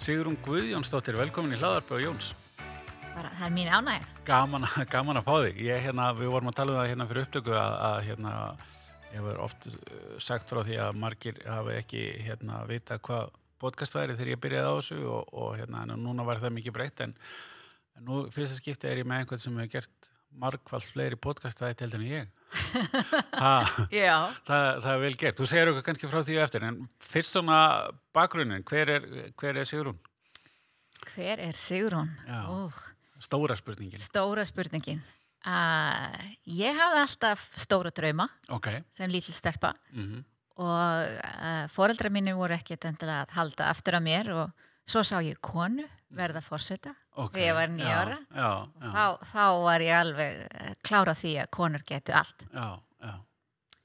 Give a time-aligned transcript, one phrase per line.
[0.00, 2.30] Sigrun Guðjónsdóttir, velkomin í hlaðarpi og Jóns.
[3.12, 4.04] Bara, það er mín ánæg.
[4.24, 4.64] Gaman,
[4.94, 5.58] gaman að fá þig.
[5.66, 8.32] Ég, hérna, við vorum að tala um það hérna fyrir upptöku að, að hérna,
[9.10, 13.98] ég hefur oft uh, sagt frá því að margir hafi ekki hérna, vita hvað podcast
[13.98, 17.12] væri þegar ég byrjaði á þessu og, og hérna, núna var það mikið breytt en,
[18.00, 21.74] en nú fyrsta skipti er ég með einhvern sem hefur gert margfald fleiri podcast það
[21.74, 22.32] eitt heldur en ég.
[24.48, 25.38] Það, það er vel gert.
[25.40, 26.78] Þú segir okkur kannski frá því og eftir en
[27.12, 27.58] fyrst svona
[28.16, 29.06] bakgrunin, hver er,
[29.38, 29.98] hver er Sigrun?
[31.14, 32.10] Hver er Sigrún?
[33.20, 34.00] Stóra spurningin.
[34.00, 35.02] stóra spurningin.
[35.40, 38.66] Uh, ég hafði alltaf stóra drauma Ok.
[38.92, 40.24] sem lítil stelpa Mm
[40.60, 44.50] og uh, foreldra mínu voru ekkert endilega að halda aftur af mér og
[44.84, 48.18] svo sá ég konu verða fórseta Ok, þegar ég var nýja já, ára.
[48.34, 52.46] Já, já, Þá, þá var ég alveg eh, klár á því að konur getu allt.
[52.54, 52.68] já,
[53.04, 53.14] já,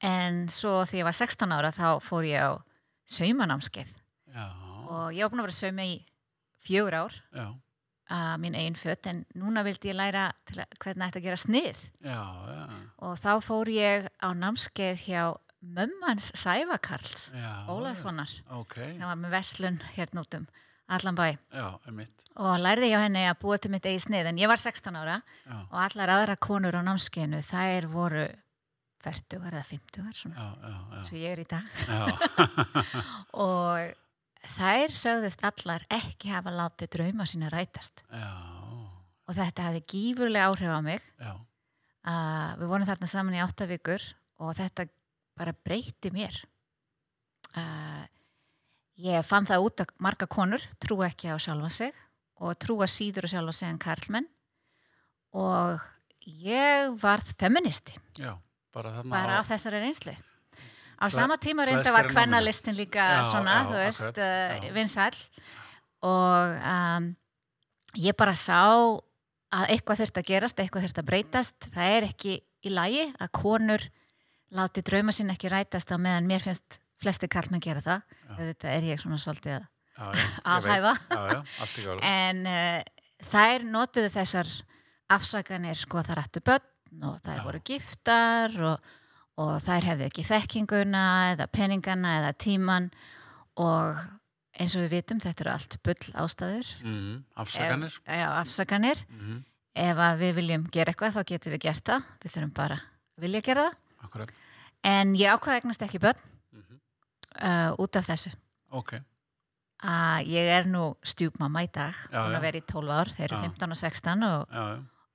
[0.05, 2.51] En svo þegar ég var 16 ára þá fór ég á
[3.09, 3.93] saumanámskeið.
[4.85, 5.95] Og ég var búin að vera sauma í
[6.65, 7.45] fjögur ár já,
[8.15, 11.79] að mín einn fött en núna vildi ég læra hvernig ætti að gera snið.
[12.05, 12.19] Já,
[12.51, 12.65] já,
[13.07, 15.23] og þá fór ég á námskeið hjá
[15.65, 17.65] mömmans Sævakarls já.
[17.71, 20.45] Ólaðssonar Ok, sem var með verslun hérna út um
[20.87, 21.27] allan bæ.
[21.51, 21.67] Já,
[22.35, 25.19] og lærði hjá henni að búa til mitt eigi snið en ég var 16 ára
[25.23, 28.25] já, og allar aðra konur á námskeiðinu þær voru
[29.05, 31.65] 40 eða 50 svona, já, já, já, svo ég er í dag.
[33.45, 38.01] Og þær sögðust allar ekki hafa látið drauma sína rætast.
[38.09, 38.31] Já,
[39.25, 41.05] og þetta hafði gífurlega áhrif á mig.
[42.61, 44.03] Við vorum þarna saman í átta vikur
[44.41, 44.85] og þetta
[45.37, 46.35] bara breyti mér.
[47.55, 48.03] Uh,
[49.01, 51.93] ég fann það út að marga konur trú ekki á sjálfa sig
[52.39, 54.27] og trúa síður á sjálfa sig en karlmenn.
[55.35, 55.81] Og
[56.25, 57.95] ég varð feministi.
[58.19, 58.35] Já,
[58.73, 60.15] bara bara á, af þessari reynslu.
[60.95, 64.71] Á Klæ- sama tíma reynda var kvennalistin líka Já, svona, já, þú veist, uh, já.
[64.73, 65.19] vinsæll
[66.01, 67.09] og um,
[67.99, 68.61] ég bara sá
[69.51, 71.67] að eitthvað þurft að gerast, eitthvað þurft að breytast.
[71.75, 73.83] Það er ekki í lagi að konur
[74.55, 78.19] láti drauma sín ekki rætast á meðan mér finnst flesti karlmenn gera það.
[78.39, 80.93] Þetta er ég svona svolítið að já, já, alhæfa.
[81.09, 82.81] Já, en uh,
[83.31, 84.51] þær notuðu þessar
[85.15, 88.91] afsakanir sko þar ættu börn og þær voru giftar og,
[89.41, 92.89] og þær hefðu ekki þekkinguna eða peningana eða tíman
[93.61, 93.99] og
[94.55, 96.71] eins og við vitum þetta eru allt bull ástæður.
[96.83, 99.01] Mm, afsakanir, ef, já, afsakanir.
[99.11, 99.41] Mm,
[99.85, 102.13] ef að við viljum gera eitthvað þá getum við gert það.
[102.23, 103.81] Við þurfum bara að vilja gera það.
[104.05, 104.31] Akkurat,
[104.85, 106.23] en ég ákvaða eignast ekki börn
[107.41, 108.31] uh, út af þessu.
[108.75, 108.97] Ok,
[109.85, 111.95] að ég er nú stjúpmamma í dag.
[112.11, 112.21] Já.
[112.25, 113.47] að vera í 12 ár, þeir eru Já.
[113.49, 114.59] 15 og 16 og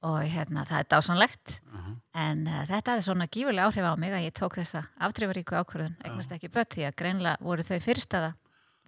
[0.01, 1.89] og hérna, það er dásanlegt uh
[2.21, 5.93] en uh, þetta er svona gífurlega áhrif á mig að ég tók þessa aftrifaríku ákvörðun.
[6.03, 8.31] Eignast ekki börn því að greinlega voru þau fyrstaða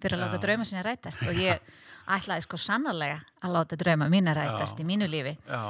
[0.01, 1.21] fyrir að láta drauma sína rætast.
[1.29, 1.61] Og ég
[2.17, 4.83] ætlaði sko sannarlega að láta drauma mína rætast Já.
[4.83, 5.37] í mínu lífi.
[5.47, 5.61] Já,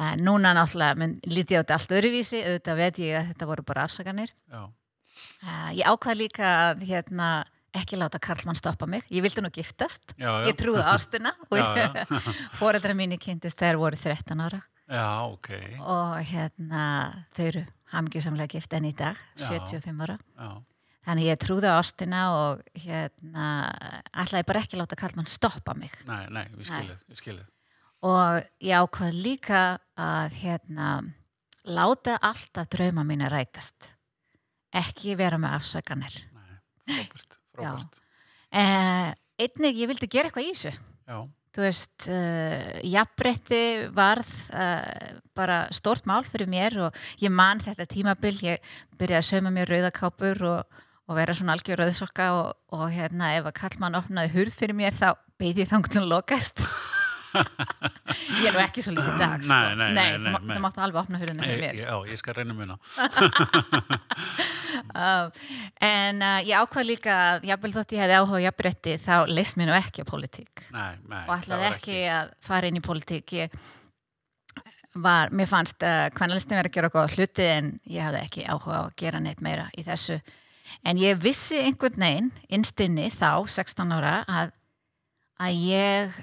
[0.00, 2.40] en núna náttúrulega menn, lítið á þetta allt öðruvísi.
[2.40, 4.32] Auðvitað veit ég að þetta voru bara afsakanir.
[4.48, 4.62] Já,
[5.44, 7.30] uh, ég ákvað líka að hérna,
[7.74, 9.06] ekki láta Karlmann stoppa mig.
[9.10, 11.34] Ég vildi nú giftast, já, já, ég trúði ástina.
[11.54, 11.98] Og
[12.60, 14.60] foreldra mínu kynntist þegar voru 13 ára.
[14.84, 15.48] Já, ok,
[15.80, 16.84] og hérna
[17.32, 17.62] þau eru
[17.94, 19.46] hamingjusamlega gift enn í dag Já.
[19.48, 20.18] 75 ára.
[20.36, 20.50] Já,
[21.08, 23.46] þannig ég trúði á ástina og hérna
[24.12, 25.94] ætlaði bara ekki láta Karlmann stoppa mig.
[26.10, 27.48] Nei, nei, við skilum, við skilum,
[28.04, 29.64] og ég ákvað líka
[29.96, 30.90] að hérna
[31.64, 33.93] láta alltaf drauma mín að rætast
[34.74, 36.18] ekki vera með afsakanir.
[36.90, 37.06] Nei,
[37.54, 38.02] frábært,
[38.52, 40.74] eh, einnig ég vildi gera eitthvað í þessu.
[41.08, 41.18] Já,
[41.54, 43.60] þú veist, uh, jafnbretti
[43.94, 49.28] varð uh, bara stórt mál fyrir mér og ég man þetta tímabil, ég byrjaði að
[49.28, 54.00] sauma mér rauðakápur og, og vera svona algjör rauðsokka og, og hérna ef að kallmann
[54.00, 56.64] opnaði hurð fyrir mér þá beði ég þangt að lokast
[57.34, 59.52] ég er nú ekki svo lítið dag sko.
[59.52, 61.78] Nei, nei, nei, nei, þú máttu alveg opna hurðina fyrir mér.
[61.82, 62.78] já, ég skal reyna muna,
[65.94, 69.58] en uh, ég ákvað líka að jafnvel þótt ég hefði áhuga á jafnbretti þá leist
[69.58, 70.66] mér nú ekki á pólitík.
[70.74, 73.36] Nei, nei, og ætlaði ekki að fara inn í pólitík.
[73.38, 73.58] Ég
[74.94, 78.80] var, mér fannst uh, kvænalistin verið að gera góða hluti en ég hafði ekki áhuga
[78.80, 80.20] á að gera neitt meira í þessu.
[80.84, 84.54] En ég vissi einhvern veginn innstinni þá, 16 ára að,
[85.42, 86.22] að ég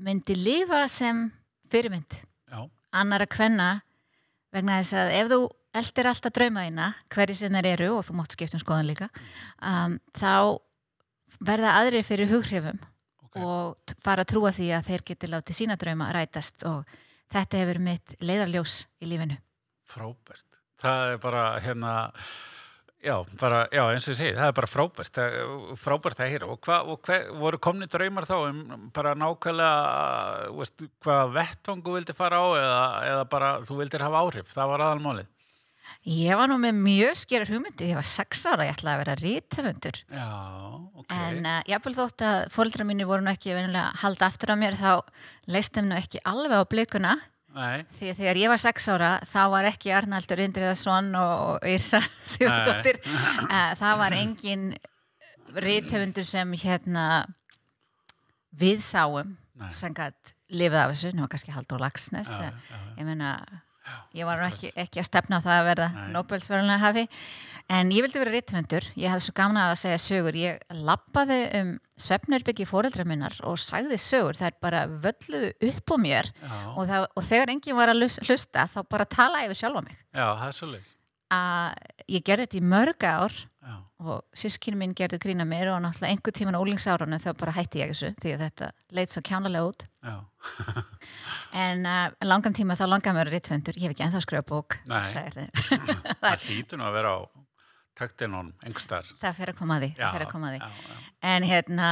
[0.00, 1.26] myndi lifa sem
[1.70, 2.16] fyrirmynd
[2.50, 2.60] já,
[2.92, 3.68] annara kvenna
[4.54, 5.40] vegna þess að ef þú
[5.74, 9.08] eldir alltaf drauma þína hverju sem þeir eru og þú mátt skipta um skoðan líka
[9.60, 10.60] um, þá
[11.44, 12.78] verða aðrir fyrir hughrifum
[13.24, 16.84] ok, og fara að trúa því að þeir geti látið sína drauma rætast og
[17.34, 19.38] þetta hefur mitt leiðarljós í lífinu.
[19.90, 21.94] frábært, það er bara hérna,
[23.04, 25.18] Já, bara, já, eins og ég segi, það er bara frábært,
[25.76, 28.62] frábært að heyra og hvað, og hvað, voru komni draumar þá um
[28.96, 32.80] bara nákvæmlega, veist, hvað vettvangu vildi fara á eða,
[33.10, 35.28] eða bara þú vildir hafa áhrif, það var aðalmálið.
[36.04, 39.18] Ég var nú með mjög skerar hugmyndi, ég var sex ára, ég ætlaði að vera
[39.20, 40.00] rítöfundur.
[40.12, 40.32] Já,
[41.00, 41.14] ok.
[41.16, 44.76] En uh, jáfnvel þótt að fóldra mínu voru ekki venilega að halda aftur á mér,
[44.76, 45.00] þá
[45.48, 47.14] leistum nú ekki alveg á blikuna.
[47.54, 52.00] Nei, Því að þegar ég var sex ára, þá var ekki Arnaldur Indriðarsson og Írsa
[52.32, 52.98] Sigurdóttir.
[53.46, 54.64] Uh, það var engin
[55.54, 57.04] rítöfundur sem hérna
[58.58, 59.68] við sáum Nei.
[59.74, 62.30] sem gætt lifið af þessu, nú var kannski Haldur Lagsnes.
[62.42, 63.36] eh, ég meina
[64.16, 66.04] ég var ekki, ekki að stefna á það að verða Nei.
[66.14, 67.06] Nobelsverðunlega hafi
[67.72, 71.70] en ég vildi vera rittvöndur, ég hafði svo gaman að segja sögur, ég lappaði um
[71.96, 76.30] svefnurbyggi fóreldra minnar og sagði sögur, það er bara völluðu upp á mér.
[76.76, 79.96] Og, það, og þegar enginn var að lus- hlusta þá bara talaði yfir sjálfa mig.
[80.12, 80.94] Já, það er svo leiðis.
[81.34, 81.74] að
[82.14, 83.32] ég gerði þetta í mörg ár
[83.64, 87.80] Já, og sískinu mín gerði grína mér og náttúrulega einhver tíman ólingsárunum þá bara hætti
[87.80, 89.86] ég þessu því að þetta leit svo kjánalega út.
[90.04, 90.18] Já,
[91.64, 94.44] en uh, langan tíma þá langaði mér rittvöndur ég hef ekki ennþá skrifa
[97.94, 98.72] bók Nei.
[98.72, 100.60] sagði það fer að koma að því, Já, að koma að því.
[100.60, 100.96] já, já,
[101.34, 101.90] en hérna,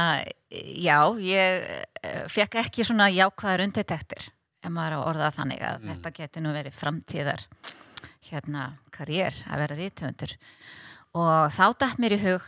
[0.83, 1.67] já ég
[2.03, 4.27] uh, fekk ekki svona jákvæðar undirtektir
[4.63, 5.89] ef maður að orða þannig að Mm.
[5.93, 7.45] þetta geti nú verið framtíðar
[8.29, 10.35] hérna karriér að vera rítöfundur
[11.13, 12.45] og þá dætt mér í hug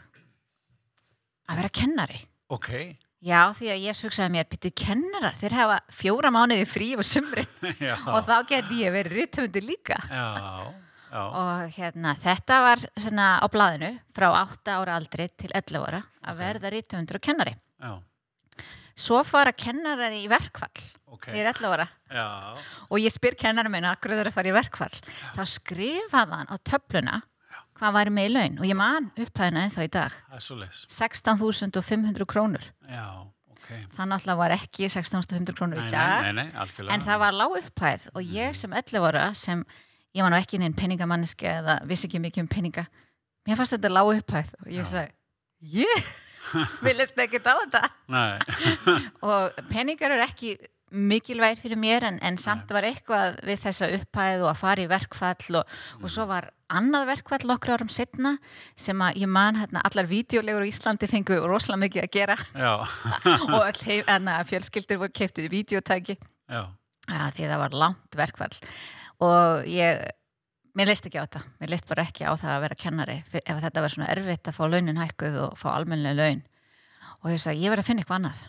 [1.50, 2.22] að vera kennari.
[2.50, 2.70] Ok,
[3.26, 7.44] já því að ég hugsaði mér byrju kennarar, þeir hafa fjóra mánuði frí og sumri.
[8.16, 10.00] Og þá geti ég verið rítöfundur líka.
[10.10, 10.26] Já,
[11.16, 16.02] já, og hérna þetta var svona á blaðinu frá 8 ára aldri til 11 ára
[16.26, 17.56] að verða rítöfundur og kennari.
[17.80, 17.94] Já,
[18.96, 20.84] svo fara kennarar í verkfall
[21.16, 21.88] ok, þegar 11 ára.
[22.12, 22.28] Já,
[22.90, 25.00] og ég spyr kennarar minna að gruður að fara í verkfall.
[25.38, 27.22] Þá skrifaði hann á töfluna
[27.76, 30.20] hvað væri með í laun og ég man upphæðina ennþá í dag.
[30.28, 30.84] Það er svo leiðis.
[30.96, 32.70] 16.500 krónur.
[32.88, 33.08] Já,
[33.52, 33.72] ok.
[33.98, 37.58] það náttúrulega var ekki 16.500 krónur Nei, í dag nei, nei, en það var lág
[37.60, 39.66] upphæð og ég sem 11 ára sem
[40.16, 42.86] ég var nú ekki neinn peningamanniski eða vissi ekki mikið um peninga.
[43.46, 45.14] Mér fannst þetta lág upphæð og ég sagði
[45.86, 46.14] ég
[46.86, 47.84] viljast ekki á þetta.
[49.30, 50.56] Og peningar eru ekki
[50.96, 54.90] mikilvægir fyrir mér en, en samt var eitthvað við þessa upphæð og að fara í
[54.90, 58.36] verkfall og, og svo var annað verkfall okkur árum setna
[58.80, 62.38] sem að ég man hérna allar vídeolegur á Íslandi fengu rosalega mikið að gera.
[63.56, 66.62] Og all heif, enna, fjölskyldir voru keiptuð í vídeotæki já,
[67.06, 68.56] því það var langt verkfall
[69.24, 70.02] og ég
[70.76, 73.18] mér leist ekki á þetta, mér leist bara ekki á það að vera kennari.
[73.42, 76.42] Ef þetta var svona erfitt að fá launin hækkuð og fá almennilega laun.
[77.24, 78.42] Og ég sagði, ég verði að finna eitthvað annað.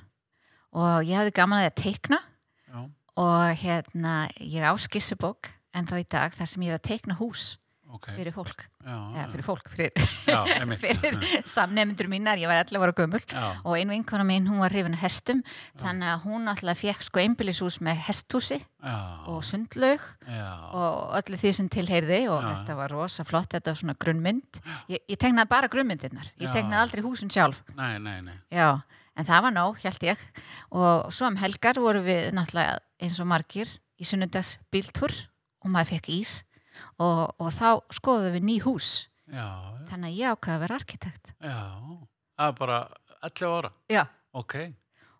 [0.76, 2.18] Og ég hafði gaman að því að teikna.
[2.66, 2.80] Já,
[3.16, 7.16] og hérna, ég á skissubók en þá í dag þar sem ég er að teikna
[7.20, 7.54] hús
[7.94, 8.08] ok.
[8.16, 9.92] fyrir fólk, Já, eða fyrir fólk fyrir,
[10.82, 14.74] fyrir samnefndur mínar, ég var 11 ára gömul Já, og ein vinkona mín, hún var
[14.74, 15.42] hrifin af hestum
[15.82, 18.96] þannig að hún alltaf fekk sko einbýlishús með hesthúsi já,
[19.30, 23.80] og sundlaug já, og öllu því sem tilheyrði og þetta var rosa flott, þetta var
[23.80, 24.60] svona grunnmynd.
[24.92, 27.62] Ég, ég tegnaði bara grunnmyndirnar ég tegnaði aldrei húsin sjálf.
[27.78, 28.80] Nei, nei, nei, já,
[29.16, 30.26] en það var nóg, held ég.
[30.74, 35.12] Og svo um helgar voru við náttúrulega eins og margir í sunnundas bíltúr
[35.64, 36.36] og maður fekk ís
[36.98, 37.68] og, og þá
[37.98, 38.90] skoðum við ný hús.
[39.26, 39.46] Já,
[39.90, 41.32] þannig að ég ákvaði að vera arkitekt.
[41.42, 41.60] Já,
[42.38, 42.76] það er bara
[43.26, 44.02] 11 ára, já.
[44.36, 44.54] ok,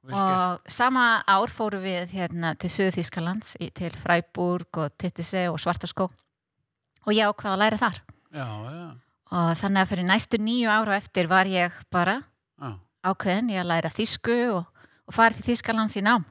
[0.07, 0.37] vel gert.
[0.37, 6.07] og sama ár fórum við hérna til Suðu-Þískalands í- til Freiburg og Tittise og Svartaskó
[6.11, 7.99] og ég ákvaði að læra þar.
[8.37, 8.87] Já, já,
[9.33, 12.21] og þannig að fyrir næstu nýju ára eftir var ég bara
[12.61, 12.71] já,
[13.11, 14.67] ákveðin ég að læra þísku og,
[15.09, 16.25] og farið til Þískalands í nám.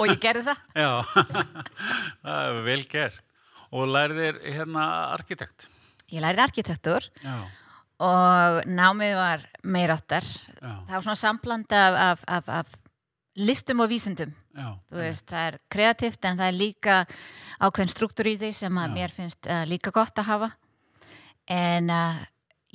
[0.00, 0.62] Og ég gerði það.
[0.74, 0.90] Já,
[2.24, 3.20] það er vel gert.
[3.72, 5.68] Og lærðir hérna arkitekt.
[6.12, 7.36] ég lærið arkitektur Já,
[8.04, 10.26] og námið var meiráttar
[10.60, 12.66] það var svona sambland af, af, af, af
[13.36, 14.34] listum og vísindum.
[14.52, 14.76] Já.
[14.92, 16.96] Veist, það er kreatíft en það er líka
[17.62, 18.94] ákveðin struktúr í því sem að Já.
[18.98, 20.50] mér finnst uh, líka gott að hafa.
[21.48, 22.20] En uh,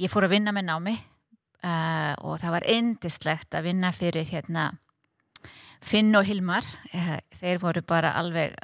[0.02, 4.72] ég fór að vinna með námi uh, og það var indislegt að vinna fyrir hérna
[5.86, 6.66] Finn og Hilmar.
[7.38, 8.56] Þeir voru bara alveg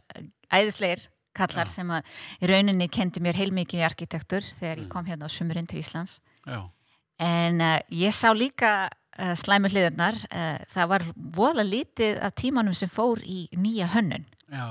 [0.49, 1.73] æðislegir kallar Já.
[1.75, 2.03] sem að
[2.41, 4.89] í rauninni kendi mér heilmikið arkitektur þegar ég Mm.
[4.89, 6.69] kom hérna á sumurinn til Íslands Já,
[7.19, 10.15] En uh, ég sá líka uh, slæmu hliðarnar.
[10.33, 14.25] Uh, það var voðalega lítið af tímanum sem fór í nýja hönnun.
[14.51, 14.65] já.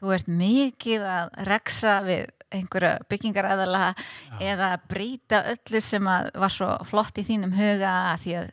[0.00, 3.94] Þú ert mikið að reksa við einhverja byggingaræðala
[4.40, 8.50] eða breyta öllu sem var svo flott í þínum huga því að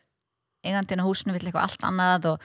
[0.66, 2.40] eigandinn á húsinu vill eitthvað allt annað og,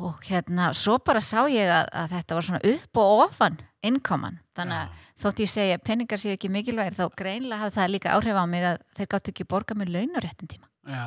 [0.00, 4.40] og hérna, svo bara sá ég að, að þetta var svona upp og ofan innkoman.
[4.58, 8.38] Þannig að þótt ég segja peningar séu ekki mikilvægir þá greinlega hafði það líka áhrif
[8.38, 10.68] á mig að þeir gáttu ekki borga með laun á réttum tíma.
[10.84, 11.04] Já,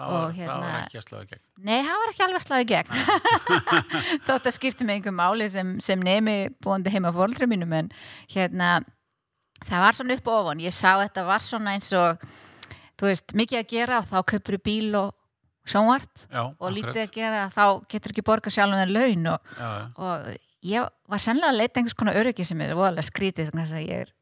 [0.00, 1.44] það var, það hérna- var ekki að sláða gegn.
[1.68, 2.96] Nei, það var ekki alveg slaði gegn.
[4.26, 7.92] Þótt að skipta með einhver máli sem, sem nemi búandi heima fóldrum mínum en
[8.32, 8.72] hérna
[9.64, 12.24] það var svona upp og ofan, ég sá þetta var svona eins og
[12.96, 15.15] þú veist, mikið að gera og þá kaupir bíl og
[15.66, 19.66] sjónvarp Já, og lítið að gera þá getur ekki borga sjálfum þeir laun og, Já,
[19.66, 19.86] já.
[19.96, 20.28] og
[20.66, 24.06] ég var sennilega að leita einhvers konar öryggi sem er voðalega skrítið þess að ég
[24.06, 24.14] er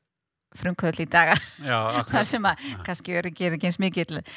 [0.55, 1.37] frumkvöld í daga
[2.13, 3.81] þar sem að kannski öryggi er ekki eins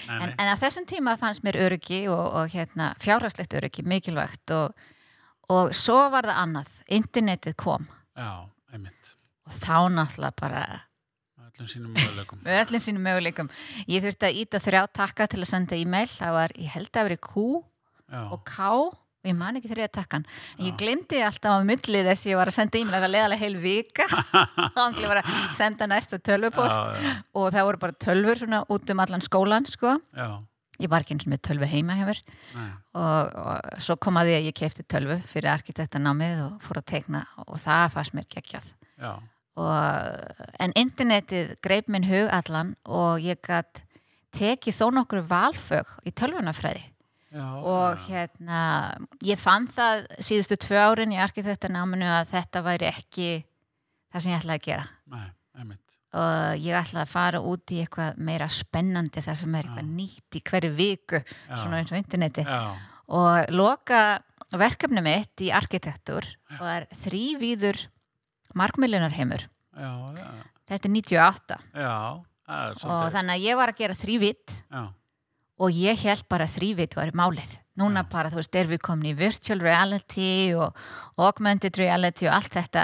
[0.08, 4.54] Nei, en, en á þessum tíma fannst mér öryggi og, og hérna, fjárhagslegt öryggi mikilvægt
[4.56, 4.74] og,
[5.54, 7.88] og svo var það annað, internetið kom.
[9.48, 10.64] Og þá náttúrulega bara
[11.58, 12.40] Öllum sínum möguleikum.
[12.46, 13.50] öllum sínum möguleikum.
[13.90, 16.08] Ég þurfti að íta þrjá takka til að senda e-mail.
[16.08, 17.46] Það var, ég held að verið Q
[18.14, 18.68] Já, og K.
[19.18, 20.26] Og ég man ekki þriða takkan.
[20.60, 23.02] En ég glemdi alltaf á milli þess ég var að senda e-mail.
[23.02, 24.06] Það leðalega heil vika.
[24.78, 27.10] Þá var að senda næsta tölvupost.
[27.34, 29.96] Og það voru bara tölvur svona út um allan skólan sko.
[30.14, 30.30] já,
[30.78, 34.46] ég var ekki eins með tölvu heima nei, og, og svo kom að því að
[34.46, 37.24] ég kefti tölvu fyrir arkitektanámið og fór að teikna.
[37.48, 38.70] Og það fannst mér geggjað.
[39.02, 39.18] Já,
[39.58, 43.84] og, en internetið greip minn hug allan og ég gætt
[44.38, 46.84] tekið þó nokkur valfög í tölvunafræði
[47.34, 48.62] já, og hérna
[49.26, 53.30] ég fann það síðustu tvö árin í arkitektanáminu að þetta væri ekki
[54.12, 54.86] það sem ég ætlaði að gera.
[55.14, 55.78] Nei,
[56.18, 59.96] og ég ætlaði að fara út í eitthvað meira spennandi það sem er eitthvað Já.
[59.98, 61.58] nýtt í hverju viku Já.
[61.58, 62.46] svona eins og interneti.
[62.48, 62.62] Já,
[63.18, 64.02] og loka
[64.58, 66.28] verkefni mitt í arkitektur
[66.60, 67.97] var þrývíður markmiljonarheimur já,
[69.78, 69.92] já,
[70.68, 71.96] þetta er 98 já,
[72.58, 74.56] er og þannig að ég var að gera þrývitt
[75.58, 77.58] og ég held bara þrývitt var málið.
[77.78, 78.10] Núna Já.
[78.10, 80.78] bara, þú veist, erum við komin í virtual reality og
[81.22, 82.84] augmented reality og allt þetta.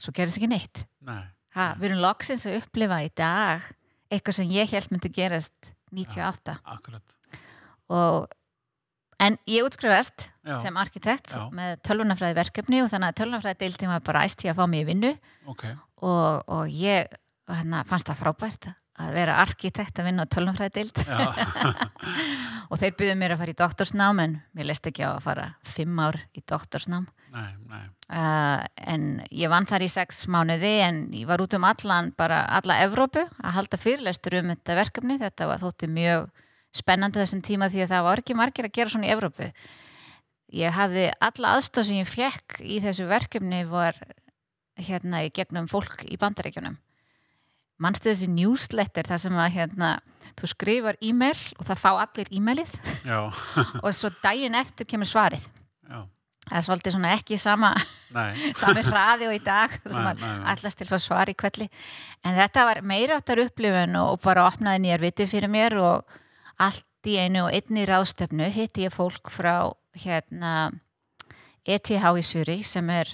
[0.00, 0.82] Svo gerðist ekki neitt.
[1.04, 1.22] Nei,
[1.56, 3.64] ha, við erum loksins að upplifa í dag
[4.12, 7.16] eitthvað sem ég held myndi gerast 98 akkurat,
[7.88, 8.26] og
[9.22, 11.46] en ég útskrifast já, sem arkitekt Já.
[11.54, 14.84] með tölvunafræði verkefni og þannig að tölvunafræði deildin var bara æst í að fá mig
[14.84, 15.12] í vinnu.
[15.48, 15.68] Ok,
[16.04, 17.08] og, og ég
[17.48, 21.02] hana, fannst það frábært að vera arkitekt að vinna á tölvunafræði deild.
[22.70, 25.44] Og þeir byggðu mér að fara í doktorsnám en mér leist ekki á að fara
[25.62, 27.04] fimm ár í doktorsnám.
[27.36, 27.82] Nei, nei,
[28.16, 32.40] uh, en ég vann þar í sex mánuði en ég var út um allan bara
[32.56, 35.18] alla Evrópu að halda fyrirlestur um þetta verkefni.
[35.20, 36.30] Þetta var þótti mjög
[36.74, 39.50] spennandi þessum tíma því að það var ekki margir að gera svona í Evrópu.
[40.56, 43.98] Ég hafði alla aðstóð sem ég fekk í þessu verkefni var
[44.76, 46.76] hérna í gegnum fólk í bandaríkjunum.
[47.82, 49.88] Manstu þessi newsletter þar sem að hérna
[50.36, 52.76] þú skrifar e-mail og það fá allir e-mailið?
[53.84, 55.44] Og svo daginn eftir kemur svarið.
[55.86, 56.00] Já,
[56.46, 57.72] það er svolítið svona ekki sama
[58.60, 60.36] sami hraði og í dag þar sem nei.
[60.52, 61.66] allast til að fá svar í kvelli
[62.26, 66.16] en þetta var meira áttar upplifun og bara opnaði nýjar viti fyrir mér og
[66.62, 70.72] allt í einu og einni ráðstöfnu hitti ég fólk frá hérna
[71.66, 73.12] ETH í Suri sem er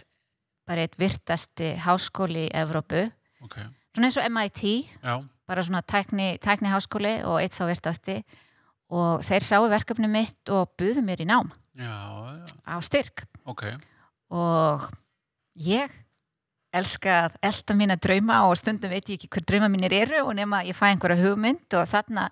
[0.69, 3.09] bara eitt virtasti háskóli í Evrópu.
[3.43, 3.59] Ok,
[3.93, 4.63] svona eins og MIT
[5.03, 5.15] já,
[5.49, 8.21] bara svona tækni, tækni háskóli og eitt sá virtasti.
[8.93, 11.49] Og þeir sáu verkefni mitt og buðu mér í nám.
[11.81, 13.25] Já, já, á styrk.
[13.49, 13.65] Ok,
[14.33, 14.85] og
[15.57, 15.93] ég
[16.73, 20.35] elska að elda mína drauma og stundum veit ég ekki hver drauma mínir eru og
[20.39, 22.29] nema ég fæ einhverja hugmynd og þarna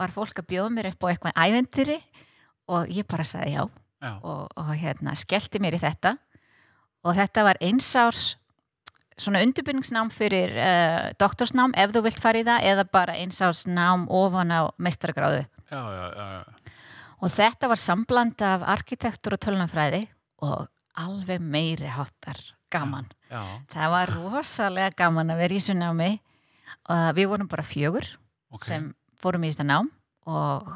[0.00, 1.98] var fólk að bjóða mér upp á eitthvað æventýri
[2.74, 3.64] og ég bara sagði já.
[4.04, 6.16] Já, og, og hérna skellti mér í þetta.
[7.04, 8.34] Og þetta var einsárs
[9.20, 14.08] svona undirbyrningsnám fyrir uh, doktorsnám ef þú vilt fara í það eða bara einsárs nám
[14.10, 14.60] ofan á
[15.70, 16.44] já,
[17.22, 20.02] og þetta var sambland af arkitektur og tölunafræði
[20.42, 20.66] og
[20.98, 22.40] alveg meiri háttar
[22.74, 23.08] gaman.
[23.30, 26.10] Já, það var rosalega gaman að vera í þessu námi.
[26.84, 28.06] Uh, við vorum bara fjögur
[28.52, 28.90] ok, sem
[29.22, 29.88] fórum í þetta nám
[30.28, 30.68] og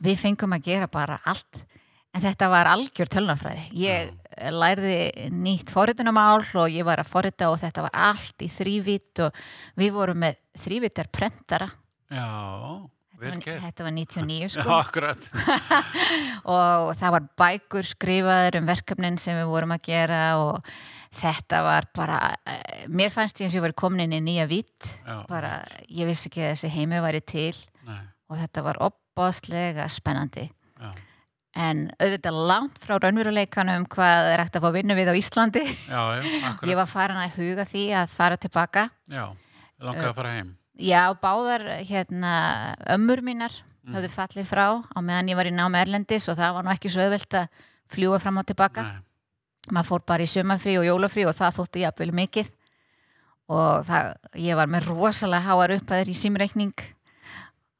[0.00, 1.64] við fengum að gera bara allt.
[2.10, 4.08] En þetta var algjör tölunafræði ég
[4.50, 9.42] lærði nýtt forritunamál og ég var að forrita og þetta var allt í þrývít og
[9.78, 11.68] við vorum með þrývítar prentara.
[12.10, 12.26] Já,
[13.20, 14.78] þetta var, gert, þetta var 99 já, sko.
[14.78, 15.28] Akkurat,
[16.56, 20.72] og það var bækur skrifaður um verkefnin sem við vorum að gera og
[21.20, 24.46] þetta var bara eh, mér fannst ég eins og ég var komin inn í nýja
[24.50, 24.88] vitt
[25.28, 27.54] bara ég vissi ekki að þessi heimi væri til
[27.88, 30.46] nei, og þetta var opbáslega spennandi.
[30.80, 30.92] Já,
[31.58, 35.64] en auðvitað langt frá raunveruleikanum hvað er hægt að fá vinnu við á Íslandi.
[35.66, 39.24] Já, já, ég var farin að huga því að fara tilbaka já,
[39.82, 42.36] langaði að fara heim, já, báðar hérna
[42.96, 43.94] ömmur mínar Mm.
[43.96, 46.90] höfðu fallið frá á meðan ég var í námi Erlendis og það var nú ekki
[46.92, 47.46] svo auðvelt að
[47.90, 48.84] fljúa fram og tilbaka.
[49.72, 52.50] Maður fór bara í sumafrí og jólafrí og það þótti ég að byrja mikið.
[53.50, 56.84] Og það, ég var með rosalega háar upphæður í símreikning.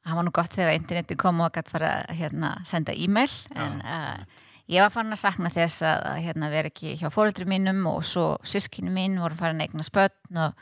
[0.01, 3.77] Það var nú gott þegar interneti kom og gæti fara að hérna, senda e-mail en
[3.85, 4.41] uh,
[4.73, 8.25] ég var farin að sakna þess að, hérna, vera ekki hjá fóreldri mínum og svo
[8.41, 10.57] sískinu mín voru farin að eigna spötn og,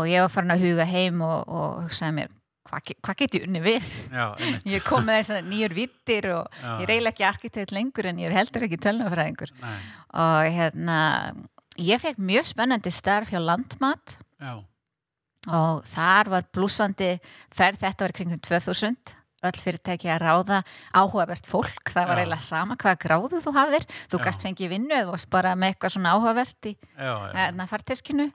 [0.00, 2.36] og ég var farin að huga heim og, og hugsaði mér
[2.70, 3.92] hvað hva get ég unni við?
[4.12, 4.26] Já,
[4.74, 6.72] ég kom með þess að nýjur vittir og Já.
[6.82, 10.98] ég reyla ekki arkitekt lengur en ég er heldur ekki tölnafræðingur og hérna
[11.80, 14.18] ég fekk mjög spennandi starf hjá Landmat.
[14.40, 14.60] Já.
[15.52, 17.14] og þar var blúsandi
[17.52, 20.60] ferð þetta var kringum 2000 öll fyrirtæki að ráða
[20.92, 22.20] áhugavert fólk, það var já.
[22.20, 25.94] eiginlega sama hvaða gráðu þú hafðir, þú gæst fengið vinnu eða varst bara með eitthvað
[25.94, 28.26] svona áhugavert í hérna farteskinu.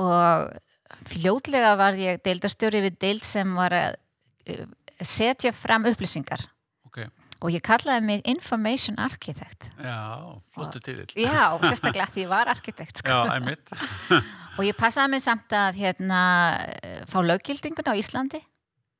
[0.00, 0.54] Og
[1.08, 3.98] fljóðlega var ég deildarstjóri við deild sem var að
[4.52, 4.66] uh,
[5.02, 6.46] setja fram upplýsingar.
[6.92, 7.08] Okay.
[7.40, 9.70] og ég kallaði mig Information Architect.
[9.80, 13.10] Já, flottu tíðil Já, sérstaklega því ég var arkitekt sko.
[13.10, 13.72] Já, einmitt.
[14.60, 16.18] Og ég passaði mig samt að hérna,
[17.08, 18.42] fá löggildingun á Íslandi.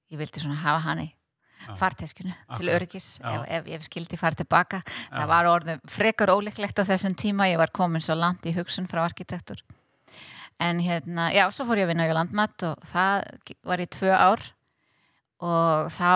[0.09, 1.11] Ég vildi svona hafa hann í
[1.79, 5.13] farteskinu til öryggis ef, ef ég skildi fara tilbaka já.
[5.13, 7.51] það var orðin frekar óleiklegt á þessum tíma.
[7.53, 9.61] Ég var komin svo langt í hugsun frá arkitektur
[10.61, 13.25] en hérna, já, svo fór ég að vinna í landmatt og það
[13.69, 14.45] var í tvö ár.
[15.43, 16.13] Og þá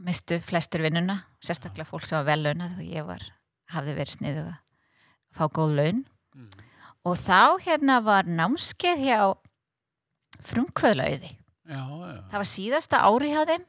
[0.00, 3.26] mistu flestir vinnuna sérstaklega fólk sem var vel launað og ég var,
[3.72, 4.56] hafði verið sniðu að
[5.36, 6.06] fá góð laun.
[6.30, 6.46] Mm.
[7.10, 9.20] og þá hérna var námskeið hjá
[10.46, 11.32] frumkvöðlauði
[12.30, 13.66] það var síðasta ári hjá þeim.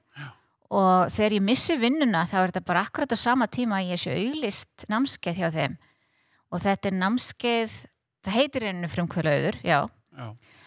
[0.71, 3.99] Og þegar ég missi vinnuna þá er þetta bara akkurat á sama tíma að ég
[3.99, 5.73] sé auglist námskeið hjá þeim.
[6.51, 7.73] Og þetta er námskeið
[8.23, 9.79] það heitir einu frumkvölaauður, já.
[10.21, 10.59] Já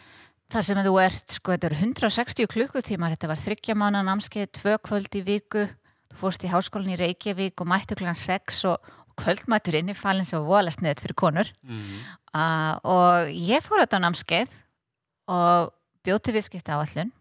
[0.55, 4.75] þar sem þú ert, sko þetta eru 160 klukkutímar, þetta var þryggja mánu námskeið, tvö
[4.85, 5.65] kvöld í viku
[6.13, 8.13] þú fórst í háskólinni í Reykjavík og mættu kl.
[8.15, 11.99] 6 og, kvöldmættur innifalinn sem var volast neðt fyrir konur mm.
[12.35, 14.57] uh, og ég fór þetta námskeið
[15.31, 15.71] og
[16.07, 17.13] bjóti viðskipta áallun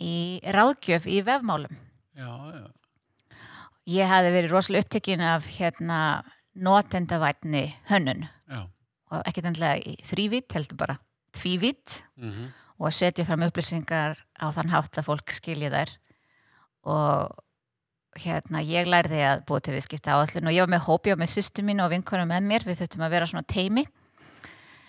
[0.00, 1.74] í ráðgjöf í vefmálum
[2.16, 2.64] já, já.
[3.98, 6.00] ég hafi verið rosalega upptekinn af hérna
[6.56, 8.64] notendavætni hönnun já.
[9.12, 10.98] og ekkert endilega í þrývít heldur bara
[11.32, 12.48] tvívít mm -hmm.
[12.78, 15.90] og að setja fram upplýsingar á þann hátt að fólk skilji þær.
[16.84, 17.36] Og
[18.18, 21.30] hérna ég lærði að búið til viðskipta áallun og ég var með hópi og með
[21.34, 22.64] sýstu mín og vinkunum með mér.
[22.64, 23.86] Við þurftum að vera svona teimi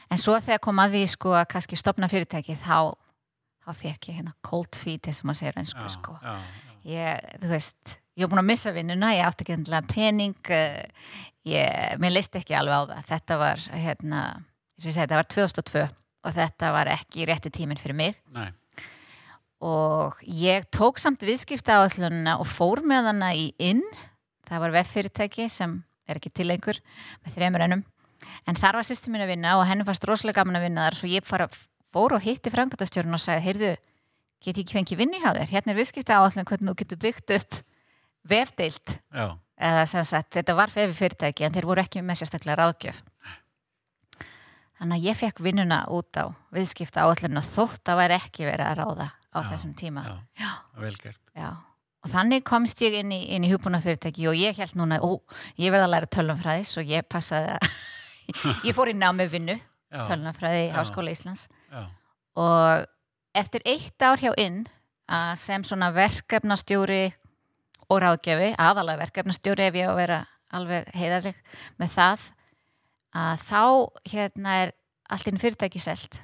[0.10, 2.95] en svo þegar kom að því sko að kannski stopna fyrirtæki þá
[3.65, 6.17] þá fekk ég hérna cold feet eins og maður segir einsku já, sko.
[6.23, 6.75] já, já.
[6.89, 11.10] ég, þú veist, ég hef búin að missa vinnuna ég átti ekki endilega pening uh,
[11.47, 13.08] ég, mér leist ekki alveg á það.
[13.12, 14.21] Þetta var, hérna
[14.80, 15.86] segi, þetta var 2002
[16.26, 18.18] og þetta var ekki rétti tíminn fyrir mig.
[18.36, 18.50] Nei.
[19.60, 23.84] og ég tók samt viðskipta áallununa og fór með hana í inn.
[24.48, 26.80] Það var veffyrirtæki sem er ekki til einhver
[27.26, 27.84] með þremur ennum.
[28.48, 31.00] En þar var sýstum mín að vinna og henni fannst rosalega gaman að vinna þar.
[31.00, 31.50] Svo ég fara
[31.94, 33.74] fór og hitti frangatastjórun og sagði, heyrðu,
[34.40, 35.52] get ég ekki fengið vinni hjá þér?
[35.52, 37.60] Hérna er viðskipta áallin hvernig þú getur byggt upp
[38.30, 38.98] vefdeilt
[39.60, 43.02] eða sem sagt, þetta var fefi fyrirtæki en þeir voru ekki með sérstaklega ráðgjöf
[44.80, 48.68] þannig að ég fekk vinnuna út á viðskipta áallin og þótt að væri ekki verið
[48.68, 50.06] að ráða á já, þessum tíma.
[50.08, 50.52] já, já.
[50.80, 51.50] velgert já.
[52.00, 55.20] Og þannig komst ég inn í, í hugbúnafyrirtæki og ég held núna, ó,
[55.60, 57.65] ég verði að læra tölumfræðis og ég passaði að
[58.70, 59.58] ég fór í námi vinnu
[59.92, 61.50] tölunafræði í Háskóla Íslands.
[62.39, 62.86] Og
[63.36, 64.63] eftir eitt ár hjá inn
[65.42, 67.10] sem svona verkefnastjóri
[67.89, 70.20] og ráðgefi, aðalega verkefnastjóri ef ég á að vera
[70.56, 71.39] alveg heiðarleg
[71.82, 72.28] með það
[73.15, 73.63] að þá
[74.12, 74.74] hérna er
[75.10, 76.22] allt inn fyrirtæki selt.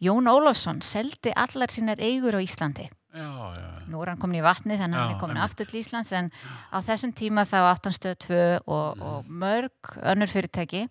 [0.00, 2.88] Jón Ólafsson seldi allar sínar eigur á Íslandi.
[3.10, 3.26] Já,
[3.58, 3.90] já.
[3.90, 6.28] nú er hann komin í vatni þannig að hann er komin aftur til Íslands en
[6.70, 9.02] á þessum tíma þá áttanstöðu tvö og, mm.
[9.02, 10.84] og mörg önnur fyrirtæki.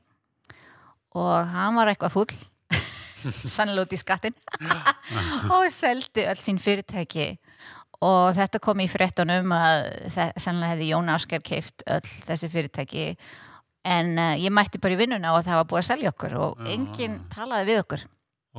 [1.15, 2.27] Og hann var eitthvað full
[3.55, 4.35] sannlega út í skattin
[5.55, 7.31] og seldi öll sín fyrirtæki.
[8.03, 9.87] Og þetta kom í frettunum að
[10.39, 13.07] sannlega hefði Jón Ásker keift öll þessi fyrirtæki
[13.87, 16.63] en uh, ég mætti bara í vinnuna og það var búið að selja okkur og
[16.63, 16.71] Já.
[16.73, 18.07] enginn talaði við okkur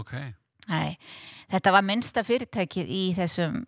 [0.00, 0.30] okay.
[0.70, 0.96] Æ,
[1.52, 3.61] þetta var minnsta fyrirtækið í þessum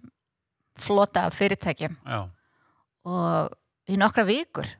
[0.80, 2.20] flota fyrirtækjum Já.
[3.08, 4.70] og í nokkra vikur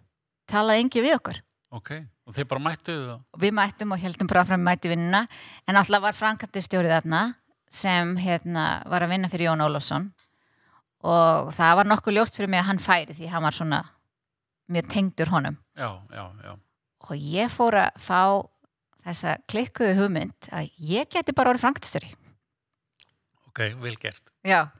[0.51, 3.23] talaði enginn við okkur ok Og þeir bara mættuðu það?
[3.43, 5.25] Við mættum og heldum bara fram mætti vinnuna
[5.67, 7.23] en alltaf var Frankandi stjórið þarna
[7.73, 10.11] sem hérna, var að vinna fyrir Jón Ólafsson
[11.03, 13.81] og það var nokkuð ljóst fyrir mig að hann færi því hann var svona
[14.75, 15.59] mjög tengdur honum.
[15.79, 16.57] Já, já, já.
[17.09, 18.23] og ég fór að fá
[19.03, 22.13] þessa klikkuðu hugmynd að ég geti bara orðið Frankandstjóri
[23.53, 24.31] Ok, vel gert.
[24.49, 24.71] Já,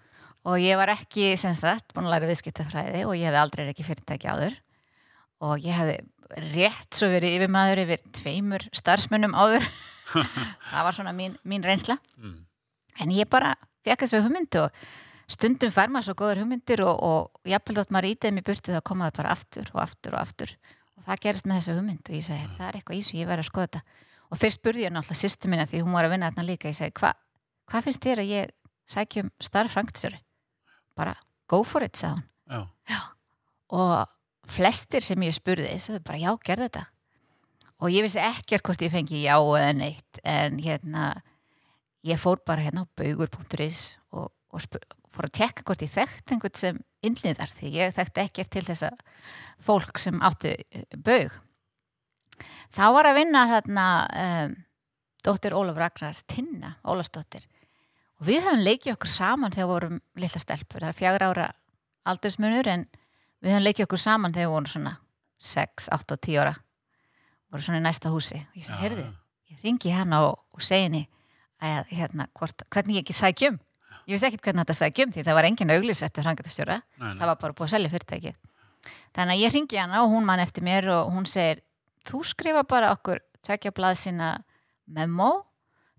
[0.49, 3.85] og ég var ekki sem sagt búin að læra viðskiptafræði og ég hefði aldrei ekki
[3.85, 4.55] fyrirtæki áður.
[5.45, 5.99] Og ég hefði
[6.55, 9.67] rétt svo verið yfirmaður yfir tveimur starfsmönnum áður.
[10.73, 11.99] Það var svona mín, mín reynsla.
[12.17, 12.47] Mm.
[13.01, 14.83] en ég bara fekk þessu hugmyndu og
[15.31, 18.87] stundum fær maður svo góður hugmyndir og, og jafnvel þótt maður ítið mér burtið þá
[18.89, 20.55] komaði bara aftur og aftur og aftur.
[20.99, 23.31] Og það gerist með þessu hugmynd og ég segi það er eitthvað í þessu, ég
[23.31, 23.83] verði að skoða þetta.
[24.33, 26.71] Og fyrst spurði ég náttúrulega sýstu mína því hún var að vinna þarna líka.
[26.73, 27.13] Ég segi, hva,
[27.69, 28.55] hvað finnst þér að ég
[28.93, 30.23] sækjum starf frangtstjóri
[30.99, 31.17] bara
[31.49, 32.29] go for it, sagði hún.
[32.89, 33.01] Já,
[33.73, 36.87] og flestir sem ég spurði sagði bara já, gerðu þetta.
[37.83, 41.07] Og ég vissi ekkert hvort ég fengi já eða neitt en hérna
[42.07, 44.63] ég fór bara hérna á baugur.is og, og
[45.13, 48.87] fór að tekka hvort ég þekkt einhvern sem innliðar því ég þekkti ekkert til þess
[48.89, 49.01] að
[49.63, 51.35] fólk sem átti eh, baug.
[52.73, 53.87] Þá var að vinna þarna
[54.23, 54.55] um,
[55.23, 57.45] dóttir Ólaf Ragnars Tinna, Ólafsdóttir.
[58.21, 61.49] Og við höfum leikið okkur saman þegar við vorum lilla stelpur, það er fjagur ára
[62.09, 62.87] aldursmunur en
[63.43, 64.95] við höfum leikið okkur saman þegar við vorum svona
[65.53, 66.55] 6, 8 og 10 ára.
[67.53, 68.39] Voru svona í næsta húsi.
[68.41, 69.05] Og ég segi, heyrðu,
[69.53, 71.03] ég ringi hana og, og segi henni
[71.63, 73.61] að hérna, hvort, hvernig ég ekki sækjum
[74.07, 75.25] ég vissi ekkert hvernig þetta sækjum því.
[75.27, 78.35] Það var engin auglýs eftir frangatastjóra, það var bara búið að selja fyrirtæki.
[79.15, 81.63] Þannig að ég ringi hana og hún mann eftir mér og hún segir
[82.09, 84.33] þú skrifa bara okkur tvekja blað sína
[84.87, 85.31] memo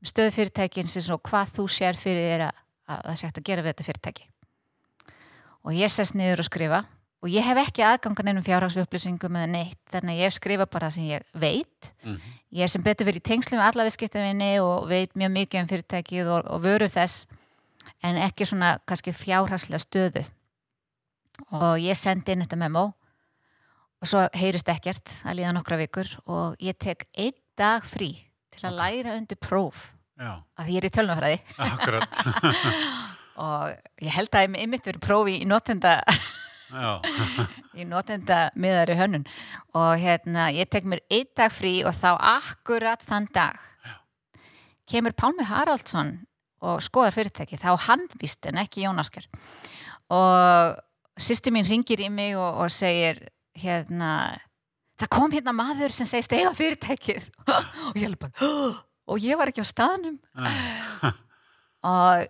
[0.04, 2.58] um stöðu fyrirtækin sem og hvað þú sér fyrir þér að,
[2.92, 4.28] að það sé hægt að gera við þetta fyrirtæki.
[5.63, 6.82] Og ég sest niður og skrifa.
[7.24, 10.96] Og ég hef ekki aðgangan einum fjárhagsupplýsingum eða neitt, þannig að ég skrifa bara það
[10.98, 11.92] sem ég veit.
[12.04, 12.18] Mhm.
[12.54, 15.70] ég er sem betur fyrir í tengslu með alla viðskiptavinni og veit mjög mikið um
[15.72, 17.26] fyrirtækið og, og vöru þess
[18.04, 20.26] en ekki svona kannski fjárhagslega stöðu.
[21.56, 22.92] Og ég sendi inn þetta memo
[24.04, 28.12] og svo heyrist ekkert að líða nokkra vikur og ég tek einn dag frí
[28.54, 32.18] til að læra undir próf Já, að því ég er í tölnumfræði akkurat.
[33.44, 35.96] Og ég held að ég mitt verið prófi í notenda
[36.70, 36.92] Já,
[37.82, 39.26] í notenda miðari hönnun.
[39.74, 43.58] Og hérna ég tek mér einn dag frí og þá akkurat þann dag
[44.89, 46.20] kemur Pálmi Haraldsson
[46.63, 49.28] og skoðar fyrirtæki þá hann víst en ekki Jónaskar
[50.13, 50.80] og
[51.19, 53.19] sýsti mín ringir í mig og, og segir
[53.60, 54.39] hérna
[54.99, 57.28] það kom hérna maður sem segist eiga fyrirtækið.
[57.89, 58.52] Og ég alveg bara
[59.04, 60.15] og ég var ekki á staðnum.
[61.93, 62.21] Og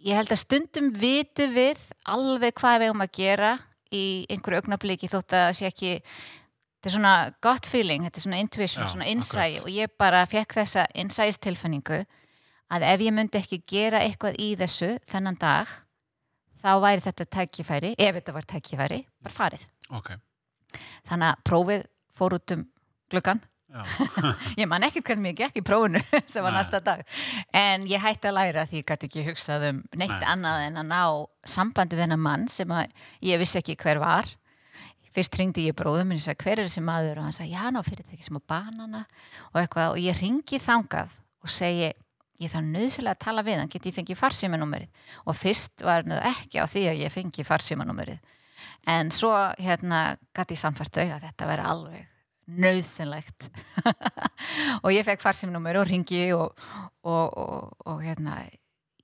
[0.00, 3.50] ég held að stundum vitu við alveg hvað við um að gera
[3.92, 8.24] í einhverju augnabliki þótt að það sé ekki þetta er svona gut feeling, þetta er
[8.24, 12.00] svona intuition, Já, svona insight og ég bara fekk þessa insights tilfinningu
[12.72, 15.70] að ef ég myndi ekki gera eitthvað í þessu þennan dag
[16.62, 19.64] þá væri þetta tækifæri, ef þetta var tækifæri bara farið.
[19.90, 20.12] ok.
[21.08, 22.62] Þannig að prófið fór út um
[23.12, 23.40] gluggan
[23.72, 23.86] Já,
[24.60, 26.58] ég man ekki hvernig mér gekk í prófunu sem var Nei.
[26.60, 27.00] næsta dag.
[27.56, 30.26] En ég hætti að læra því ég gæti ekki hugsað um neitt Nei.
[30.28, 31.00] annað en að ná
[31.54, 32.68] sambandi við hennar mann sem
[33.24, 34.28] ég vissi ekki hver var.
[35.16, 37.18] Fyrst ringdi ég bróðum og sagði hver er þessi maður?
[37.22, 39.02] Og hann sagði já, ná fyrirtæki sem á banana
[39.54, 39.90] og eitthvað.
[39.96, 41.90] Og ég ringi þangað og segi
[42.42, 45.02] ég þarf nöðslega að tala við hann, get ég fengið farsímanúmerið?
[45.26, 48.18] Og fyrst var nöð ekki á því að ég fengi farsímanúmerið.
[48.92, 50.02] En svo hérna
[50.34, 52.08] gæti ég samfært þau að þetta veri alveg
[52.62, 53.46] nöðsynlegt
[54.82, 56.58] og ég fekk farsímanúmer og ringi og,
[57.06, 58.40] og, og, og hérna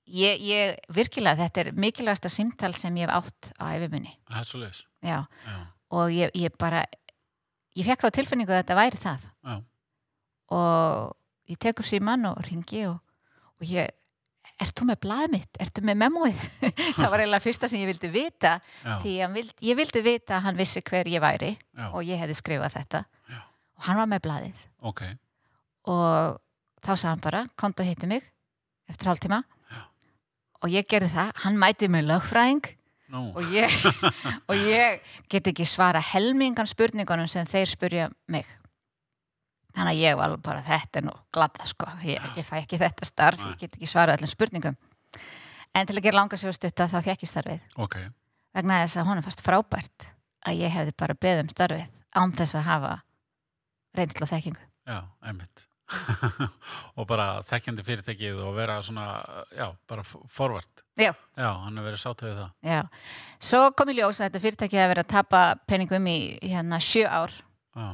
[0.03, 4.49] ég, ég virkilega þetta er mikilvægasta símtal sem ég hef átt á æfiminni það er
[4.51, 5.21] svo leis já.
[5.23, 5.55] Já,
[5.95, 6.83] og ég, ég bara
[7.77, 9.27] ég fekk þá tilfinningu að þetta væri það.
[9.45, 9.55] Já,
[10.55, 12.99] og ég tek upp síman og ringi og,
[13.59, 13.95] og ég
[14.59, 16.41] ert þú með blaðið mitt, ertu með memóið?
[16.97, 20.45] Það var eiginlega fyrsta sem ég vildi vita já, því vild, ég vildi vita að
[20.47, 23.03] hann vissi hver ég væri já, og ég hefði skrifað þetta.
[23.29, 23.39] Já.
[23.79, 24.65] og hann var með blaðið.
[24.91, 25.05] Ok.
[25.89, 26.41] Og
[26.83, 28.27] þá sagði hann bara, komdu og hittu mig
[28.89, 29.43] eftir hálftíma.
[29.69, 29.81] Já.
[30.63, 32.73] og ég gerði það, hann mæti með lögfræðing
[33.09, 33.73] Nú, og ég,
[34.49, 34.99] og ég
[35.31, 38.45] get ekki svara helmingan spurningunum sem þeir spurja mig
[39.75, 42.79] þannig að ég var alveg bara þetta er nú glada sko, ég, ég fæ ekki
[42.81, 43.51] þetta starf Nei.
[43.53, 44.77] ég get ekki svara öllum spurningum.
[45.77, 47.61] En til að gera langa sér stutta þá fekk ég starfið.
[47.77, 47.99] Ok.
[48.57, 50.09] Vegna þess að honum fast frábært
[50.49, 52.93] að ég hefði bara beðið um starfið án þess að hafa
[53.97, 54.63] reynslu og þekkingu.
[54.89, 55.65] Já, einmitt.
[56.99, 59.07] Og bara þekkjandi fyrirtækið og vera svona,
[59.57, 61.13] já, bara forvart Já.
[61.33, 62.49] Já, hann hefur verið sátt við það.
[62.67, 62.81] Já.
[63.49, 67.05] svo kom í ljós að þetta fyrirtæki hefði verið að tapa peningum í hérna sjö
[67.07, 67.33] ár.
[67.73, 67.87] Já,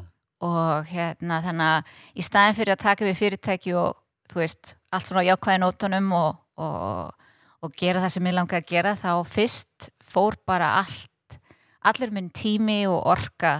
[0.45, 3.97] og hérna þannig að í staðin fyrir að taka við fyrirtæki og
[4.31, 7.27] þú veist, allt svona á jákvæði nótunum og, og,
[7.65, 11.39] og gera það sem ég langaði að gera þá fyrst fór bara allt
[11.85, 13.59] allir minn tími og orka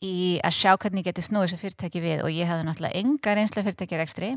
[0.00, 2.22] í að sjá hvernig ég geti snúið þessu fyrirtæki við.
[2.24, 4.30] Og ég hafði náttúrulega enga reynslu fyrirtæki rekstri.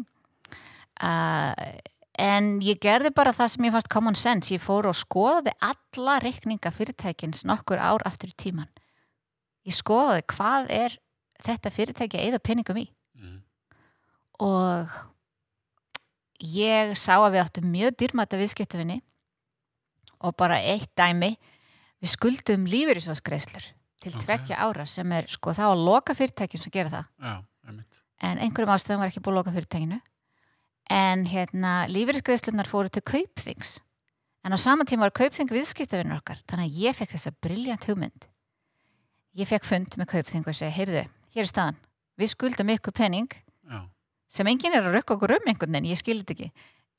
[0.99, 1.53] Uh,
[2.19, 6.19] en ég gerði bara það sem ég fannst common sense, ég fór og skoðaði alla
[6.21, 8.69] reikninga fyrirtækins nokkur ár aftur í tíman
[9.67, 10.97] ég skoðaði hvað er
[11.47, 12.87] þetta fyrirtæki að eða peningum í.
[13.15, 13.41] Mhm.
[14.43, 14.89] og
[16.43, 18.97] ég sá að við áttum mjög dýrmæta viðskiptafinni
[20.23, 21.35] og bara eitt dæmi
[22.03, 23.69] við skuldum lífeyrisvaskreislur
[24.03, 24.23] til Ok.
[24.25, 27.05] tveggja ára sem er sko þá að loka fyrirtækjum sem gera það.
[27.21, 27.43] Já,
[28.23, 30.01] en einhverjum ástöðum var ekki búið að loka fyrirtækinu.
[30.89, 33.79] En hérna lífeyrisgreislunar fóru til kaupþings.
[34.43, 38.27] En á sama tíma var kaupþing viðskiptavinnur okkar þannig að ég fekk þessa briljant hugmynd.
[39.35, 41.81] Ég fekk fund með kaupþing og segi, heyrðu, hér er staðan.
[42.19, 43.31] Við skuldum ykkur penning
[43.65, 43.79] Já,
[44.29, 46.49] sem enginn er að rökka okkur um einhvern veginn, ég skildi ekki.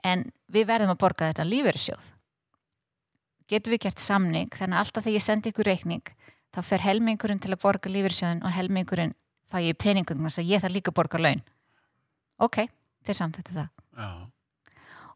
[0.05, 2.11] En við verðum að borga þetta lífeyrissjóð.
[3.49, 6.14] Getum við gert samning þannig að alltaf þegar ég sendi ykkur reikning
[6.55, 9.14] þá fer helmingurinn til að borga lífeyrissjóðin og helmingurinn
[9.51, 11.42] fæ ég peningum þess að ég þarf líka að borga laun.
[12.42, 12.64] Ok,
[13.07, 13.68] þeir samþættu það.
[13.94, 14.09] Já,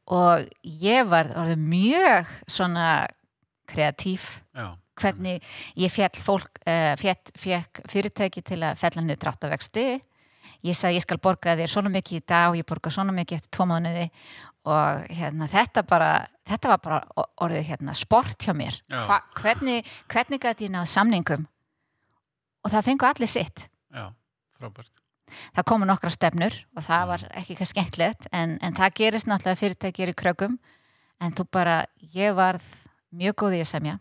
[0.09, 3.09] og ég var mjög svona
[3.69, 4.77] kreatív já.
[4.99, 5.43] Hvernig
[5.79, 9.89] ég fjall fólk uh, fjall, fjall fyrirtæki til að fella niður dráttavexti
[10.67, 13.41] ég sagði ég skal borga þér svona mikið í dag og ég borga svona mikið
[13.41, 14.07] eftir tvo mánuði.
[14.69, 16.13] Og hérna þetta bara
[16.49, 18.79] þetta var bara orðið hérna sport hjá mér.
[18.91, 21.47] Hva, hvernig, hvernig gæti ég náð samningum?
[22.65, 23.69] Og það fengu allir sitt.
[23.95, 24.11] Já,
[24.59, 24.93] frábært.
[25.57, 29.57] það komu nokkra stefnur og það var ekki eitthvað skemmtilegt en, en það gerist náttúrulega
[29.57, 30.59] að fyrirtæki er í kröggum.
[31.21, 31.81] En þú bara,
[32.15, 32.67] ég varð
[33.15, 33.97] mjög góð í að semja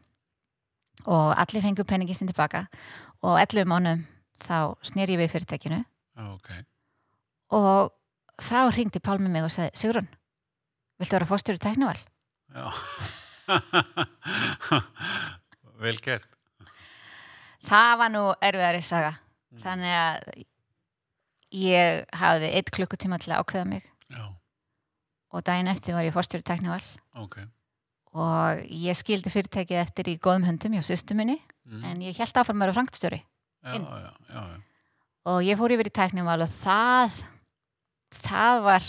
[1.05, 2.65] og allir fengu peningi sinni tilbaka
[3.21, 4.01] og 11 mánum
[4.43, 6.49] þá snýr ég við fyrirtækinu Já, ok.
[7.51, 7.91] og
[8.41, 10.07] þá hringdi Pálmi mig og sagði Sigrun,
[10.99, 11.97] viltu vera fórstjóri teknival?
[12.53, 12.67] Já.
[15.81, 16.25] Vel gert.
[17.67, 19.15] Það var nú erfiðari saga
[19.47, 19.61] Mm.
[19.63, 20.23] þannig að
[21.55, 24.25] ég hafði eitt klukkutíma til að ákveða mig Já,
[25.31, 26.83] og daginn eftir var ég fórstjóri teknival
[27.15, 27.37] ok.
[28.17, 31.83] Og ég skildi fyrirtækið eftir í góðum höndum hjá sýstu minni Mm.
[31.83, 32.73] en ég held áfram að vera
[34.31, 34.43] já.
[35.27, 37.17] og ég fór yfir í tæknumál og það
[38.23, 38.85] það var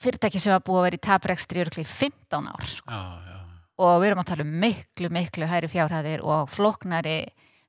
[0.00, 2.88] fyrirtæki sem var búið að vera í taprekstri örgli 15 ár sko.
[2.88, 3.36] Já, já.
[3.84, 7.18] og við erum að tala um miklu, miklu hæri fjárhæðir og flóknari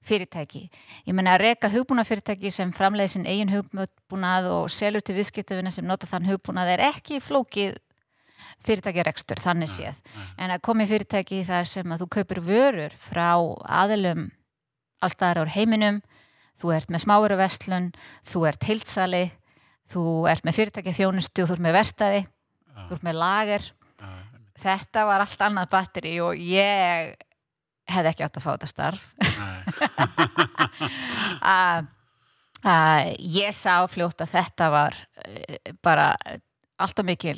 [0.07, 0.69] fyrirtæki.
[1.05, 5.73] Ég meina að reka hugbúna fyrirtæki sem framleiði sinn eigin hugbúnað og selur til viðskiptavina
[5.75, 7.75] sem nota þann hugbúnað er ekki flókið
[8.65, 9.97] fyrirtæki rekstur, þannig séð.
[10.15, 13.31] Nei, En að komi fyrirtæki þar sem að þú kaupir vörur frá
[13.79, 14.29] aðilum
[15.01, 16.01] alltaf á heiminum,
[16.59, 17.91] þú ert með smáveruverslun,
[18.27, 19.25] þú ert heildsali,
[19.89, 23.63] þú ert með fyrirtæki þjónustu, þú ert með verstaði, Já, þú ert með lager.
[24.59, 27.13] Þetta var allt annað batteri og ég
[27.89, 29.03] hefði ekki átt að fá þetta starf.
[31.39, 31.87] Að
[33.23, 36.09] ég sá fljótt að þetta var eh, bara
[36.75, 37.37] alltaf mikil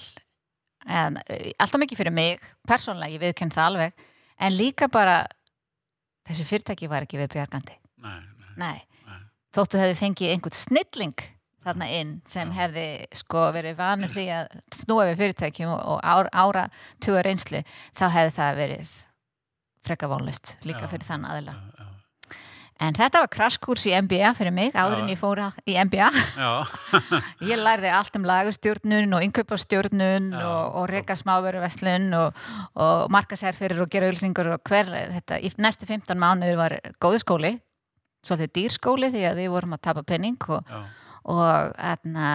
[0.87, 4.07] en, eh, alltaf mikil fyrir mig persónlega, ég viðkenn það alveg
[4.41, 5.25] en líka bara
[6.29, 8.55] þessi fyrirtæki var ekki við bjargandi nei, nei.
[8.61, 9.21] Nei,
[9.55, 11.27] þóttu hefði fengið einhvern snilling
[11.61, 12.55] þarna inn sem Já.
[12.63, 12.87] hefði
[13.21, 16.63] sko verið vanur því að snúa við fyrirtækjum og, ára, ára
[17.03, 17.61] tuga reynslu,
[17.97, 18.93] þá hefði það verið
[19.85, 20.91] frekka vonlist líka Já.
[20.93, 21.57] fyrir þann aðila.
[21.77, 21.90] Já.
[22.81, 26.07] En þetta var krasskurs í MBA fyrir mig, áður en ég fór að- í MBA.
[27.51, 30.41] Ég lærði allt um lagustjórnun og innkaupastjórnun Já.
[30.49, 32.39] og, og reyka smáveruverslun og,
[32.73, 37.53] og markasærfyrir og gera ölsingur og hver, þetta, í næstu 15 mánuður var góði skóli,
[38.25, 40.73] svolítið dýrskóli því að við vorum að tapa penning og,
[41.29, 41.45] og
[41.77, 42.33] þarna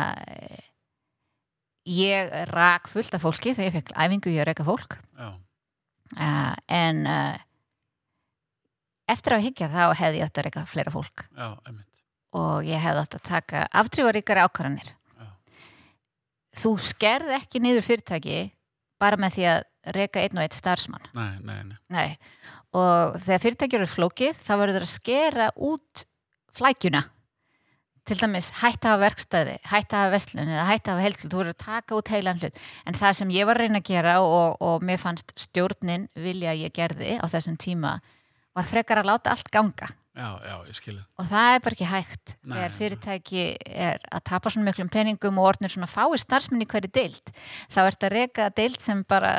[1.87, 4.97] ég rak fullt af fólki þegar ég fekk æfingu í að reyka fólk.
[6.15, 7.35] Uh, en uh,
[9.11, 11.27] eftir að higgja þá hefði ég átt að reyka fleira fólk.
[11.37, 11.49] Já,
[12.37, 14.93] og ég hefði átt að taka aftrývaríkari ákvarðanir.
[16.57, 18.39] Þú skerð ekki niður fyrirtæki
[19.01, 19.59] bara með því að
[19.97, 21.11] reyka einn og einn starfsmann.
[21.17, 21.77] Nei, nei, nei.
[21.93, 22.09] Nei.
[22.77, 26.07] og þegar fyrirtæki eru flókið þá verður það að skera út
[26.57, 27.05] flækjuna.
[28.07, 31.55] Til dæmis hætta að verkstæði hætta að hafa vestlun eða hætta að heilslu þú verður
[31.57, 32.61] að taka út heilan hlut.
[32.87, 36.53] En það sem ég var að reyna að gera og, og mér fannst stjórnin vilja
[36.53, 37.97] að ég gerði á þessum tíma
[38.57, 39.89] var frekar að láta allt ganga.
[40.17, 40.55] Já, já,
[41.21, 42.31] og það er bara ekki hægt.
[42.41, 46.69] Nei, þegar fyrirtæki er að tapa svona miklum peningum og orðnir svona fái starfsmenn í
[46.71, 47.33] hverju deild
[47.75, 49.35] þá ert að reka deild sem bara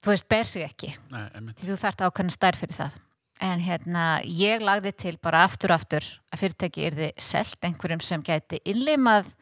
[0.00, 0.94] þú veist, ber sig ekki.
[1.12, 2.98] Nei, þú þarft ákveðna stær fyrir það.
[3.42, 8.24] En hérna, ég lagði til bara aftur og aftur að fyrirtæki yrði selt einhverjum sem
[8.24, 9.34] gæti innleimað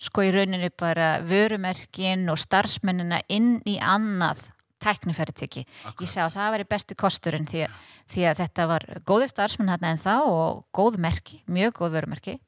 [0.00, 4.46] sko í rauninu bara vörumerkin og starfsmennina inn í annað
[4.82, 7.64] tæknifæriteki ég sá að það væri besti kosturinn því
[8.12, 12.38] því að þetta var góði starfsmenn hérna en þá og góð merki, mjög góð vörumerki.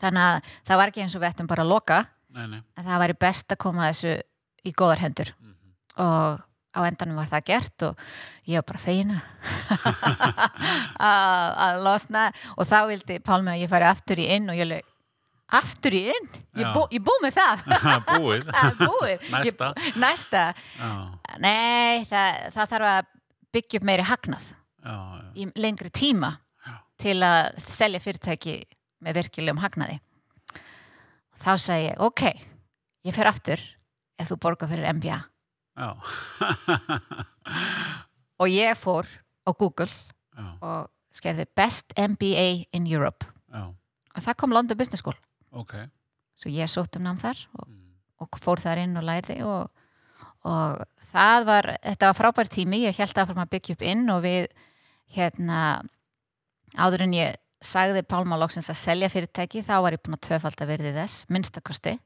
[0.00, 2.02] Þannig að það var ekki eins og við ættum bara að loka.
[2.30, 2.60] Nei, nei.
[2.78, 4.12] en það væri best að koma þessu
[4.66, 5.32] í góðar hendur.
[5.40, 5.50] Mm
[6.00, 6.40] og
[6.70, 8.02] á endanum var það gert og
[8.46, 9.16] ég var bara feina
[11.66, 12.28] að losna.
[12.56, 14.70] Og þá vildi Pálmi að ég færi aftur í inn og ég
[15.58, 17.64] aftur í inn, ég, bú, ég búið með það.
[18.20, 18.50] Búið.
[18.84, 19.24] búið.
[19.32, 19.70] Næsta.
[19.80, 20.44] ég, næsta,
[20.78, 20.90] Já,
[21.42, 23.10] nei það, það þarf að
[23.56, 25.24] byggja upp meiri hagnað já, já.
[25.34, 26.30] í lengri tíma
[26.66, 26.74] Já.
[27.02, 28.56] til að selja fyrirtæki
[29.02, 29.98] með virkilegum hagnaði.
[31.40, 32.24] Þá sagði ég, ok
[33.08, 33.62] ég fer aftur
[34.20, 35.18] ef þú borgar fyrir MBA
[38.40, 39.08] og ég fór
[39.48, 43.26] á Google já, og skerði Best MBA in Europe.
[43.50, 45.16] Og það kom London Business School
[45.52, 45.74] ok.
[46.40, 47.92] svo ég sótt um nám þar og, Mm.
[48.20, 49.70] og fór þar inn og læri og,
[50.44, 54.22] og það var þetta var frábær tími, ég held að að byggja upp inn og
[54.22, 54.46] við
[55.16, 55.82] hérna
[56.78, 60.62] áður en ég sagði Pálma loksins að selja fyrirtæki þá var ég búin að tvöfald
[60.62, 61.98] að verði þess minnstakosti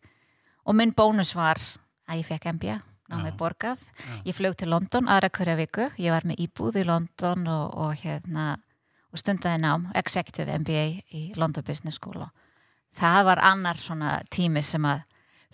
[0.65, 1.61] og minn bónus var
[2.09, 2.81] að ég fekk MBA
[3.13, 4.15] námið borgað Já.
[4.25, 7.95] ég flög til London aðra hverja viku ég var með íbúð í London og, og
[8.01, 8.57] hérna
[9.13, 12.31] og stundaði nám Executive MBA í London Business School og
[12.99, 15.05] það var annar svona tími sem að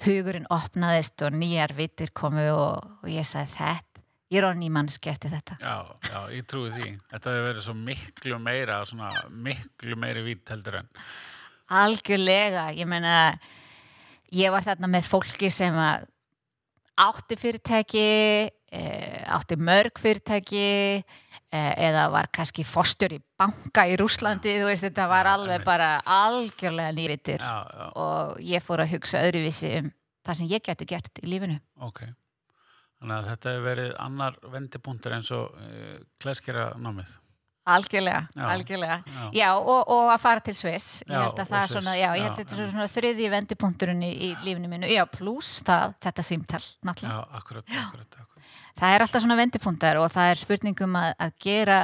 [0.07, 5.11] hugurinn opnaðist og nýjar vitir komu og, og ég sagði þetta ég er á nýmannski
[5.13, 5.77] eftir þetta Já,
[6.07, 6.91] já, ég trúi því.
[7.11, 10.91] Þetta hefur verið svo miklu meira, svona miklu meiri vít heldur en.
[11.81, 13.17] algjörlega, ég meina
[14.35, 16.07] ég var þarna með fólki sem að
[17.01, 18.07] átti fyrirtæki
[18.73, 20.65] eh, átti mörg fyrirtæki
[21.51, 26.93] eða var kannski fórstur í banka í Rúslandi þú veist, þetta var alveg bara algjörlega
[26.95, 27.43] nývitir
[27.99, 29.89] og ég fór að hugsa öðruvísi um
[30.27, 32.05] það sem ég geti gert í lífinu ok.
[33.01, 37.15] Þannig að þetta hefur verið annar vendipunktur eins og uh, klæskera námið.
[37.71, 38.45] algjörlega, Já.
[38.53, 41.95] algjörlega Já, Já, og, og að fara til Sviss ég held að það er svona,
[41.97, 45.63] já, ég held að þetta er svona þriðji vendipunkturinn í, í lífinu mínu, já, pluss
[45.67, 47.17] það, þetta símtal, náttúrulega.
[47.17, 48.30] já, akkurat, akkurat, akkurat.
[48.79, 51.79] Það er alltaf svona vendipunktar og það er spurningum að, að gera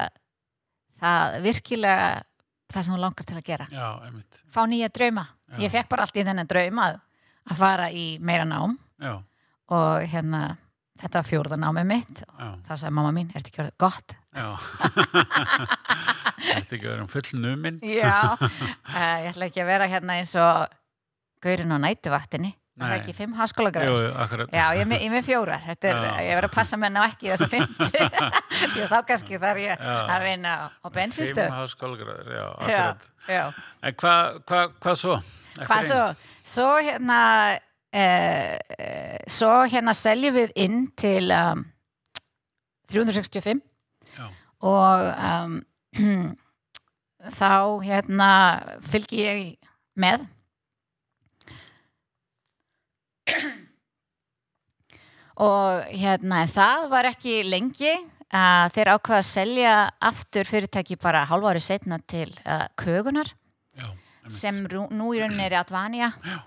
[1.03, 2.11] það virkilega
[2.72, 3.66] það sem þú langar til að gera.
[3.70, 3.88] Já.
[4.55, 5.27] Fá nýja drauma.
[5.53, 5.59] Já.
[5.64, 7.01] Ég fekk bara allt í þennan drauma að,
[7.57, 9.12] fara í meira nám Já,
[9.70, 10.57] og hérna,
[10.99, 14.16] þetta var fjórða námið mitt og þá sagði mamma mín, ertu ekki orðið gott?
[14.35, 14.49] já.
[16.46, 17.79] Þetta ekki verið um full numin.
[17.87, 20.66] Já, uh, ég ætla ekki að vera hérna eins og
[21.44, 22.53] gaurinn á nætuvaktinni.
[22.76, 24.42] Það er ekki fimm háskólagræður.
[24.52, 25.62] Já, ég er með, ég með fjórar.
[25.64, 27.52] Þetta er, ég verður að passa menn á ekki þess að
[28.82, 29.94] að þá kannski þarf ég Já.
[30.12, 31.40] að vinna á, bensinstöð.
[31.46, 33.06] Fimm háskólagræður, já, akkurat.
[33.32, 33.44] já.
[33.80, 35.16] En hvað hva, hva svo?
[35.56, 36.02] Eftir Hvað svo?
[36.52, 37.20] Svo hérna,
[37.96, 41.64] uh, svo hérna seljum við inn til um,
[42.92, 43.64] 365
[44.20, 44.26] Já,
[44.68, 45.56] og um,
[47.40, 47.52] þá
[47.88, 48.30] hérna
[48.84, 49.40] fylgi ég
[49.96, 50.28] með
[55.48, 57.94] og hérna það var ekki lengi
[58.34, 59.74] að þeir ákvaða að selja
[60.08, 63.30] aftur fyrirtæki bara hálfa ári setna til uh, kögunar
[63.76, 63.86] já,
[64.32, 66.12] sem nú í rauninni er Advania.
[66.24, 66.38] Já.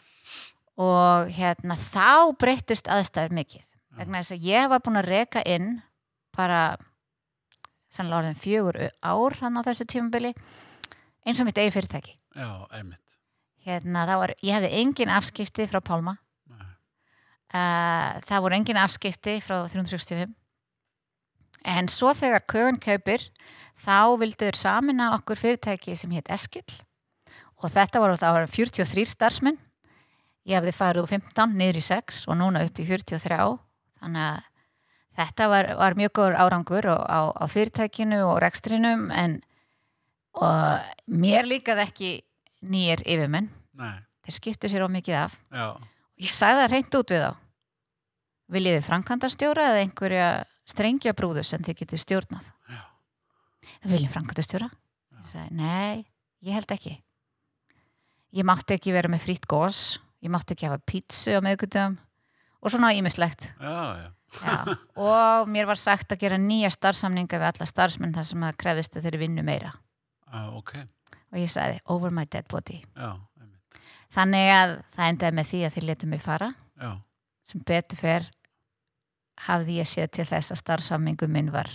[0.79, 3.63] og hérna þá breyttust aðstæður mikið.
[3.99, 5.81] Vegna þess að ég var búin að reka inn
[6.35, 6.77] bara
[7.91, 10.31] sannlega orðin fjögur ár hann á þessu tímabili
[11.27, 12.15] eins og mitt eigi fyrirtæki.
[12.37, 13.03] Já, einmitt.
[13.65, 16.15] hérna var, ég hefði engin afskipti frá Pálma
[17.49, 20.35] það voru engin afskipti frá 365
[21.65, 23.25] en svo þegar kögun kaupir
[23.79, 26.67] þá vildur samina okkur fyrirtæki sem hétt Eskill.
[27.59, 29.57] Og þetta voru voru 43 starfsmenn.
[30.47, 33.39] Ég hefði farið úr 15 niður í 6 og núna upp í 43
[33.99, 34.47] þannig að
[35.19, 39.41] þetta var, var mjög góður árangur og, á, á fyrirtækinu og rekstrinum en
[40.39, 42.11] og mér líkaði ekki
[42.63, 43.49] nýjir yfirmenn.
[43.79, 45.35] Nei, þeir skiptu sér á mikið af.
[45.51, 45.75] Já,
[46.25, 47.31] ég sagði það reynd út við þá.
[48.49, 50.27] Viljið þið framkvæmdastjóra eða einhverja
[50.69, 52.51] strengja brúðu sem þið getið stjórnað?
[52.69, 52.81] Já,
[53.85, 54.69] viljið framkvæmdastjóra?
[55.19, 56.05] Ég sagði, nei,
[56.45, 56.95] ég held ekki.
[58.37, 61.97] Ég mátti ekki vera með frýtt gós ég mátti ekki hafa pítsu á meðgutum
[62.59, 64.09] og svona ímislegt já, já.
[64.29, 64.57] Já,
[64.99, 68.97] og mér var sagt að gera nýja starfsamninga við alla starfsmenn þar sem að krefðist
[68.99, 69.71] að þeir vinnu meira.
[70.29, 70.75] Já, ok,
[71.33, 72.77] og ég sagði, over my dead body.
[72.93, 73.15] Já.
[74.15, 76.49] Þannig að það endaði með því að þeir letu mig fara.
[76.79, 76.91] Já,
[77.49, 78.29] sem betur fer
[79.47, 81.69] hafði ég séð til þess að starfsammingu minn var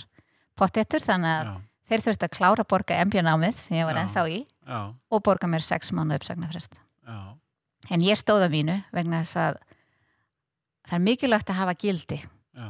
[0.58, 1.54] pottettur þannig að já,
[1.90, 5.48] þeir þurfti að klára að borga MBA-námið sem ég var ennþá í já, og borga
[5.50, 6.78] mér sex mánu uppsagnarfrest.
[7.04, 7.18] Já,
[7.90, 9.60] en ég stóða mínu vegna þess að
[10.84, 12.68] það er mikilvægt að hafa gildi já,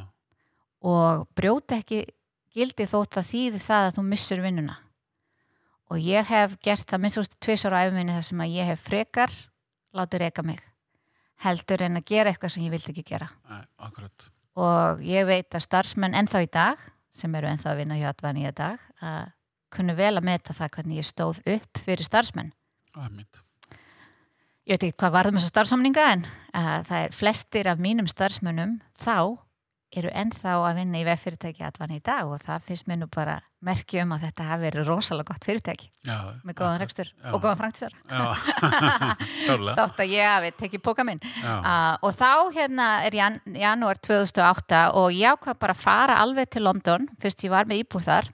[0.85, 2.05] og brjóta ekki
[2.55, 4.79] gildi þótt að þýði það að þú missur vinnuna.
[5.93, 8.87] Og ég hef gert það minnst úrstu tvisar á æfuminni þar sem að ég hef
[8.87, 9.35] frekar
[9.95, 10.63] látið reyka mig.
[11.45, 13.29] Heldur en að gera eitthvað sem ég vildi ekki gera.
[13.51, 13.63] Nei,
[14.55, 16.83] og ég veit að starfsmenn ennþá í dag
[17.15, 19.33] sem eru ennþá að vinna hjá Advani í dag að
[19.75, 22.53] kunnu vel að meta það hvernig ég stóð upp fyrir starfsmenn.
[22.95, 23.41] Mynd.
[24.65, 26.21] ég veit ekki hvað varðum þessar starfsamninga en
[26.55, 29.43] það er flestir af mínum starfsmönnum þá
[29.99, 33.37] eru ennþá að vinna í veffyrirtæki Advani í dag og það finnst mér nú bara
[33.65, 37.61] merki um að þetta hafi verið rosalega gott fyrirtæki Já, með góðan rekstur og góðan
[39.47, 39.75] klálega.
[39.79, 41.21] þátt að ég hafi tekið póka minn.
[41.45, 46.51] Uh, og þá hérna er jan, janúar 2008 og ég ákvað bara að fara alveg
[46.53, 47.09] til London.
[47.23, 48.31] Fyrst ég var með íbúr þar.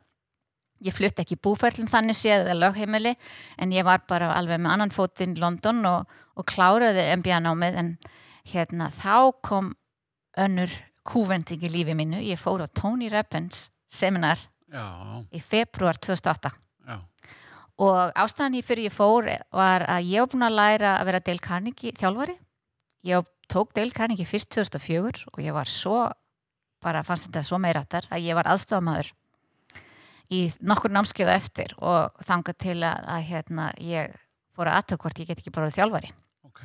[0.80, 3.12] Ég flutt ekki í búferlum þannig séð eða lögheimili
[3.60, 6.08] en ég var bara alveg með annan fótinn í London og,
[6.40, 7.76] og kláraði MBA námið.
[7.82, 7.90] En
[8.48, 9.74] hérna þá kom
[10.40, 10.72] önnur
[11.10, 12.22] kúvending í lífi mínu.
[12.22, 14.38] Ég fór á Tony Robbins seminar
[14.70, 14.84] já,
[15.34, 16.52] í februar 2008
[16.86, 16.96] já,
[17.82, 21.24] og ástæðan í fyrir ég fór var að ég var búin að læra að vera
[21.26, 22.38] Dale Carnegie þjálfari.
[23.08, 26.04] Ég tók Dale Carnegie fyrst 2004 og ég var svo
[26.80, 29.10] bara fannst þetta svo meiráttar að ég var aðstofamaður
[30.30, 34.12] í nokkur námskeiðu eftir og þangað til að, að hérna, ég
[34.54, 36.12] fór að aðtöku hvort ég get ekki bara þjálfari.
[36.46, 36.62] Ok.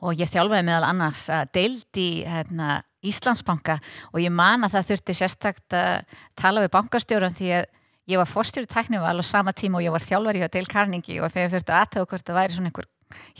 [0.00, 3.78] og ég þjálfaði meðal annars að deild í hérna, Íslandsbanka
[4.12, 7.68] og ég man að það þurfti sérstakt að tala við bankastjóran því að
[8.10, 11.32] ég var fórstjóri tæknival á sama tíma og ég var þjálfari hjá Dale Carnegie og
[11.32, 12.90] þegar þurfti aðtöku hvort það væri svona einhver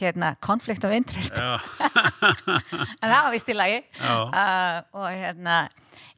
[0.00, 1.36] hérna, konflikt of interest.
[3.00, 3.78] En það var vist í lagi.
[4.00, 5.60] Uh, og hérna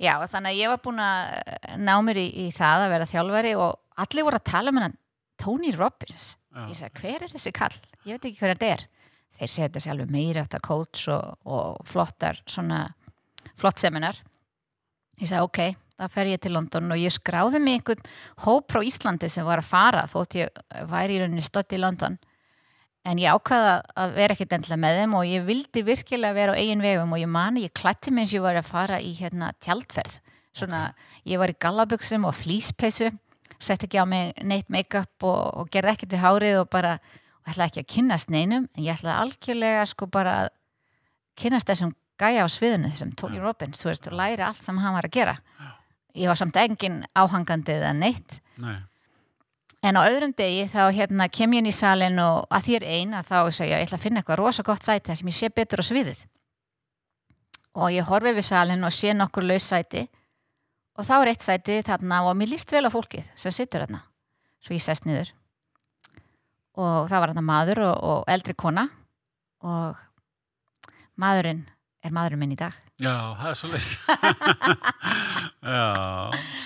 [0.00, 3.10] já, og þannig að ég var búin að ná mér í, í það að vera
[3.10, 4.96] þjálfari og allir voru að tala um hennan
[5.40, 6.32] Tony Robbins.
[6.52, 6.64] Já.
[6.68, 7.76] ég sagði, hver er þessi kall?
[8.06, 8.86] Ég veit ekki hver þetta er.
[9.38, 12.82] Þeir segja þetta sjálfur meira átt að coach og, og flottar svona
[13.62, 14.18] flott seminar.
[15.20, 15.60] Ég sagði, ok,
[16.00, 18.10] þá fer ég til London og ég skráði mig einhvern
[18.44, 22.18] hóp frá Íslandi sem var að fara þótt ég væri í rauninni stödd í London.
[23.06, 26.60] En ég ákvaða að vera ekkit endilega með þeim og ég vildi virkilega vera á
[26.60, 29.10] eigin vegum og ég mani, ég klætti mig eins og ég var að fara í
[29.18, 30.20] hérna tjaldferð.
[30.54, 30.82] Svona,
[31.26, 33.10] ég var í gallabuxum og flýspeysu
[33.62, 36.96] sett ekki á mig neitt make-up og, og gerði ekkert við hárið og bara
[37.42, 40.50] og ætlaði ekki að kynnast neinum en ég ætlaði algjörlega sko bara að
[41.42, 45.10] kynnast þessum gæja á sviðinu þessum Tony Robbins, þú veist, læri allt sem hann var
[45.10, 45.36] að gera.
[46.14, 48.38] Ég var samt engin áhangandi eða neitt.
[48.62, 48.78] Nei,
[49.82, 52.84] En á öðrum degi þá hérna kem ég inn í salin og að því er
[52.86, 55.34] ein að þá segja ég ætla að finna eitthvað rosa gott sæti þar sem ég
[55.40, 56.20] sé betur á sviðið.
[57.82, 60.04] Og ég horfi við salin og sé nokkur laus sæti.
[60.94, 64.04] Og þá er eitt sæti þarna og mér líst vel á fólkið sem situr þarna.
[64.62, 65.32] Svo ég sest niður.
[66.78, 68.86] Og það var þarna maður og, og eldri kona.
[69.66, 69.98] Og
[71.18, 71.64] maðurinn
[72.02, 72.76] er maðurinn minn í dag.
[72.98, 73.90] já, það er svo leys.
[75.74, 75.86] já,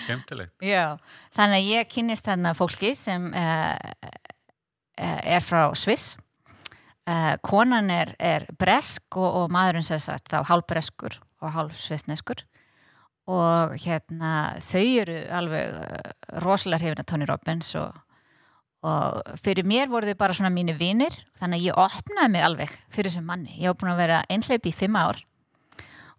[0.01, 0.55] skemmtilegt.
[0.64, 0.97] Já,
[1.37, 3.74] þannig að ég kynnist þarna fólki sem uh,
[4.97, 6.14] er frá Sviss
[7.07, 12.45] uh, konan er, er bresk og, og maðurinn sem sagt þá hálbreskur og hálfsvissneskur
[13.26, 14.32] og hérna
[14.62, 15.78] þau eru alveg
[16.45, 17.97] rosalega hrifin að Tony Robbins og,
[18.87, 22.74] og fyrir mér voru þau bara svona mínu vinir þannig að ég opnaði mig alveg
[22.95, 23.57] fyrir þessum manni.
[23.59, 25.22] Ég var búin að vera einhleip í fimm ár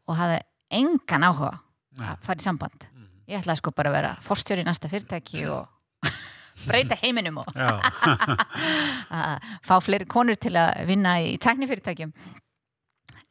[0.08, 0.42] og hafði
[0.82, 1.54] engan áhuga
[1.98, 2.88] að fara í samband.
[2.92, 3.08] Mhm.
[3.28, 5.68] ég ætlaði sko bara að vera forstjóri í næsta fyrirtæki og
[6.68, 7.48] breyta heiminum og
[9.68, 12.14] fá fleiri konur til að vinna í tæknifyrirtækjum.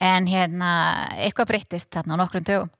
[0.01, 0.70] En hérna
[1.16, 2.72] eitthvað breyttist þarna á nokkrum dögum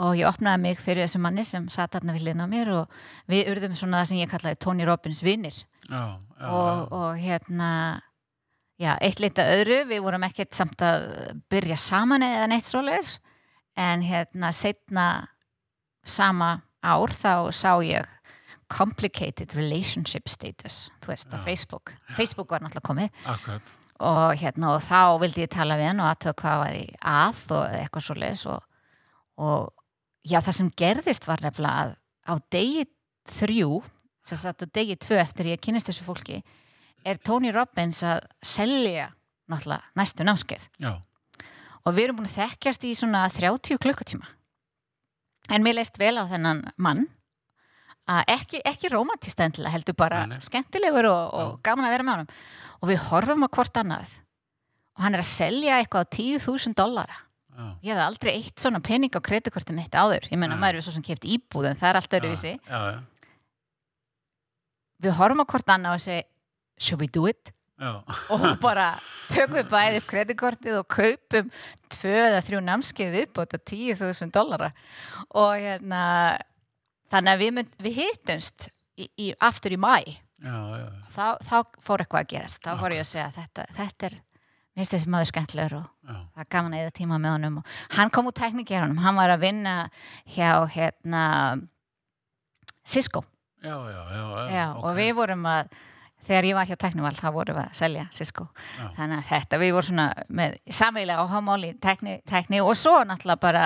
[0.00, 3.00] og ég opnaði mig fyrir þessu manni sem satt þarna við liðna á mér og
[3.28, 5.56] við urðum svona það sem ég kallaði Tony Robbins vinnir
[5.90, 6.04] já,
[6.40, 6.46] já.
[6.48, 7.70] og, og hérna
[8.80, 11.04] já, eitt leita öðru, við vorum ekkert samt að
[11.52, 13.18] byrja saman eða neitt svoleiðis
[13.80, 15.06] en hérna setna
[16.06, 18.08] sama ár þá sá ég
[18.70, 21.38] complicated relationship status þú veist, á.
[21.42, 23.76] Facebook Facebook var náttúrulega komið Akkurat.
[23.98, 27.42] og hérna og þá vildi ég tala við hann og aðtöða hvað var í að
[27.56, 28.60] og eitthvað svoleiðis og,
[29.42, 29.72] og
[30.22, 31.96] já, það sem gerðist var nefnilega að
[32.30, 32.86] á degi
[33.30, 33.80] þrjú
[34.30, 36.40] sem sagt á degi tvö eftir ég kynist þessu fólki
[37.06, 39.10] er Tony Robbins að selja
[39.50, 40.66] náttúrulega næstu námskeið.
[40.82, 40.92] Já,
[41.84, 44.28] og við erum búin að þekkjast í svona 30 klukkutíma.
[45.50, 47.06] En mér leist vel á þennan mann
[48.10, 52.16] að ekki, ekki romantist endilega heldur bara Nei, skemmtilegur og, og gaman að vera með
[52.18, 52.36] honum.
[52.80, 54.14] Og við horfum á hvort annað.
[54.98, 57.18] Og hann er að selja eitthvað á 10.000 dollara.
[57.60, 57.66] Já.
[57.84, 60.60] ég hafði aldrei eitt svona pening á kreditkortum mitt áður, ég meina Nei.
[60.62, 62.52] maður er svo sem keft íbúð en það er allt öðruvísi.
[62.62, 63.00] Já, já,
[65.00, 66.26] við horfum á hvort annað og segi
[66.80, 67.52] should we do it?
[67.80, 68.02] já.
[68.30, 68.92] og bara
[69.30, 71.50] tökum við bæði upp kreditkortið og kaupum
[71.92, 74.72] tvö eða þrjú námskeið viðbót á 10.000 dollara.
[75.30, 76.02] Og hérna
[77.10, 79.94] þannig að við, mynd, við hittumst í, í, aftur í mæ
[80.40, 82.60] Já, já, þá, þá fór eitthvað að gerast.
[82.64, 86.14] Þá fór ég að segja þetta, þetta er mér finnst þessi maður skemmtilegur og já,
[86.14, 87.58] það er gaman að eða tíma með honum.
[87.60, 89.74] Og hann kom úr teknikerunum, hann var að vinna
[90.32, 91.24] hjá hérna
[92.88, 93.20] Cisco
[93.62, 94.84] já, já, já, Já, ok.
[94.84, 95.72] og við vorum að
[96.26, 98.46] þegar ég var hjá Teknival þá vorum við að selja Cisco.
[98.96, 103.64] Þannig að þetta, við vorum svona með samveilega áhámáli tekni, tekni og svo náttúrulega bara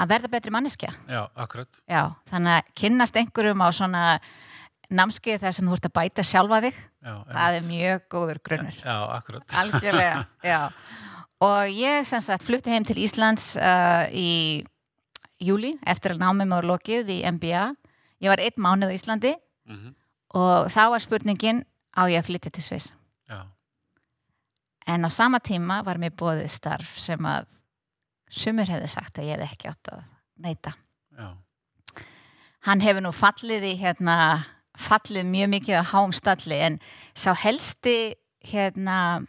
[0.00, 0.92] að verða betri manneskja.
[1.08, 1.80] Já, akkurat.
[1.90, 4.02] Já, þannig að kynnast einhverjum á svona
[4.92, 6.80] námskeið þar sem þú ert að bæta sjálfa þig.
[7.02, 8.78] Já, það er mjög góður grunnur.
[8.84, 9.56] Já, akkurat.
[9.62, 10.60] Algjörlega, já.
[11.42, 14.62] Og ég sem sagt flutti heim til Íslands uh, í
[15.42, 17.64] júli eftir að námið mér lokið í MBA
[18.22, 19.34] ég var einn mánuð á Íslandi
[19.68, 19.94] Mhm.
[20.34, 21.64] og þá var spurningin
[21.96, 22.92] á ég að flytja til Sviss?
[23.28, 23.44] Já,
[24.86, 27.46] en á sama tíma var mér bóðið starf sem að
[28.30, 30.02] sumur hefði sagt að ég hefði ekki átt að
[30.42, 30.72] neyta
[31.18, 31.36] já,
[32.66, 34.16] hann hefur nú fallið í hérna
[34.78, 36.80] fallið mjög mikið á háum stalli en
[37.14, 38.14] sá helsti
[38.44, 39.26] hérna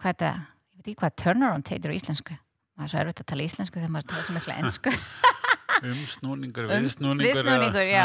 [0.00, 2.34] hvað er það, ég veit ekki hvað turnaround heitir á íslensku.
[2.78, 4.90] Maður er svo erfitt að tala íslensku þegar maður tala svo mikla ensku
[5.82, 8.04] umsnúningur, Um- viðsnúningur viðsnúningur, já.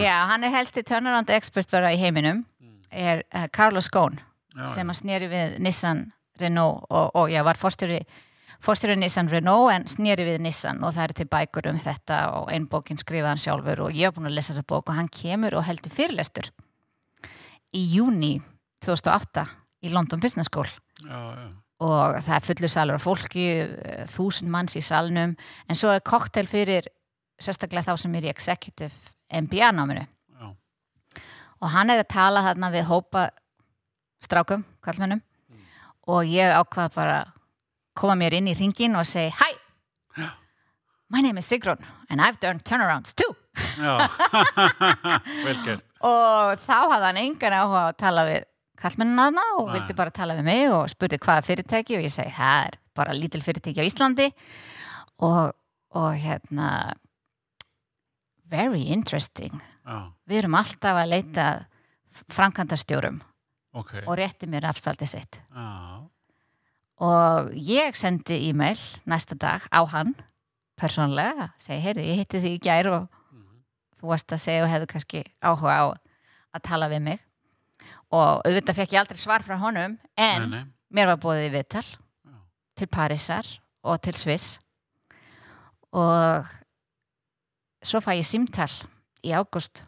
[0.00, 2.44] já, hann er helsti turnaround expert bara í heiminum.
[2.90, 4.20] Er uh, Carlos Ghosn
[4.54, 6.06] já, sem að sneri við Nissan
[6.40, 8.02] Renault og, og já, var fórstjóri
[8.62, 10.80] fórstjóri Nissan Renault en sneri við Nissan.
[10.84, 14.08] Og það eru til bækur um þetta og einn bókin skrifaði hann sjálfur og ég
[14.08, 16.52] hef búin að lesa þessa bók og hann kemur og heldur fyrirlestur
[17.76, 18.36] í júni
[18.86, 19.44] 2008
[19.84, 20.68] í London Business School.
[21.04, 21.48] Já, já,
[21.84, 25.34] og það er fullu salur af fólki eh, þúsund manns í salnum.
[25.68, 26.88] En svo er koktel fyrir
[27.40, 28.94] sérstaklega þá sem er í Executive
[29.42, 30.06] MBA náminu.
[30.36, 30.46] Já,
[31.60, 33.28] og hann er að tala þarna við hópa
[34.24, 35.20] strákum, kallmennum
[36.06, 37.16] og ég ákvað bara
[37.98, 39.52] koma mér inn í ringin og segi Hi,
[40.16, 40.28] Já.
[41.10, 43.32] my name is Sigrun and I've done turnarounds too.
[46.06, 48.44] Og þá hafði hann engan áhuga að tala við
[48.76, 49.72] kallmennina þarna og Nei.
[49.78, 53.16] vildi bara tala við mig og spurði hvaða fyrirtæki og ég segi það er bara
[53.16, 54.28] lítil fyrirtæki á Íslandi.
[55.24, 55.54] Og,
[55.96, 56.68] og hérna
[58.50, 59.60] very interesting.
[59.86, 61.46] Já, við erum alltaf að leita
[62.32, 63.20] framkvæmdastjórum
[63.76, 63.92] ok.
[64.06, 65.38] og rétti mér afspjaldi sitt.
[65.54, 66.00] Já,
[67.06, 70.14] og ég sendi e-mail næsta dag á hann
[70.80, 73.62] persónlega, segi, heyrðu, ég hitti því í gær og Mhm.
[74.00, 75.84] þú varst að segja og hefðu kannski áhuga á
[76.54, 77.20] að tala við mig.
[78.12, 81.52] Og auðvitað fekk ég aldrei svar frá honum en nei, nei, mér var búið í
[81.56, 81.84] viðtal
[82.76, 84.58] til Parísar og til Sviss.
[85.92, 86.44] Og
[87.86, 88.70] svo fæ ég símtal
[89.24, 89.84] í ágúst.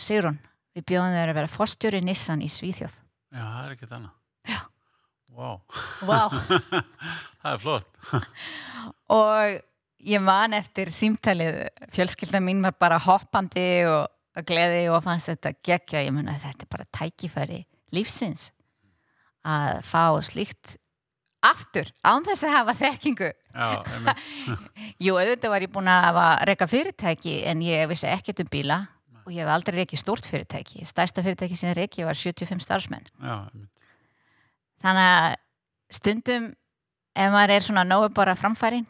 [0.00, 0.38] Sigrun,
[0.72, 2.94] við bjóðum þér að vera fórstjóri Nissan í Svíþjóð.
[3.32, 4.14] Já, það er ekkert annað.
[4.48, 4.60] Já.
[5.32, 5.50] Vá,
[6.04, 6.22] Vá.
[7.42, 8.00] Það er flott.
[9.16, 9.60] Og
[10.12, 11.62] ég man eftir símtalið
[11.94, 16.66] fjölskylda mín var bara hoppandi og gleði og fannst þetta geggja, ég mun að þetta
[16.66, 17.60] er bara tækifæri
[17.92, 18.50] lífsins
[19.44, 20.76] að fá slíkt
[21.42, 23.28] aftur, án þess að hafa þekkingu.
[23.52, 23.68] Já,
[25.04, 26.18] Jú, auðvitað var ég búin að
[26.48, 28.78] reyka fyrirtæki en ég vissi ekkert um bíla
[29.22, 30.84] og ég hef aldrei reykið stórt fyrirtæki.
[30.88, 33.06] Stærsta fyrirtæki sem ég reykið var 75 starfsmenn.
[33.22, 33.36] Já,
[34.82, 35.36] þannig að
[35.98, 36.48] stundum
[37.12, 38.86] ef maður er svona nógu bara framfærin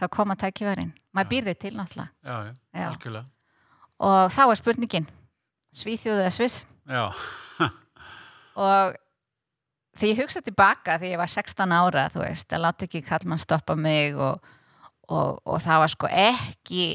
[0.00, 0.90] þá koma tækifærin.
[1.16, 2.10] Maður býr þau til náttúrulega.
[4.06, 5.06] Og þá er spurningin
[5.76, 6.62] Svíþjóð eða Sviss?
[8.66, 8.96] Og
[9.96, 13.42] því ég hugsa tilbaka því ég var 16 ára þú veist, að láta ekki kallmann
[13.42, 14.38] stoppa mig og,
[15.08, 16.86] og, og það var sko ekki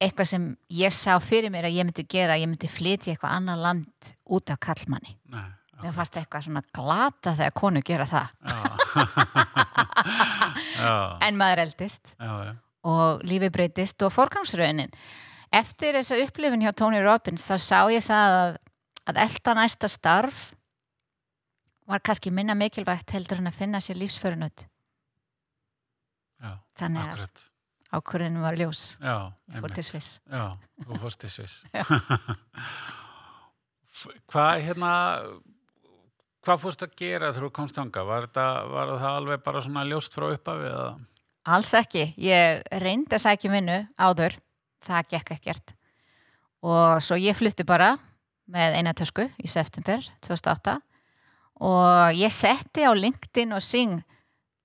[0.00, 3.60] eitthvað sem ég sá fyrir mér að ég myndi gera ég myndi flytja eitthvað annar
[3.60, 8.28] land út af kallmanni nei mér fannst eitthvað svona glata þegar konu gera það.
[11.20, 12.14] En maður eldist.
[12.16, 12.52] Já, já,
[12.88, 14.88] og lífi breytist og forgangsraunin
[15.52, 18.56] eftir þessa upplifin hjá Tony Robbins þá sá ég það að,
[19.10, 20.38] að elda næsta starf
[21.90, 24.64] var kannski minna mikilvægt heldur en að finna sér lífsförunut
[26.40, 27.44] já, þannig að akkurat.
[27.98, 28.82] ákvörðinu var ljós.
[29.02, 29.16] Já,
[29.54, 29.86] ég fór til.
[29.90, 30.10] Sviss.
[30.30, 30.46] Já,
[30.86, 31.60] þú fórst í Sviss.
[34.30, 34.92] Hvað hérna
[36.40, 38.04] hvað fórst að gera þegar þú komst þanga?
[38.08, 38.28] Var,
[38.72, 40.92] var það alveg bara svona ljóst frá upphafi eða?
[41.48, 44.36] alls ekki, ég reyndi að sækja um vinnu áður,
[44.84, 45.74] það gekk ekkert.
[46.60, 47.94] Og svo ég flutti bara
[48.50, 50.76] með eina tösku í september 2008
[51.60, 54.00] og ég setti á LinkedIn og syng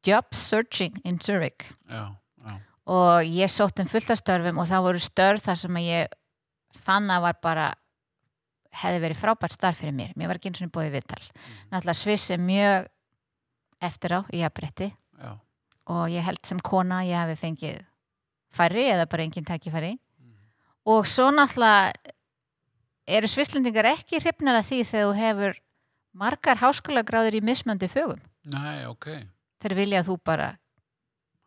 [0.05, 1.65] Job Searching in Zurich.
[1.89, 2.15] Já,
[2.45, 2.53] já,
[2.85, 6.13] og ég sótt um fullt af störfum og það voru störf þar sem ég
[6.85, 7.67] fann að var bara
[8.75, 10.13] hefði verið frábært starf fyrir mér.
[10.15, 11.23] Mér var ekki eins og búið viðtal.
[11.71, 12.87] Náttúrulega Sviss er mjög
[13.85, 15.31] eftir á í jafnbretti já,
[15.91, 17.83] og ég held sem kona ég hefði fengið
[18.55, 19.95] færri eða bara engin tækifæri.
[20.85, 22.13] Og svo náttúrulega
[23.05, 25.57] eru svislendingar ekki hrifnar að því þegar þú hefur
[26.16, 28.22] margar háskólagráður í mismöndi fögum.
[28.53, 29.09] Nei, ok.
[29.63, 30.47] Þeir vilja að þú bara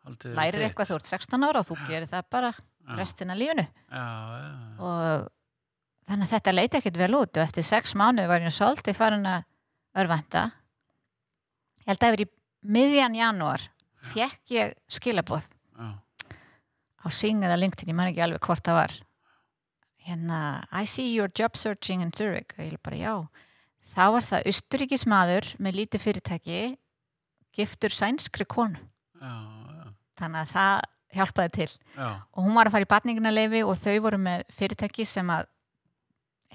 [0.05, 0.67] Haldið lærir þitt.
[0.69, 3.65] eitthvað þú ert 16 ára og þú gerir það bara Já, restina lífinu.
[3.91, 4.05] já,
[4.39, 4.53] já.
[4.79, 5.27] Og
[6.09, 9.27] þannig að þetta leiti ekkit vel út og eftir sex mánuði var ég svolítið farin
[9.29, 9.43] að
[10.01, 10.43] örvænta.
[11.83, 12.29] Ég held að yfir í
[12.77, 13.67] miðjan janúar
[14.13, 15.45] fekk ég skilaboð
[15.77, 15.89] já.
[17.03, 18.95] á Sing eða LinkedIn, ég man ekki alveg hvort það var
[20.07, 20.39] hérna,
[20.71, 23.13] I see you're job searching in Zurich og ég er bara já
[23.99, 26.59] þá var það austuríkismadur með lítið fyrirtæki
[27.55, 28.79] giftur sænskri konu.
[29.19, 29.33] Já,
[29.75, 29.87] já,
[30.21, 30.75] þannig að það
[31.19, 31.71] hjálpaði til.
[31.97, 35.49] Já, og hún var að fara í batningunarleifi og þau voru með fyrirtæki sem að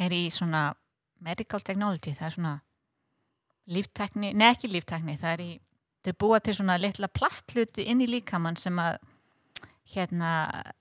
[0.01, 0.71] er í svona
[1.25, 2.55] medical technology, það er svona
[3.75, 5.53] líftekni, neð ekki líftekni það er í,
[6.05, 8.99] þau búa til svona litla plastluti inn í líkamann sem að
[9.95, 10.33] hérna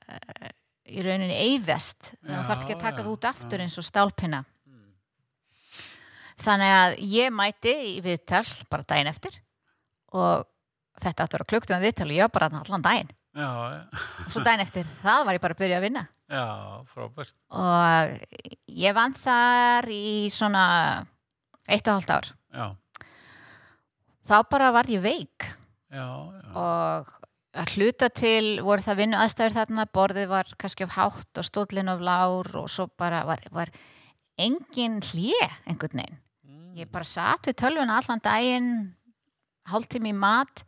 [0.08, 0.50] eh,
[0.96, 3.88] í rauninni eyðast þannig að þú þarf ekki að taka það út aftur eins og
[3.88, 4.42] stálpinna
[6.42, 9.38] þannig að ég mæti í viðtal bara daginn eftir
[10.14, 10.48] og
[11.02, 13.12] þetta áttur að klukta um viðtal og ég var bara allan daginn.
[13.34, 13.80] Já, já,
[14.28, 16.04] og svo daginn eftir það var ég bara að byrja að vinna.
[16.34, 16.46] Já,
[16.94, 17.34] frábært.
[17.50, 18.14] og
[18.84, 20.64] ég vann þar í svona
[21.66, 22.30] eitt og hálft ár.
[22.54, 22.68] Já,
[24.30, 25.50] þá bara var ég veik.
[25.94, 27.20] Já, já, og
[27.54, 31.92] að hluta til voru það vinnu aðstæður þarna borðið var kannski of hátt og stóllin
[31.94, 33.70] of lár og svo bara var, var
[34.42, 36.20] engin hlje einhvern veginn.
[36.74, 38.70] Ég bara satt við tölvuna allan daginn
[39.70, 40.64] hálftími í mat.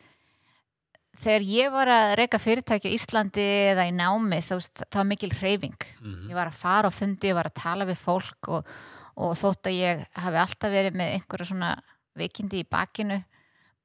[1.15, 4.57] Þegar ég var að reyka fyrirtæki á Íslandi eða í námi þá
[4.91, 5.77] var mikil hreyfing.
[6.01, 6.29] Mhm.
[6.29, 8.67] ég var að fara á fundi, ég var að tala við fólk og,
[9.15, 11.71] og þótt að ég hafi alltaf verið með einhverja svona
[12.15, 13.23] veikindi í bakinu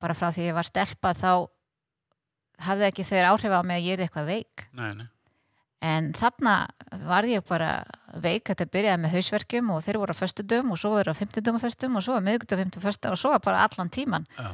[0.00, 1.48] bara frá því ég var stelpa þá
[2.66, 4.66] hafði ekki þeir áhrif á mig að ég er eitthvað veik.
[4.72, 5.06] Nei, nei,
[5.80, 6.54] en þarna
[7.08, 7.84] var ég bara
[8.20, 11.56] veik þetta byrjaði með hausverkjum og þeir voru á föstudum og svo voru á fimmtudum
[11.56, 14.26] og föstum og svo var miðgutum og fimmtum föstum og svo var bara allan tíman
[14.36, 14.50] já,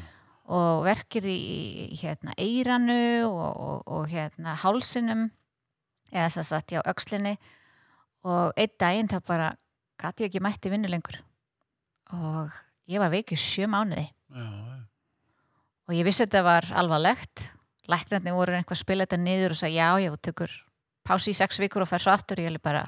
[0.46, 5.28] og verkir í hérna eiranu og, og, og hérna hálsinum
[6.12, 7.34] eða þess að satt ég á öxlinni.
[8.26, 9.48] Og einn daginn þá bara
[10.00, 11.18] gæti ég ekki mætti vinnu lengur.
[12.14, 12.54] Og
[12.90, 14.06] ég var veik í sjö mánuði.
[14.30, 14.78] Já, já,
[15.86, 17.50] og ég vissi að þetta var alvarlegt.
[17.86, 20.54] Læknarnir voru einhvað að spila þetta niður og sagði já, já, tökur
[21.06, 22.84] pási í sex vikur og fer svo aftur og ég held bara,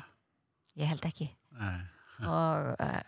[0.78, 1.28] ég held ekki.
[1.58, 1.78] Nei,
[2.26, 3.00] og uh,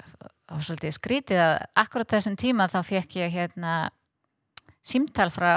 [0.46, 3.74] það var svolítið skrítið að akkurat þessum tíma þá fekk ég hérna
[4.86, 5.52] símtal frá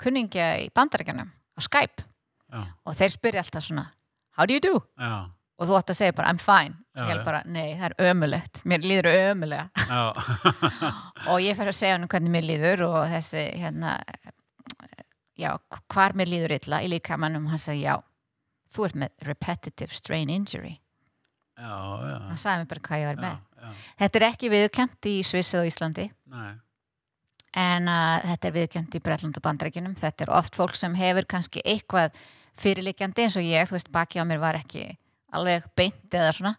[0.00, 2.06] kunningja í bandarækjanum á Skype.
[2.48, 3.90] Já, og þeir spyrja alltaf svona
[4.38, 4.78] how do you do?
[4.96, 5.28] já,
[5.58, 6.78] og þú átt að segja bara I'm fine.
[6.96, 9.68] Já, ég held bara, nei, það er ömulegt mér líður ömulega
[11.30, 13.98] og ég fer að segja hann hvernig mér líður og þessi hérna
[15.38, 15.52] já,
[15.92, 17.94] hvar mér líður illa í líkamannum og hann sagði já,
[18.74, 20.78] þú ert með repetitive strain injury.
[21.58, 21.74] Já,
[22.06, 23.38] já, hann sagði mér bara hvað ég var já, með.
[23.58, 26.06] já, þetta er ekki viðkjönt í Sviss og Íslandi.
[26.30, 26.50] Nei,
[27.56, 31.26] en uh, þetta er viðkjönt í Bretland og Bandrækjunum þetta er oft fólk sem hefur
[31.28, 32.16] kannski eitthvað
[32.58, 34.90] fyrirlikjandi eins og ég, þú veist, baki á mér var ekki
[35.34, 36.54] alveg beint eða svona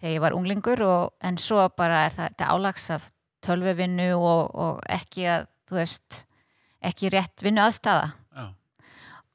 [0.00, 3.08] þegar ég var unglingur og, en svo bara er það þetta álags af
[3.44, 6.20] tölvevinnu og, og ekki að, þú veist
[6.84, 8.14] ekki rétt vinnu aðstæða já,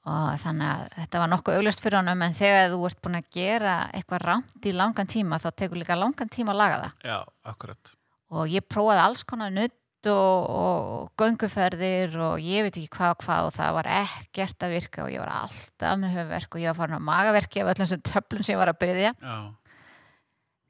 [0.10, 3.28] og þannig að þetta var nokkuð augljóst fyrir honum en þegar þú ert búin að
[3.36, 6.95] gera eitthvað rámt í langan tíma þá tekur líka langan tíma að laga það.
[7.12, 7.18] Já,
[7.51, 7.93] akkurat,
[8.34, 13.24] og ég prófaði alls konar nutt og, og gönguferðir og ég veit ekki hvað og
[13.26, 16.72] hvað og það var ekkert að virka og ég var alltaf með höfverk og ég
[16.72, 19.36] var farin á magaverki af öllum þessum töflum sem ég var að byrja já,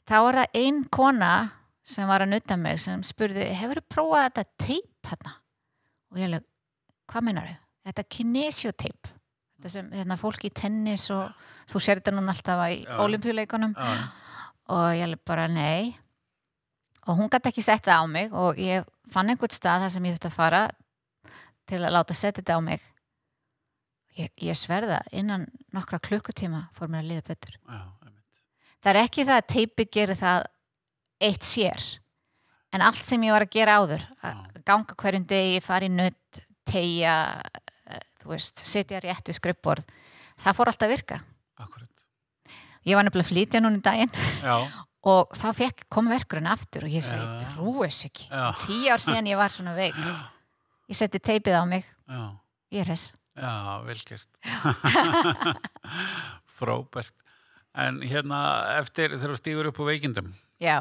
[0.10, 1.34] þá var það ein kona
[1.90, 5.36] sem var að nutta mig sem spurði, hefur þú prófað þetta teip hérna?
[6.10, 6.46] Og ég alveg,
[7.10, 7.58] hvað meinar þau?
[7.90, 9.14] Þetta kinesioteip
[9.60, 11.34] þetta sem hérna, fólk í tennis og
[11.70, 15.92] þú sér þetta núna alltaf í olimpíuleikunum og ég alveg bara nei.
[17.10, 20.08] Og hún gæti ekki sett það á mig og ég fann einhvern stað þar sem
[20.08, 20.64] ég þurfti að fara
[21.70, 22.84] til að láta setja þetta á mig.
[24.16, 27.58] Ég, ég sverða innan nokkra klukkutíma fór mér að liða betur.
[27.68, 27.82] Já,
[28.80, 30.48] það er ekki það að teipi gerir það
[31.20, 31.84] eitt sér
[32.72, 36.42] en allt sem ég var að gera áður að ganga hverjum degi, fara í nutt
[36.70, 37.16] tegja,
[38.22, 39.86] þú veist sitja rétt við skrippborð
[40.44, 41.20] það fór alltaf að virka.
[41.60, 42.06] Akkurat,
[42.88, 44.12] ég var nefnilega að flytja núna í daginn
[44.44, 44.56] já,
[45.14, 47.32] og þá fekk, kom verkurinn aftur og ég segi, Já.
[47.40, 48.28] ég trúi þess ekki.
[48.32, 49.96] Já, tíu ár síðan ég var svona veik.
[50.90, 52.22] Ég setti teipið á mig, já,
[52.74, 53.52] ég er hess já,
[53.86, 54.26] vel gert,
[56.58, 57.14] frábært,
[57.78, 58.40] en hérna
[58.80, 60.78] eftir þegar þú stígur upp á veikindum, já,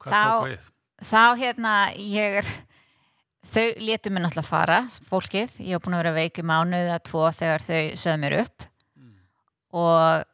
[0.00, 0.70] hvað Þá- tók við?
[1.12, 2.48] þá hérna ég er
[3.52, 7.00] þau létu mig náttúrulega fara fólkið, ég var búin að vera veik í mánuð eða
[7.08, 8.68] tvo þegar þau sögðu mér upp.
[8.98, 9.16] Mm.
[9.82, 10.28] og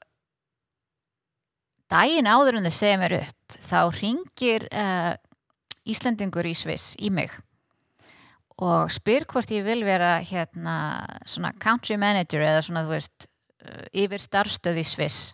[1.89, 5.15] daginn áður en þau segja mér upp þá ringir uh,
[5.89, 7.33] Íslendingur í Sviss í mig
[8.59, 13.87] og spyr hvort ég vil vera hérna svona country manager eða svona þú veist uh,
[13.97, 15.33] yfir starfstöð í Sviss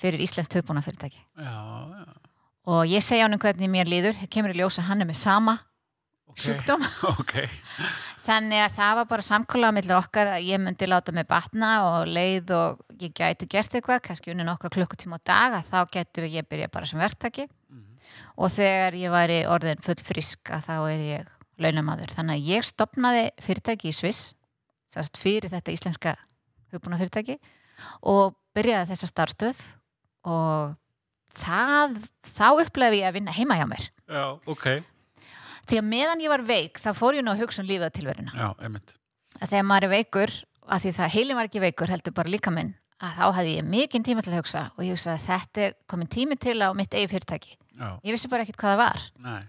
[0.00, 1.20] fyrir Íslands töfbúnafyrirtæki
[2.70, 5.58] og ég segja hann hvernig mér líður, kemur í ljós að hann er með sama
[6.30, 6.40] ok.
[6.44, 6.84] sjúkdóm
[7.20, 7.34] Ok,
[8.26, 12.08] þannig að það var bara samkóla millir okkar að ég myndi láta mig batna og
[12.10, 16.28] leið og ég gæti gert eitthvað kannski unni nokkra klukkutíma á dag að þá getur
[16.30, 17.98] ég byrja bara sem verktaki Mhm.
[18.42, 21.26] og þegar ég væri orðin full frisk að þá er ég
[21.60, 24.34] launamaður þannig að ég stopnaði fyrirtæki í Sviss
[25.20, 26.16] fyrir þetta íslenska
[26.72, 27.36] hugbúna fyrirtæki
[28.02, 29.60] og byrjaði þessa starfstöð
[30.26, 30.74] og
[31.38, 34.66] það, þá upplefi ég að vinna heima hjá mér já, ok.
[35.70, 37.96] Því að meðan ég var veik þá fór ég nú að hugsa um lífið og
[37.96, 38.34] tilveruna.
[38.34, 38.94] Já, einmitt.
[39.40, 40.36] að þegar maður er veikur
[40.70, 43.70] að því það heilin var ekki veikur heldur bara líka minn að þá hefði ég
[43.70, 46.68] mikinn tíma til að hugsa og ég hugsa að þetta er komin tími til á
[46.76, 47.56] mitt eigi fyrirtæki.
[47.80, 49.06] Já, ég vissi bara ekkert hvað það var.
[49.24, 49.40] Nei,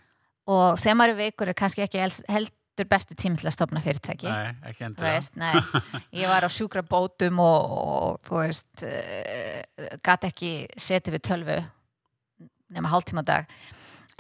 [0.52, 4.30] og þegar maður er veikur er kannski ekki heldur besti tími til að stopna fyrirtæki.
[4.32, 5.04] Nei, ekki endur.
[5.04, 5.52] veist, nei,
[6.22, 11.60] ég var á sjúkra bótum og, og þú veist uh, gat ekki setið við tölvu
[12.72, 13.56] nema hálftíma á dag.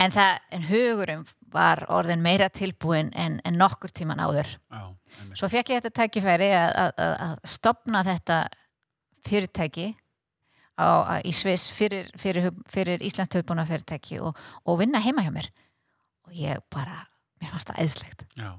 [0.01, 1.23] En, það, en hugurum
[1.53, 4.49] var orðin meira tilbúin en, en nokkur tíman áður.
[4.71, 4.83] Já.
[5.35, 8.39] Svo fekk ég þetta tækifæri að, að, að, að stopna þetta
[9.27, 9.87] fyrirtæki
[10.79, 15.33] á, að, í Sviss fyrir, fyrir, fyrir Íslands töfbúna fyrirtæki og, og vinna heima hjá
[15.35, 15.51] mér.
[16.27, 17.03] Og ég bara,
[17.41, 18.51] mér fannst það eðslegt Já,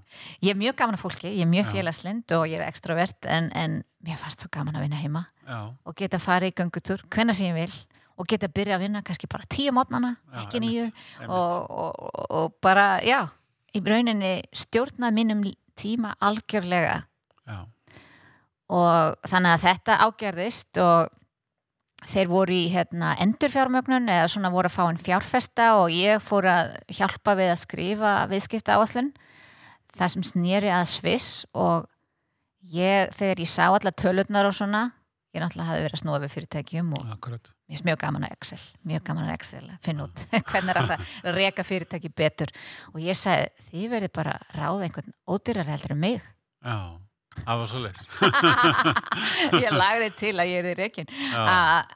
[0.43, 3.49] ég er mjög gaman af fólki, ég er mjög félagslind og ég er extrovert en,
[3.57, 7.36] en mér fannst svo gaman að vinna heima já, og geta farið í göngutúr hvenna
[7.36, 7.76] sem ég vil
[8.22, 10.14] og geta byrja að vinna kannski bara tíu mótnana,
[10.44, 10.84] ekki nýju
[11.26, 13.26] og, og, og, bara, já
[13.74, 15.42] í rauninni stjórna mínum
[15.78, 17.00] tíma algjörlega.
[17.48, 17.58] Já,
[18.72, 21.10] og þannig að þetta ágerðist og
[22.12, 26.48] þeir voru í hérna, endurfjármögnun eða svona voru að fá en fjárfesta og ég fór
[26.50, 29.12] að hjálpa við að skrifa viðskipta áallun
[29.96, 31.86] það sem snýri að Sviss og
[32.72, 34.82] ég, þegar ég sá alla tölurnar og svona
[35.33, 37.53] ég náttúrulega hafði verið að snúa við fyrirtækjum og akkurat.
[37.53, 38.59] mér finnst mjög gaman að Excel
[38.89, 42.53] mjög gaman að Excel, að finna út hvernig er hægt að reka fyrirtæki betur.
[42.93, 46.28] Og ég sagði, þið verið bara ráða einhvern ódýrar heldur en mig.
[46.62, 46.78] Já,
[47.39, 48.05] það var svo leys.
[49.64, 51.12] ég lagði til að ég er í rekin.
[51.33, 51.43] Já,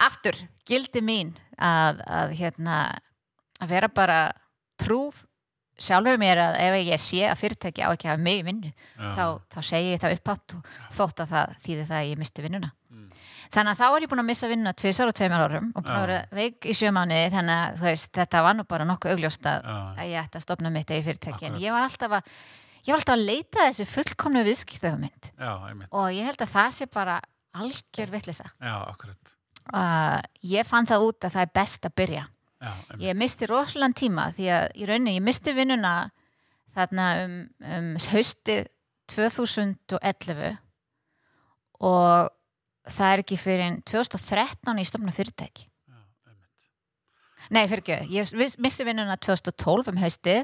[0.08, 2.80] aftur, gildi mín að, að hérna
[3.60, 4.20] að vera bara
[4.80, 5.24] trúf
[5.76, 8.70] sjálfur mér að ef ég sé að fyrirtæki á ekki að hafa mig í vinnu
[8.96, 12.44] þá, þá segi ég það uppátt og þótt að það þýði það að ég misti
[12.46, 12.70] vinnuna.
[13.54, 15.96] Þannig að þá var ég búin að missa vinnuna tvisar og tveimur árum og búin
[15.96, 19.70] að vera veik í sjömanni þannig að veist, þetta var nú bara nokkuð augljóst að,
[19.96, 21.48] að ég ætti að stopna mitt eigi fyrirtæki.
[21.50, 22.30] En ég var alltaf að
[22.86, 24.44] ég var alltaf að leita þessu fullkomnu
[25.70, 25.90] einmitt.
[25.90, 27.18] og ég held að það sé bara
[27.56, 28.46] algjör vittlisa
[29.72, 32.24] uh, ég fann það út að það er best að byrja.
[32.56, 32.70] Já,
[33.02, 35.96] ég misti rosalega tíma því að í rauninni ég misti vinnuna
[36.76, 37.34] þarna um,
[37.76, 38.62] um hausti
[39.12, 40.56] 2011
[41.86, 42.30] og
[42.90, 45.98] það er ekki fyrir 2013 ég stofna fyrirtæki Já,
[47.50, 50.38] nei fyrir ekki, ég missi vinnuna 2012 um hausti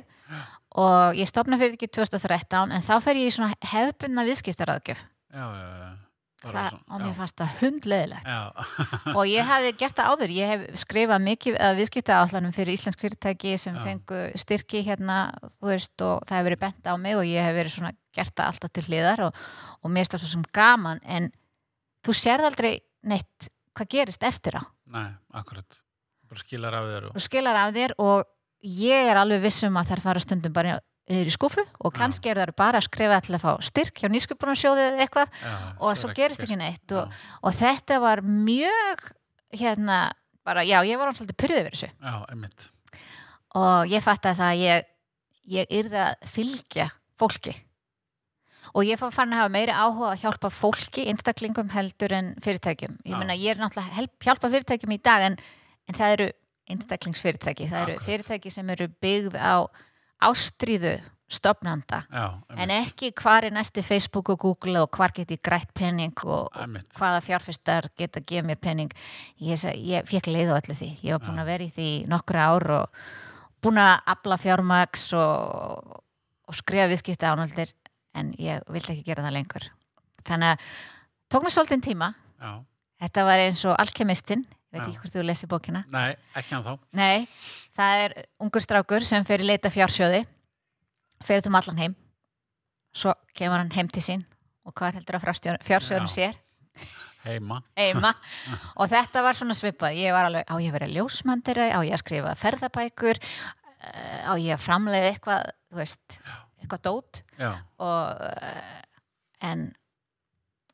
[0.83, 5.69] og ég stofna fyrirtæki 2013 en þá fer ég í svona hefðbundna viðskiptaraðgjöf Já, já,
[5.81, 5.93] já.
[6.43, 8.31] Það, og mér fannst það hundleðilegt
[9.17, 13.05] og ég hefði gert það áður ég hef skrifað mikið að viðskipta állanum fyrir íslensk
[13.05, 13.83] fyrirtæki sem Já.
[13.87, 15.19] fengu styrki hérna
[15.61, 18.35] þú veist, og það hefur verið bent á mig og ég hef verið svona gert
[18.35, 19.39] það alltaf til hliðar og,
[19.87, 21.31] og mér stað svo sem gaman en
[22.03, 22.73] þú sérð aldrei
[23.09, 24.63] neitt hvað gerist eftir á.
[24.93, 25.81] Nei, akkurat.
[26.29, 27.17] Bara skilar af þér og...
[27.17, 28.25] þú skilar af þér og
[28.63, 30.79] ég er alveg vissum að þær fara stundum bara
[31.11, 34.09] niður í skúfu og kannski er það bara að skrifa til að fá styrk hjá
[34.13, 39.03] nýsköpunarsjóðið eða eitthvað Já, og svo er gerist ekki neitt og, og þetta var mjög
[39.59, 39.99] hérna,
[40.47, 41.91] bara já, ég var hann svolítið pyrðið verið þessu.
[41.99, 42.69] Já, einmitt.
[43.59, 44.89] og ég fatt að það að ég,
[45.59, 46.89] ég yrði að fylgja
[47.21, 47.57] fólki
[48.73, 53.01] og ég fann að hafa meiri áhuga að hjálpa fólki, einstaklingum heldur en fyrirtækjum.
[53.05, 55.39] Ég meina, ég er náttúrulega help, hjálpa fyrirtækjum í dag en,
[55.91, 56.29] en það eru
[56.73, 59.67] einstaklingsfyrirtæki, það eru fyrirtæki sem eru byggð á
[60.23, 60.97] ástríðu
[61.33, 62.27] stopnanda Já,
[62.61, 66.51] en ekki hvar er næsti Facebook og Google og hvar get ég grætt penning og,
[66.53, 68.93] og hvaða fjárfestar geta að gefa mér penning
[69.41, 70.91] ég, ég fekk leið á öllu því.
[71.01, 71.45] Ég var búin Já.
[71.45, 73.03] að vera í því í nokkra ár og
[73.65, 76.03] búin að afla fjármaks og,
[76.49, 77.73] og skrifa viðskipta ánaldir
[78.19, 79.69] en ég vildi ekki gera það lengur.
[80.27, 80.67] Þannig að
[81.33, 82.11] tók mér svolítið tíma.
[82.43, 82.53] Já,
[83.05, 84.45] þetta var eins og alkemistinn.
[84.73, 84.89] Ég veit Já.
[84.89, 85.83] ekki hvort þú lesi bókina.
[85.93, 86.79] Nei, ekki hann þá.
[86.97, 87.27] nei,
[87.77, 90.23] það er ungur strákur sem fer í leita fjársjóði
[91.23, 91.97] fer um allan heim.
[92.97, 94.25] Svo kemur hann heim til sín
[94.65, 95.27] og hvað heldur að
[96.09, 96.15] Já.
[96.17, 96.41] sér?
[97.23, 97.61] Heima.
[97.79, 98.11] heima.
[98.83, 99.95] Og þetta var svona svipað.
[99.95, 103.21] Ég var alveg, á ég að vera ljósmandari á ég að skrifa ferðabækur?
[103.23, 105.53] Uh, á ég að framlega eitthvað?
[105.71, 106.19] Þú veist,
[106.73, 107.23] eitthvað dót.
[107.83, 108.83] Og uh,
[109.43, 109.69] en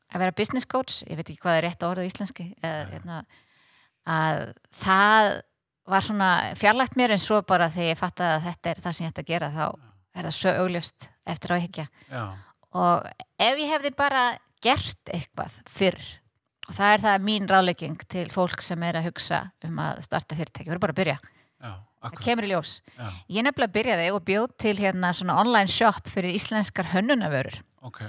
[0.09, 3.19] að vera business coach ég veit ekki hvað er rétt orðið í íslenski eða, hérna,
[4.09, 4.43] að
[4.81, 5.29] það
[5.89, 9.05] var svona fjarlægt mér en svo bara þegar ég fattaði að þetta er það sem
[9.05, 11.57] ég ætti að gera þá er það svo augljóst eftir á
[12.09, 12.23] já,
[12.77, 13.09] og
[13.41, 14.23] ef ég hefði bara
[14.65, 16.01] gert eitthvað fyrr
[16.69, 20.37] og það er það mín ráðlegging til fólk sem er að hugsa um að starta
[20.37, 21.15] fyrirtæki, verður bara að byrja.
[21.59, 21.71] Já,
[22.03, 22.71] það kemur í ljós.
[22.95, 27.99] Já, ég nefnilega byrjaði og bjóð til hérna svona online shop fyrir íslenskar hönnunavörur ok,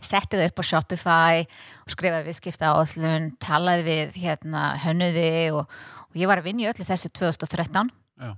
[0.00, 1.42] setti það upp á Shopify
[1.84, 5.66] og skrifaði viðskipta áallun talaði við hérna hönnuði og,
[6.10, 8.32] og ég var að vinna í öllu þessu 2013 já,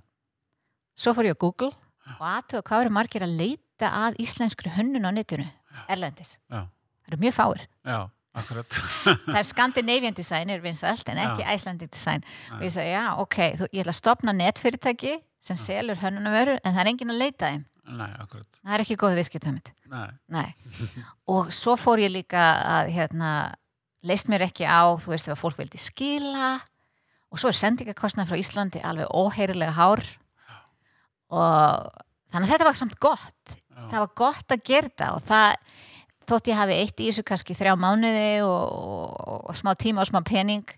[0.96, 1.72] svo fór ég á Google
[2.18, 5.46] og aðtöða hvað eru margir að leita að íslenskri hönnun á netinu
[5.90, 6.64] erlendis, já,
[7.04, 7.64] það eru mjög fáir.
[7.84, 7.98] Já,
[8.34, 8.78] akkurat.
[9.26, 12.24] Það er Scandinavian design er vinsælt en ekki Icelandic design.
[12.56, 15.14] Og ég sagði já ok, þú, ég ætla að stopna netfyrirtæki
[15.44, 17.64] sem selur hönnunavörur en það er enginn að leita þeim.
[17.84, 19.66] Nei, það er ekki góð viðskiptömmit
[21.34, 22.44] og svo fór ég líka
[22.78, 23.32] að hérna,
[24.08, 26.54] leist mér ekki á, þú veist, ef að fólk vildi skila.
[27.28, 30.04] Og svo er sendingakostnað frá Íslandi alveg óheyrilega hár.
[31.34, 31.92] Og
[32.32, 33.56] þannig að þetta var samt gott.
[33.74, 35.56] Það var gott að gera þetta og það
[36.30, 40.10] þótt ég hafi eitt í þessu kannski þrjá mánuði og, og, og smá tíma og
[40.10, 40.76] smá pening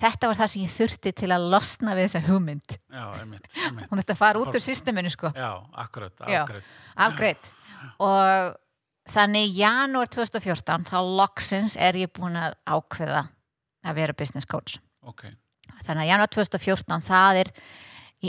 [0.00, 2.76] þetta var það sem ég þurfti til að losna við þessa hugmynd.
[2.88, 3.90] Já, einmitt, einmitt.
[3.90, 5.32] Hún þetta fara út úr systeminu sko.
[5.36, 5.50] Já,
[5.84, 6.42] akkurat, Já.
[6.96, 7.52] akkurat.
[8.00, 8.56] og
[9.10, 13.26] þannig janúar 2014 þá loksins er ég búin að ákveða
[13.84, 14.78] að vera business coach.
[15.00, 15.26] Ok,
[15.86, 17.52] þannig að janúar 2014 það er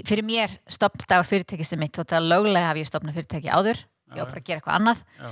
[0.07, 3.83] fyrir mér stopndagur fyrirtækistum mitt og það löglega haf ég stopnað fyrirtæki áður.
[4.11, 5.03] Ég var bara að gera eitthvað annað.
[5.19, 5.29] Já,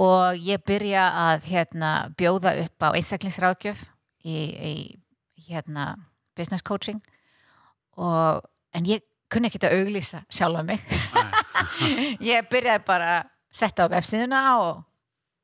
[0.00, 3.82] og ég byrja að hérna, bjóða upp á einstaklingsráðgjöf
[4.24, 4.36] í,
[4.70, 4.74] í
[5.48, 5.92] hérna,
[6.38, 7.00] business coaching.
[8.00, 8.40] Og,
[8.76, 10.84] en ég kunni ekki að auglýsa sjálfa mig.
[11.14, 14.82] Nei, ég byrjaði bara að setja á vefsíðuna og,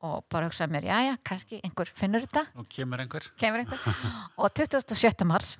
[0.06, 3.28] og bara hugsaði mér, já, já, kannski einhver finnur þetta, nú kemur einhver.
[3.40, 4.02] Kemur einhver.
[4.40, 5.26] Og 27.
[5.28, 5.56] mars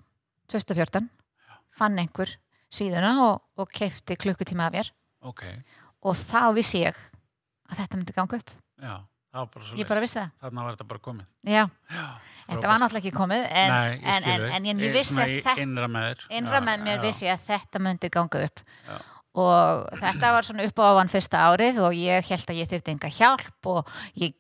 [0.53, 1.09] 2014
[1.77, 2.37] fann einhver
[2.73, 4.93] síðuna og, og keifti klukkutíma af mér.
[5.27, 5.43] Ok,
[6.07, 6.99] og þá vissi ég
[7.67, 8.95] að þetta myndi ganga upp já,
[9.33, 11.27] það var bara svo ég bara vissi það, þarna var þetta bara komið.
[11.47, 11.63] Já,
[11.97, 12.07] já,
[12.47, 15.55] þetta var náttúrulega ekki komið en, Nei, ég en, en, en ég, vissi að þetta
[15.67, 16.25] innra með þér.
[16.41, 18.65] innra með mér já, vissi að þetta myndi ganga upp.
[18.87, 18.97] Já.
[19.37, 22.95] og þetta var svona upp á ofan fyrsta árið og ég held að ég þyrfti
[22.95, 24.33] enga hjálp og ég,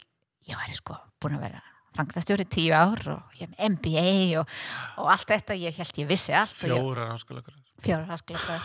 [0.49, 1.63] ég væri sko búin að vera
[1.97, 4.51] frangtastjóri tíu ár og ég hef MBA og,
[5.01, 5.57] og allt þetta.
[5.57, 8.59] Ég held ég vissi allt fjórar háskólakur fjórar háskóla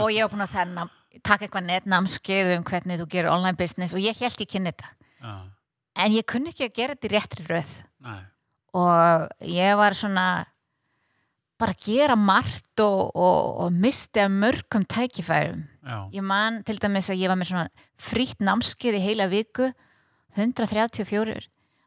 [0.00, 0.88] og ég var búin að
[1.24, 4.92] taka eitthvað netnámskeið um hvernig þú gerir online business og ég held ég kynni þetta
[5.20, 5.34] já,
[6.04, 7.74] en ég kunni ekki að gera þetta í réttri röð.
[8.06, 8.20] Nei,
[8.80, 10.26] og ég var svona
[11.60, 15.66] bara að gera margt og, og, og misti að mörgum tækifærum.
[15.84, 19.70] Já, ég man til dæmis að ég var með svona frýtt námskeið í heila viku
[20.38, 21.40] 134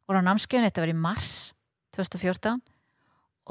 [0.07, 1.33] voru á námskeiðinu, þetta var í mars
[1.95, 2.61] 2014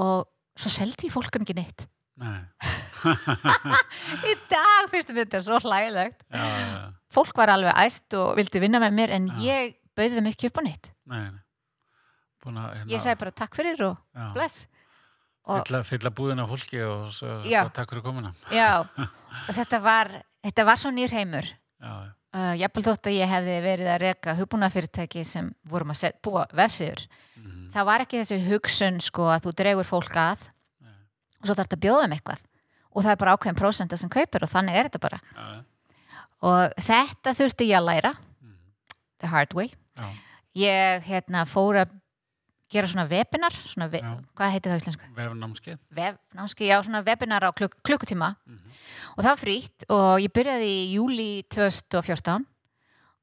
[0.03, 0.29] og
[0.59, 1.87] svo seldi ég fólkun ekki neitt.
[1.87, 2.02] nei
[4.31, 6.21] í dag finnst mér þetta svo hlægilegt.
[6.29, 6.83] Já, já, já,
[7.13, 10.61] fólk var alveg æst og vildi vinna með mér en ég bauði þeim ekki upp
[10.61, 10.87] á neitt.
[11.09, 11.43] Nei, nei.
[12.43, 13.97] Búin að hérna, ég segi bara takk fyrir og
[14.35, 14.57] bless.
[15.43, 17.41] Fylla, fylla búðina fólki og svo,
[17.75, 18.05] takk fyrir
[19.49, 21.49] og þetta var þetta var svo nýr heimur.
[22.33, 26.47] Uh, jafnvel þótt að ég hefði verið að reka hugbúnafyrirtæki sem vorum að set, búa
[26.57, 27.03] vefsíður.
[27.37, 30.47] Mhm, það var ekki þessi hugsun sko að þú dregur fólk að.
[31.43, 32.45] Og svo þarf þetta að bjóða um eitthvað.
[32.93, 35.19] Og það er bara ákveðin prósenda sem kaupir og þannig er þetta bara.
[35.35, 35.65] Já,
[36.43, 38.13] og þetta þurfti ég að læra.
[38.43, 38.55] Mhm,
[39.21, 39.71] the hard way.
[39.97, 40.09] Já,
[40.57, 41.99] ég hérna fór að
[42.73, 44.13] gera svona webinar svona ve Já.
[44.35, 45.09] hvað heitir það í íslensku?
[45.17, 45.79] vefnámskeið.
[45.97, 48.37] Web, námski, já, svona webinar á klukk, klukkutíma.
[48.47, 48.73] Mhm,
[49.17, 52.47] og það var frítt og ég byrjaði í júli 2014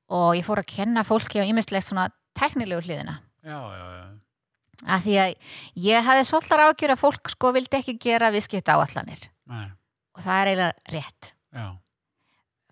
[0.09, 3.19] og ég fór að kenna fólki á ímestlegt svona teknilegu hliðina.
[3.43, 4.05] Já, já, já,
[4.87, 5.33] að því að
[5.89, 9.65] ég hafði svolítið ágjör að fólk sko vildi ekki gera viðskipta áallanir nei,
[10.15, 11.31] og það er eiginlega rétt.
[11.55, 11.65] Já,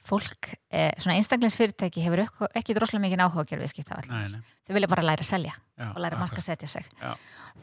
[0.08, 2.22] fólk, eh, svona einstaklingsfyrirtæki hefur
[2.56, 4.56] ekki, droslega mikið áhuga að gera viðskipta áallanir nei, nei.
[4.68, 6.88] Þau vilja bara læra að selja já, og læra að marka akkurat, setja sig.
[7.02, 7.12] Já.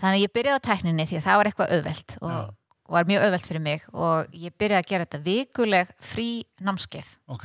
[0.03, 2.55] þannig að ég byrjaði á tækninni því að það var eitthvað auðvelt og
[2.95, 6.29] var mjög auðvelt fyrir mig og ég byrjaði að gera þetta vikuleg frí
[6.61, 7.09] námskeið.
[7.33, 7.45] Ok,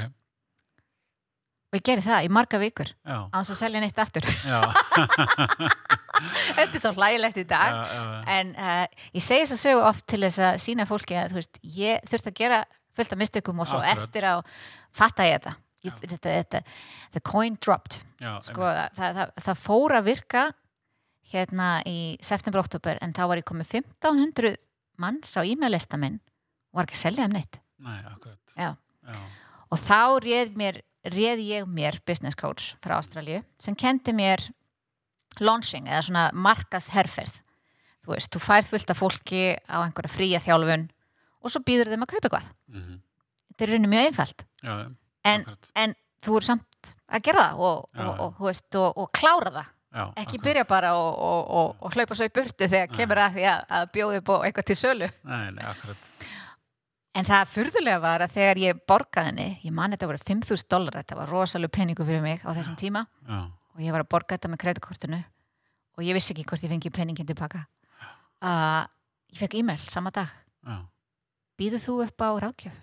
[1.69, 4.25] og ég gerði það í marga vikur á þess að selja neitt aftur
[6.57, 7.73] þetta er svo hlægilegt í dag.
[7.75, 10.85] Já, já, já, en uh, ég segi þess að sögu oft til þess að sína
[10.89, 12.61] fólki að veist, ég þurfti að gera
[12.99, 14.05] fullt af mistökum og svo Akkurat.
[14.07, 14.35] eftir á
[14.99, 15.55] fatta ég þetta.
[15.87, 16.63] Ég, þetta, þetta
[17.15, 18.01] the coin dropped.
[18.43, 18.65] Sko,
[18.97, 20.41] það, það, það fór að virka
[21.29, 24.55] hérna í september-oktober en þá var ég komið 1500
[24.99, 26.17] manns á e-mail lista minn
[26.73, 27.59] og var ekki að selja um neitt.
[27.79, 28.73] Nei, akkurat, Já.
[29.07, 29.19] já,
[29.71, 34.43] og þá réð, mér, réð ég mér business coach frá Ástralíu sem kendi mér
[35.39, 37.39] launching eða svona markasherferð
[38.09, 40.87] þú veist, þú færð fullt af fólki á einhverja fría þjálfun
[41.39, 42.47] og svo býður þeim að kaupa eitthvað.
[42.73, 42.95] Mhm,
[43.51, 44.45] þetta er raunin mjög einfalt.
[44.63, 44.73] Já,
[45.29, 49.11] en, en þú er samt að gera það og, Já, og, og, veist, og, og
[49.15, 49.69] klára það.
[49.89, 50.43] Já, ekki akkurat.
[50.45, 53.63] byrja bara og, og, og, og hlaupa svo í burtu þegar kemur að því að,
[53.77, 55.07] að bjóði upp á eitthvað til sölu.
[55.25, 55.71] Nei, nei,
[57.17, 60.99] en það furðulega var að þegar ég borgaði henni ég man þetta voru 5.000 dólar
[60.99, 63.07] þetta var rosalega peningu fyrir mig á þessum tíma.
[63.25, 63.39] já,
[63.79, 65.19] og ég var að borga þetta með kreditkortinu
[65.95, 67.61] og ég vissi ekki hvort ég fengi peningin tilbaka
[68.43, 68.83] uh,
[69.31, 70.27] ég fekk e-mail sama dag.
[70.67, 70.75] Já,
[71.59, 72.77] býðu þú upp á rákjöf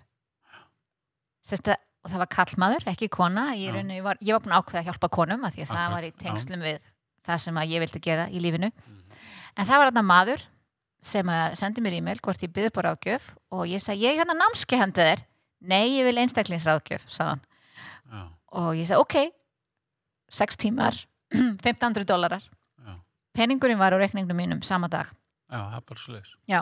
[1.47, 3.45] Sesta, og það var kallmaður, ekki kona.
[3.55, 3.75] Ég, Já.
[3.77, 5.93] rauninni var, ég var búin að ákveða að hjálpa konum af því að það Akkurat,
[5.95, 6.17] var í já.
[6.25, 6.89] tengslum við
[7.27, 8.69] það sem að ég vildi gera í lífinu.
[8.73, 9.15] Mhm.
[9.55, 10.43] en það var þarna maður
[11.07, 14.11] sem að sendi mér e-mail hvort ég byði upp á rákjöf og ég sagði, ég
[14.11, 15.23] er hérna námski hendið þér.
[15.61, 16.17] Nei, ég vil
[18.11, 18.21] já,
[18.51, 19.15] og ég sagði, ok
[20.33, 20.97] 6 tímar
[21.37, 22.45] 1500 dólarar
[23.37, 25.09] peningurinn var á reikningnum mínum sama dag.
[25.47, 26.21] Já, það er bara.
[26.49, 26.61] Já.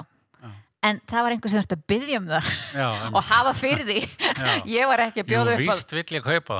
[0.86, 2.88] en það var einhver sem þurfti að byggja um það Já,
[3.18, 4.02] og hafa fyrir því.
[4.78, 6.60] Ég var ekki að bjóða upp á víst vill ég kaupa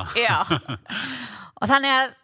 [1.60, 2.16] og þannig að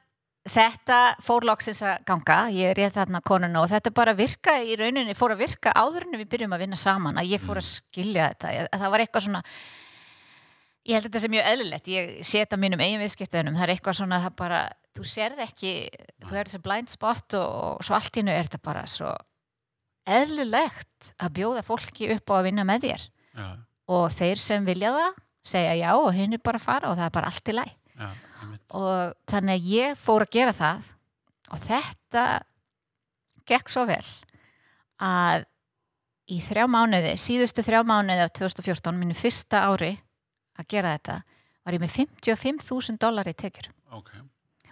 [0.56, 2.40] þetta fór loksins að ganga.
[2.50, 6.18] Ég réð þarna konuna og þetta bara virka í rauninni, fór að virka áður en
[6.18, 8.66] við byrjum að vinna saman, að ég fór að skilja þetta.
[8.72, 9.44] Það var eitthvað svona
[10.88, 11.90] ég held að þetta sé mjög eðlilegt.
[11.92, 14.62] Ég sé þetta mínum eigin viðskiptunum það er eitthvað svona það bara,
[14.96, 15.74] þú sérð ekki
[16.26, 19.12] þú er þessi blind spot og, og svo allt í hennu er þetta bara svo
[20.12, 23.04] eðlilegt að bjóða fólki upp á að vinna með þér.
[23.32, 23.46] Já,
[23.92, 25.20] og þeir sem vilja það
[25.52, 27.70] segja já og hinn er bara að fara og það er bara allt í læg
[27.72, 28.10] já,
[28.78, 30.90] og þannig að ég fór að gera það
[31.52, 32.26] og þetta
[33.50, 34.04] gekk svo vel
[35.02, 35.48] að
[36.30, 39.96] í þrjá mánuði, síðustu þrjá mánuði af 2014, mínu fyrsta ári
[40.58, 41.16] að gera þetta,
[41.62, 43.70] var ég með 55.000 dólar í tekjur.
[43.92, 44.12] Ok,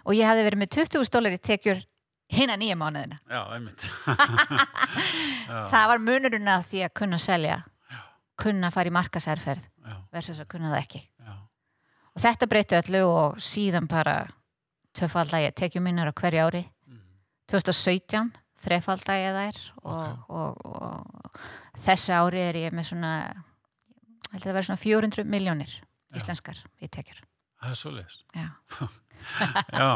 [0.01, 1.83] og ég hafði verið með 20.000 dólar í tekjur
[2.31, 3.19] hina nýja mánuðina.
[3.29, 3.87] Já, einmitt.
[5.51, 7.61] já, það var munurinn að því að kunna selja
[8.41, 11.01] kunna fara í markasærferð já, versus að kunna það ekki.
[11.21, 11.33] Já,
[12.15, 14.15] og þetta breytti öllu og síðan bara
[14.97, 16.63] tvöfaldagi tekjum minnar á hverju ári.
[16.89, 17.03] Mhm,
[17.51, 23.13] 2017 þrefaldagi þær og, og, og þessi ári er ég með svona
[24.31, 25.77] held að það vera svona 400 miljónir
[26.15, 27.21] íslenskar í tekjur
[27.61, 28.19] það er svo leis.
[28.35, 28.49] Já.
[29.21, 29.89] Já,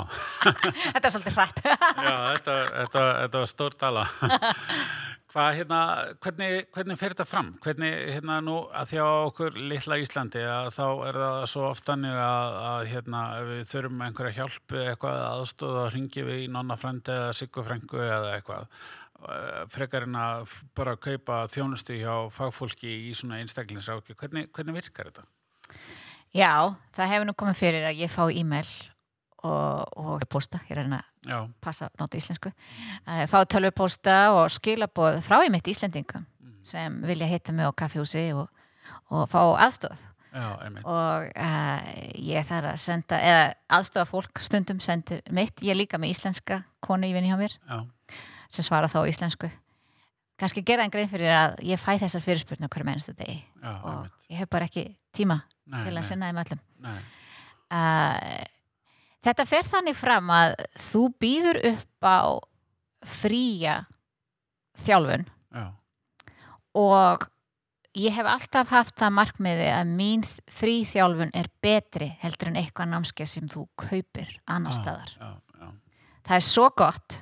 [0.93, 4.03] þetta er svolítið hrætt já, þetta, þetta, þetta var stór tala.
[5.35, 5.77] Hvað, hérna,
[6.23, 7.47] hvernig, hvernig fer þetta fram?
[7.59, 11.89] Hvernig, hérna, nú, að því á okkur litla Íslandi, að þá er það svo oft
[11.89, 16.47] þannig að, að hérna, við þurfum einhverja hjálp eða eitthvað aðstóða, þá ringi við í
[16.55, 18.79] nonna frendi eða siggu frengu eða eitthvað.
[19.25, 24.15] Eh, Frekar en að bara kaupa þjónustu hjá fagfólki í svona einstaklingsráki.
[24.15, 25.27] Hvernig, hvernig virkar þetta?
[26.31, 26.53] Já,
[26.95, 28.71] það hefur nú komið fyrir að ég fá e-mail
[29.45, 32.51] og, og posta, ég reyna að passa nota íslensku.
[33.05, 36.25] Uh, fá tölvupósta og skilaboð frá í mitt Íslendingum
[36.65, 38.47] sem vilja hitta mig á kaffihúsi og,
[39.13, 39.99] og fá aðstóð
[40.33, 40.47] já,
[40.81, 43.43] og uh, ég þarf að senda eða
[43.77, 47.53] aðstofa fólk stundum sendir mitt, ég er líka með íslenska konu í vinni hjá mér
[47.69, 47.77] Já,
[48.49, 49.51] sem svara þá íslensku.
[50.41, 53.91] Kannski gera en grein fyrir að ég fæ þessar fyrirspurnu hverju mennstu degi já, og
[53.93, 54.17] einmitt.
[54.33, 56.65] ég hef bara ekki tíma Nei, til að nei, sinna þeim öllum.
[56.85, 58.43] Uh,
[59.25, 60.55] þetta fer þannig fram að
[60.89, 62.19] þú býður upp á
[63.05, 63.77] fría
[64.85, 65.25] þjálfun.
[65.55, 65.65] Já,
[66.75, 67.25] og
[67.95, 72.91] ég hef alltaf haft það markmiði að mín frí þjálfun er betri heldur en eitthvað
[72.91, 75.13] námskeið sem þú kaupir annar já, staðar.
[75.19, 75.71] Já, já,
[76.25, 77.19] Það er svo gott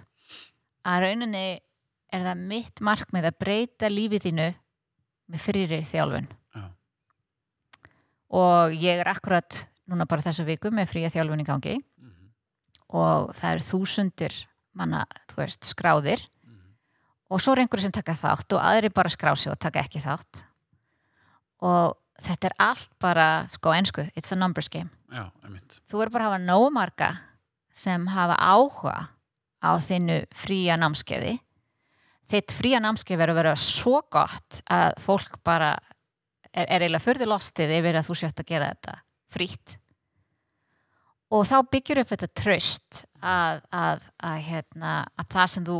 [0.83, 1.45] að rauninni
[2.13, 4.47] er það mitt markmið að breyta lífið þínu
[5.33, 6.31] með frýri þjálfun.
[6.55, 6.65] Já,
[8.33, 11.77] og ég er akkurat núna bara þessa viku með fría þjálfun í gangi
[12.93, 14.37] og það eru þúsundir
[14.77, 16.21] manna, þú veist, skráðir.
[16.45, 16.73] Mhm.
[17.33, 20.01] og svo er einhverju sem taka þátt og aðri bara skrá sig og taka ekki
[20.01, 20.43] þátt.
[21.61, 24.89] Og þetta er allt bara, sko, ensku, it's a numbers game.
[25.11, 25.31] Já,
[25.89, 27.09] þú er bara að hafa nógu marga
[27.73, 29.09] sem hafa áhuga
[29.63, 31.39] á þinnu fría námskeiði.
[32.29, 35.77] Þitt fría námskeið verður að vera svo gott að fólk bara
[36.53, 38.97] er, er eiginlega fyrðu lostið yfir að þú sért að gera þetta
[39.33, 39.77] frítt
[41.33, 45.77] og þá byggir upp þetta tröst að, að, að, hérna, að það sem þú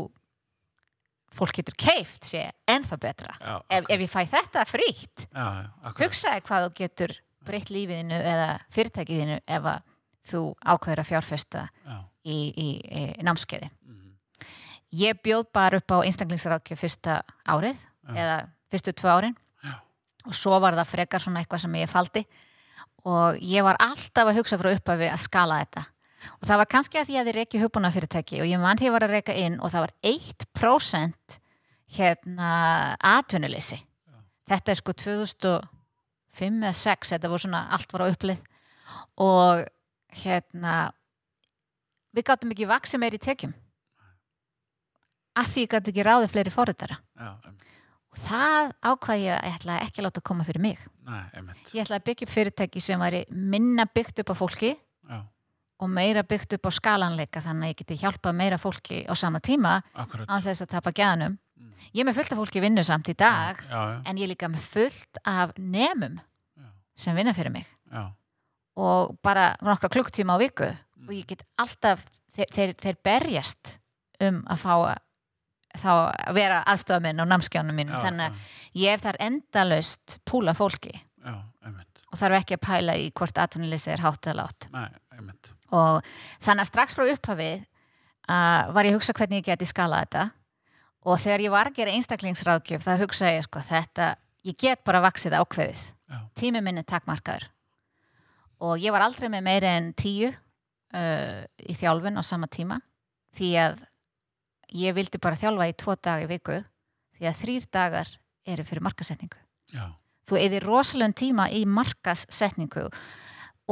[1.34, 3.34] fólk getur keift sé ennþá betra.
[3.42, 5.24] Já, ef, ef ég fæ þetta frítt
[5.98, 9.80] hugsaði hvað þú getur breytt lífiðinu eða fyrirtækiðinu ef að
[10.30, 12.68] þú ákveður að fjárfesta Já, í, í,
[13.20, 13.68] í námskeiði.
[13.84, 14.12] mhm,
[14.94, 17.18] Ég bjóð bara upp á einstaklingsrákju fyrsta
[17.50, 18.14] árið Já.
[18.14, 18.36] eða
[18.70, 19.36] fyrstu tvö árin.
[19.64, 19.74] Já.
[20.24, 22.22] og svo var það frekar svona eitthvað sem ég faldi
[23.04, 25.84] og ég var alltaf að hugsa frá upphafi að skala þetta.
[26.40, 28.86] Og það var kannski að því að ég reiki hugbúna fyrirtæki og ég mann því
[28.86, 31.38] að ég var að reika inn og það var 1%
[31.98, 32.52] hérna
[33.04, 33.78] atvinnuleysi.
[34.48, 38.40] Þetta er sko 2005 eða 6 þetta voru svona allt var á upplið
[39.20, 39.64] og
[40.24, 40.74] hérna
[42.14, 43.54] við gáttum ekki vaksi meir í tekjum.
[45.34, 47.56] Að því gæti ekki ráði fleiri fóruðara já, em,
[48.14, 50.78] og það ákvað ég að ég ætla ekki að láta koma fyrir mig.
[51.04, 51.22] Nei,
[51.74, 54.70] ég ætla að byggja upp fyrirtæki sem væri minna byggt upp á fólki
[55.10, 55.18] já,
[55.82, 59.40] og meira byggt upp á skalanleika þannig að ég geti hjálpað meira fólki á sama
[59.42, 61.70] tíma án þess að tapa gæðanum Mm.
[61.94, 64.30] ég er með fullt af fólki vinnu samt í dag já, já, en ég er
[64.32, 66.64] líka með fullt af já,
[66.96, 67.66] sem vinna fyrir mig.
[67.92, 68.10] Já,
[68.76, 70.66] og bara nokkra klukktíma á viku
[70.98, 71.08] Mm.
[71.08, 72.02] og ég get alltaf
[72.34, 73.78] þeir, þeir, þeir berjast
[74.20, 74.98] um að fá
[75.80, 77.96] þá að vera aðstofaminn á námskjánum mínum.
[77.96, 80.94] Já, þannig að ég hef þar endalaust púla fólki.
[81.24, 81.34] Já,
[82.14, 84.68] og þarf ekki að pæla í hvort atvinnuleysi er hátt eða látt
[85.74, 86.04] og
[86.44, 90.24] þannig að strax frá upphafið uh, var ég að hugsa hvernig ég geti skalað þetta.
[91.04, 94.06] Og þegar ég var að gera einstaklingsráðgjöf þá hugsaði ég sko þetta
[94.48, 95.82] ég get bara vaksið ákveðið.
[96.38, 97.48] Tími minni takmarkaður.
[98.64, 102.78] Og ég var aldrei með meira en tíu uh, í þjálfun á sama tíma.
[103.34, 103.82] Því að
[104.74, 106.60] ég vildi bara þjálfa í tvo daga í viku
[107.18, 108.14] því að þrýr dagar
[108.44, 109.38] eru fyrir markasetningu
[109.74, 109.86] já,
[110.28, 112.88] þú eðir rosalegum tíma í markasetningu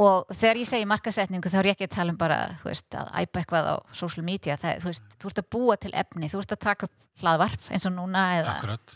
[0.01, 3.11] og þegar ég segi markasetningu þá er ég ekki að tala um bara veist, að
[3.21, 4.57] æpa eitthvað á social media.
[4.57, 7.67] Það, þú, veist, þú ert að búa til efni, þú ert að taka upp hlaðvarp
[7.69, 8.95] eins og núna eða akkurat.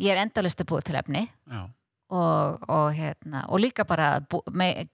[0.00, 1.60] Ég er endalist að búa til efni já,
[2.10, 4.42] og, og, hérna, og líka bara bú,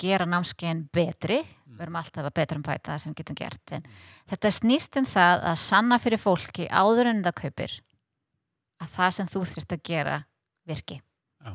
[0.01, 1.41] gera námskein betri
[1.77, 3.73] við erum alltaf að betra um bæta það sem við getum gert.
[3.77, 3.89] En
[4.33, 7.75] þetta snýst um það að sanna fyrir fólki áður en það kaupir
[8.83, 10.21] að það sem þú þurft að gera
[10.69, 11.01] virki.
[11.45, 11.53] Já,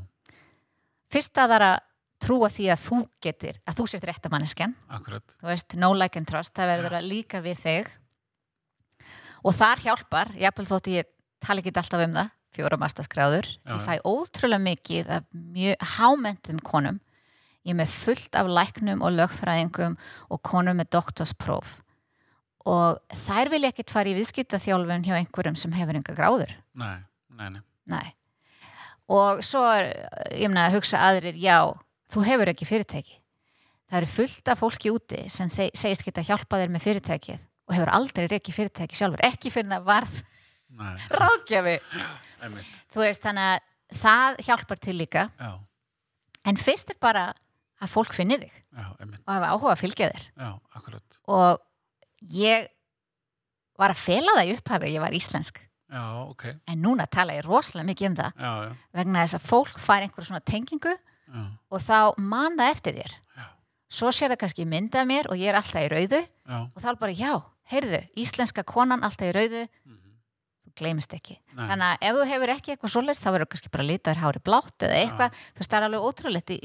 [1.12, 1.80] fyrst að það er að
[2.22, 5.38] trúa því að þú getur að þú sért réttamanneskjan akkurat.
[5.40, 7.90] Þú veist, no like and trust, það verður að líka við þig.
[9.42, 11.10] Og þar hjálpar jafnvel þótt ég
[11.42, 17.00] tala ekki alltaf um það fjóra mastaskráður ég fæ ótrúlega mikið af mjög hámentum konum
[17.66, 19.98] ég er með fullt af læknum og lögfræðingum
[20.34, 21.76] og konum með doktorspróf
[22.70, 26.98] og þær vil ekkert fara í viðskiptaþjálfun hjá einhverjum sem hefur enga gráður nei,
[27.30, 28.12] nei, nei, Nei.
[29.12, 29.90] Og svo er,
[30.38, 31.58] ég meina, að hugsa aðrir, já,
[32.14, 33.18] þú hefur ekki fyrirtæki.
[33.92, 37.76] Það eru fullt af fólki úti sem þeir, segist geta hjálpað þér með fyrirtækið og
[37.76, 40.22] hefur aldrei reikið fyrirtæki sjálfur, ekki fyrir það varð
[40.80, 41.76] nei, ráðgjafi.
[42.94, 45.26] Þú veist, þannig að það hjálpar til líka.
[45.42, 45.52] já,
[46.48, 47.26] En fyrst er bara
[47.82, 48.86] að fólk finni þig já,
[49.26, 50.26] og hafa áhuga að fylgja þér.
[50.38, 50.50] já,
[51.28, 51.60] Og
[52.38, 52.68] ég
[53.82, 55.62] var að fela það í upphafi, ég var íslensk.
[55.92, 59.48] já, ok, En núna tala ég rosalega mikið um það já, já, vegna þess að
[59.50, 60.94] fólk fær einhver svona tengingu
[61.72, 63.14] og þá man það eftir þér.
[63.38, 63.46] Já.
[63.92, 66.88] svo sér það kannski myndað mér og ég er alltaf í rauðu já, og þá
[66.92, 67.34] er bara já,
[67.72, 70.12] heyrðu, íslenska konan alltaf í rauðu, mhm,
[70.68, 71.38] þú gleymist ekki.
[71.56, 74.42] Nei, þannig að ef þú hefur ekki eitthvað svoleiðst þá verður kannski bara litaður hári
[74.44, 75.32] blátt eða eitthvað.
[75.56, 76.60] Þú veist, það er alveg ótrúlegt í,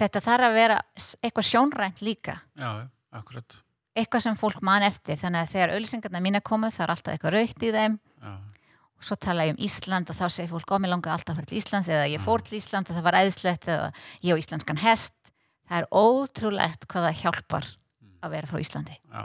[0.00, 0.80] þetta þarf að vera
[1.20, 2.40] eitthvað sjónrænt líka.
[2.58, 3.60] Já, akkurat.
[3.96, 7.36] Eitthvað sem fólk man eftir þannig að þegar auðlýsingarna mína komu það er alltaf eitthvað
[7.38, 7.96] raukt í þeim.
[8.20, 8.34] Já,
[8.96, 11.40] og svo tala ég um Ísland og þá segir fólk ó, mér langar alltaf að
[11.40, 13.88] fara til Íslands eða ég fór til Ísland og það var æðislegt eða
[14.24, 15.16] ég á íslenskan hest.
[15.66, 17.68] Það er ótrúlegt hvað það hjálpar
[18.24, 18.96] að vera frá Íslandi.
[19.12, 19.24] Já.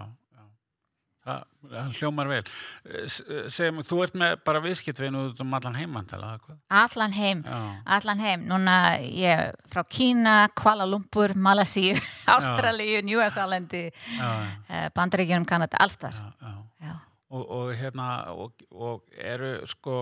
[1.61, 2.41] Það, hljómar vel.
[2.89, 6.57] Eh, eh, segjum, þú ert með bara viðskiptvinu út um allan heimantala hvað?
[6.81, 7.59] allan heim, já,
[7.97, 8.47] allan heim.
[8.49, 11.99] Núna ég er frá Kína, Kuala Lumpur Malasíu,
[12.35, 13.85] Ástralíu Nýjasálandi,
[14.17, 16.33] já, Bandaríkjunum Kanada, allstar já,
[16.81, 16.95] já.
[17.31, 20.01] Og, og hérna og, og eru sko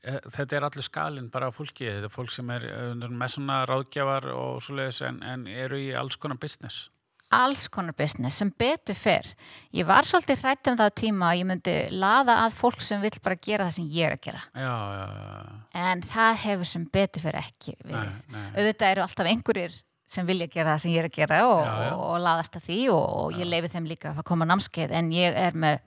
[0.00, 3.34] eh, þetta er allir skalinn bara af fólki þetta er fólk sem er eh, með
[3.34, 6.88] svona ráðgjafar og svoleiðis en, en eru í alls konar business
[7.30, 9.28] alls konar business sem betur fyrr
[9.76, 13.14] ég var svolítið hrætt um það tíma að ég myndi laða að fólk sem vill
[13.22, 14.42] bara gera það sem ég er að gera.
[14.54, 19.04] Já, já, já, en það hefur sem betur fyrr ekki nei, við nei, auðvitað eru
[19.06, 19.78] alltaf einhverjir
[20.10, 22.80] sem vilja gera það sem ég er að gera og, og, og laðast að því
[22.96, 24.94] og, og ég leifi þeim líka að koma námskeið.
[24.98, 25.78] En ég er með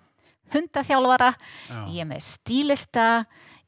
[0.53, 3.07] hundaþjálfara já, ég er með stílista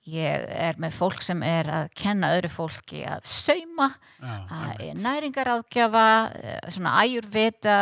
[0.09, 3.89] ég er með fólk sem er að kenna öðru fólki að sauma
[4.21, 5.01] að einmitt.
[5.01, 6.05] næringaráðgjafa
[6.41, 7.79] eh, svona æjurvita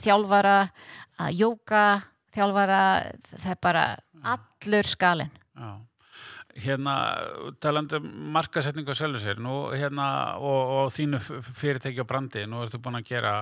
[0.00, 0.56] þjálfara
[1.20, 1.84] að jóka
[2.34, 2.82] þjálfara
[3.34, 3.84] það er bara
[4.34, 5.70] allur skalinn Já.
[6.60, 6.94] Hérna,
[7.62, 10.06] talandi um markasetningu að selja sér, nú hérna
[10.42, 13.34] og, og þínu fyrirtæki á brandi, nú ertu búin að gera,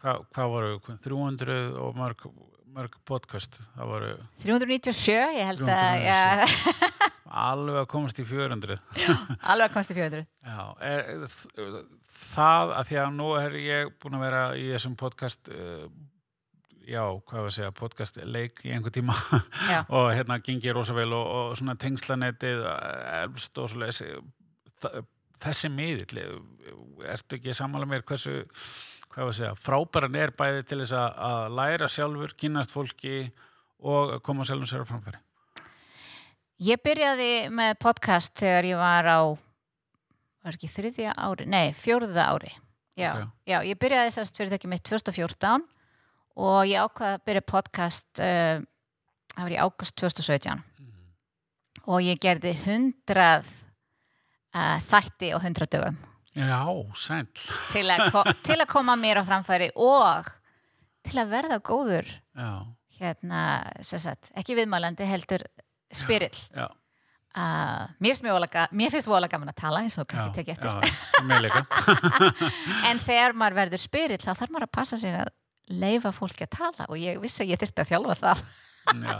[0.00, 2.24] hva, hvað voru, 300 og mörg,
[2.74, 4.12] mörg podcast, það voru
[4.44, 6.08] 397, ég held að 397.
[6.08, 7.10] ja,
[7.44, 8.78] alveg að komast í 400
[9.52, 11.12] alveg að komast í 400 Já, er,
[12.24, 15.86] það að því að nú er ég búin að vera í þessum podcast uh,
[16.84, 19.14] já, hvað var að segja podcast leik í einhver tíma.
[19.94, 24.10] Og hérna gengi rosa vel og, og svona tengslanetið eh, elst og svo lesi
[25.44, 26.20] þessi miðill
[27.08, 28.42] ertu ekki sammála mér hversu
[29.14, 33.18] hvað var að segja, frábæran er bæði til þess að, læra sjálfur, kynast fólki
[33.84, 35.20] og koma sjálfum sér á framfæri.
[36.64, 39.20] Ég byrjaði með podcast þegar ég var á
[40.44, 42.52] var ekki þriðja ári, nei, fjórða ári.
[42.94, 43.30] Já, Ok.
[43.50, 45.64] já ég byrjaði þess fyrir þekki mitt 2014
[46.36, 48.62] og ég ákvaði að byrja podcast uh,
[49.34, 50.62] það var í águst 2017
[51.90, 55.98] og ég gerði 100 uh, þætti á 100 dögum
[56.34, 56.60] Já,
[56.98, 57.26] sæl
[57.72, 58.16] til að,
[58.46, 60.30] til að koma mér á framfæri og
[61.06, 62.08] til að verða góður.
[62.34, 62.50] Já,
[62.98, 63.42] hérna,
[63.84, 65.46] sagt, ekki viðmælandi heldur
[65.94, 66.40] spyrill.
[66.54, 66.68] Já,
[67.34, 70.92] Uh, mér, voðalega- mér finnst voðalega gaman að tala eins og já, kannski tekja eftir.
[71.26, 71.64] já,
[72.92, 75.32] en þegar maður verður spyrill þá þarf maður að passa sig að
[75.82, 78.44] leifa fólki að tala og ég vissi að ég þyrfti að þjálfa það.
[79.02, 79.18] Já,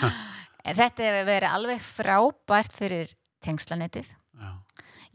[0.66, 3.14] en þetta hefur verið alveg frábært fyrir
[3.46, 4.50] tengslanetið já,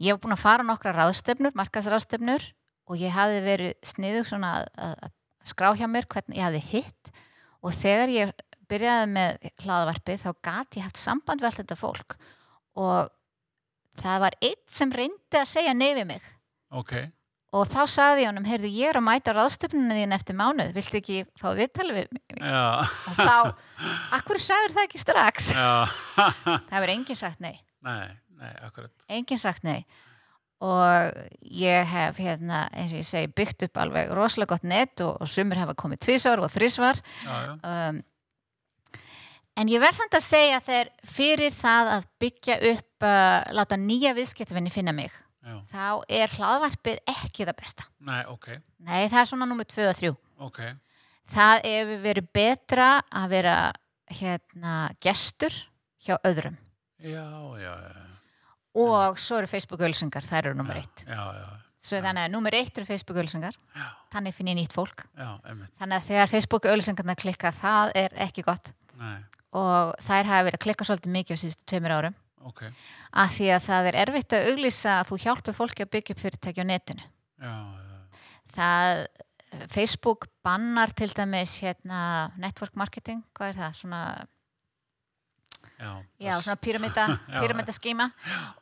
[0.00, 2.46] ég hef búin að fara nokkra ráðstöfnur markasráðstöfnur
[2.90, 4.68] og ég hafi verið sniðug svona að,
[5.06, 5.12] að
[5.50, 7.12] skrá hjá mér hvernig ég hafi hitt.
[7.60, 8.34] Og þegar ég
[8.70, 12.16] byrjaði með hlaðavarpið þá gati ég haft samband við allt þetta fólk.
[12.80, 13.10] Og
[14.00, 16.28] það var eitt sem reyndi að segja neyfi mig.
[16.70, 16.94] Ok.
[17.50, 20.98] Og þá sagði ég honum, heyrðu ég er að mæta ráðstöfnuna þín eftir mánuð, viltu
[21.00, 22.22] ekki fá viðtali við mig?
[22.38, 22.60] Já,
[23.10, 23.38] Og þá,
[24.20, 25.48] akkur sagður það ekki strax?
[25.56, 27.56] Það hefur enginn sagt nei.
[27.82, 28.06] Nei,
[28.40, 28.92] nei, akkurat.
[29.12, 29.82] Enginn sagt nei.
[30.60, 35.14] Og ég hef hérna, eins og ég segi, byggt upp alveg rosalega gott net og,
[35.22, 38.02] og sumir hafa komið tvísvar og þrísvar Já, já, um,
[39.56, 44.12] en ég verð samt að segja þegar fyrir það að byggja upp uh, láta nýja
[44.18, 45.08] viðskiptvinni finna mig
[45.40, 45.56] já.
[45.72, 45.88] þá
[46.20, 47.88] er hlaðvarpið ekki það besta.
[48.04, 48.52] Nei, ok,
[48.84, 50.14] nei, það er svona nummer 2 og 3
[50.50, 50.62] ok.
[51.30, 53.56] Það hefur verið betra að vera
[54.10, 55.56] hérna gestur
[56.04, 56.60] hjá öðrum.
[57.00, 57.24] Já,
[57.56, 58.09] já, já
[58.74, 61.48] og svo eru Facebook-ölsingar, þær eru nummer 1 Já, já,
[61.80, 65.06] Svo þannig að nummer eitt eru Facebook-ölsingar, já, þannig finn ég nýtt fólk.
[65.16, 65.28] já,
[65.80, 68.72] Þannig að þegar Facebook-ölsingarna klikka, það er ekki gott.
[69.00, 69.16] Nei,
[69.56, 72.14] Og þær hafa verið að klikka svolítið mikið á síðustu tveimur árum.
[72.44, 72.60] ok
[73.12, 76.20] Af því að það er erfitt að auglýsa að þú hjálpir fólki að byggja upp
[76.20, 77.02] fyrirtæki á netinu.
[77.40, 77.98] Já, já,
[78.54, 79.06] Það,
[79.72, 83.74] Facebook bannar til dæmis hérna network marketing, hvað er það?
[83.80, 84.02] Svona,
[85.80, 85.90] já
[86.20, 87.40] já, svona pyramida, Já.
[87.40, 88.10] pyramida skíma.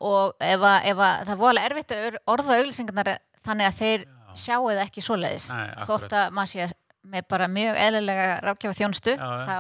[0.01, 3.11] Og ef, að, ef að, það er voðalega erfitt að orða auglýsingarnar
[3.49, 5.49] þannig að þeir Já, sjáu það ekki svoleiðis.
[5.57, 6.69] Nei, þótt að maður sé
[7.09, 9.59] með bara mjög eðlilega rákjafa þjónustu Já, þá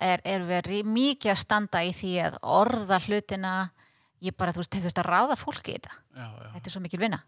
[0.00, 3.52] er, er verið mikið að standa í því að orða hlutina.
[4.24, 5.98] Ég bara, þú veist, hefur þurft að ráða fólki í þetta.
[6.16, 7.20] Já, já, þetta er svo mikil vinna.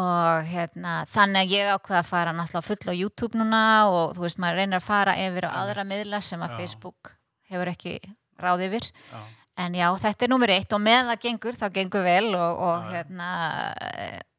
[0.00, 4.22] Og hérna, þannig að ég ákveða að fara náttúrulega full á YouTube núna og þú
[4.26, 6.58] veist, maður reynir að fara yfir á aðra miðla sem að.
[6.60, 7.14] Facebook
[7.50, 7.98] hefur ekki
[8.40, 8.88] ráð yfir.
[9.10, 9.20] Já,
[9.64, 12.88] en já, þetta er nummer eitt og með það gengur, þá gengur vel og, og
[12.88, 13.30] Já, hérna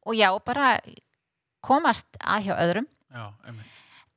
[0.02, 0.74] og já, bara
[1.62, 2.88] komast að hjá öðrum.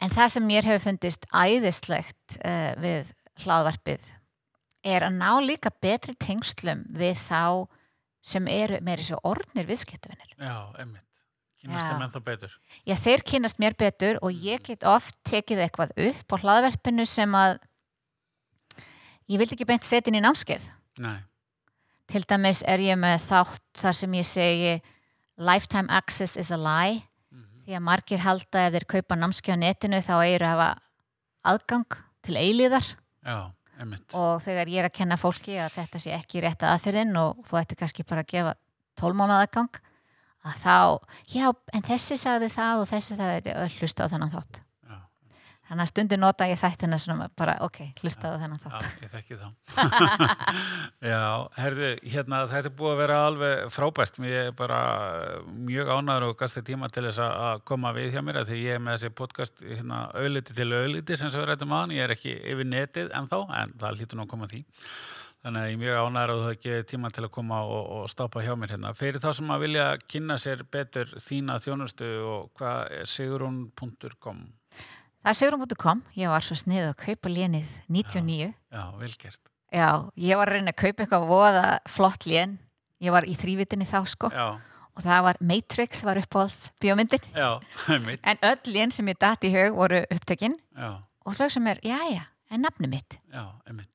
[0.04, 3.14] En það sem mér hefur fundist æðislegt uh, við
[3.46, 4.12] hlaðvarpið
[4.86, 7.66] er að ná líka betri tengslum við þá
[8.26, 10.36] sem eru meiri svo orðnir viðskiptavinnir.
[10.38, 11.02] Já, einmitt.
[11.62, 12.54] Kynast þeim ennþá betur.
[12.86, 17.38] Já, þeir kynast mér betur og ég get oft tekið eitthvað upp á hlaðvarpinu sem
[17.38, 17.58] að
[19.32, 20.68] ég vildi ekki beint setja inn í námskeið.
[21.04, 21.18] Nei,
[22.06, 24.74] Til dæmis er ég með þátt þar sem ég segi
[25.42, 27.02] lifetime access is a lie.
[27.34, 30.70] Mhm, því að margir halda ef þeir kaupa námskeið á netinu þá eigir að hafa
[31.46, 32.86] aðgang til eilíðar
[33.26, 34.14] já, einmitt.
[34.14, 37.60] Og þegar ég er að kenna fólki að þetta sé ekki rétt aðferðin og þú
[37.62, 38.54] ætti kannski bara að gefa
[39.02, 39.82] tólmána aðgang
[40.46, 40.78] að þá,
[41.34, 43.70] já, en þessi sagði það og þessi sagði þetta.
[43.80, 44.62] Hlusta á þennan þátt
[45.70, 49.12] þannig að stundir nota ég þættina svona bara, ok, hlusta á þennan já, þátt ég
[49.16, 49.48] þekki þá.
[51.12, 51.22] Já,
[51.58, 54.20] herðu, hérna þetta er búið að vera alveg frábært.
[54.22, 54.80] Mér er bara
[55.50, 58.78] mjög ánæður og gasta tíma til þess að- að koma við hjá mér því ég
[58.78, 62.16] er með þessi podcast hérna, auðliti til auðliti sem svo er rættum aðan ég er
[62.16, 64.64] ekki yfir netið ennþá en það hlýtur nú að koma að því.
[65.46, 68.06] Þannig að ég er mjög ánæður og það ekki tíma til að koma og, og
[68.10, 68.94] stápa hjá mér hérna.
[68.98, 74.40] Fyrir þá sem að vilja kynna sér betur þína þjónustu og hvað er sigurún.com
[75.26, 79.88] Það er sigrun.com, ég var svo snið að kaupa lénið 99 Já, velgert Já,
[80.22, 82.54] ég var að reyna að kaupa eitthvað voða flott lén.
[83.02, 84.30] Ég var í þrývitinni þá sko.
[84.30, 84.46] Já,
[84.94, 87.26] og það var Matrix var uppáhalds bíómyndin.
[87.34, 87.58] Já,
[88.06, 90.56] mitt en öll lén sem ég datt í hug voru upptökin.
[90.78, 90.94] Já,
[91.26, 92.22] og þau sem er, já já,
[92.54, 93.18] en nafni mitt.
[93.34, 93.90] Já, einmitt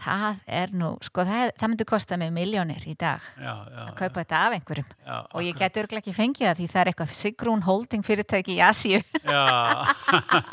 [0.00, 3.90] það er nú, sko það, það myndi kosta mig miljónir í dag já, já, að
[3.98, 4.88] kaupa þetta af einhverjum.
[5.04, 5.60] Já, og ég akkurat.
[5.66, 9.02] geti örglega ekki fengið það því það er eitthvað Sigrún Holding fyrirtæki í Asíu.
[9.24, 9.44] Já,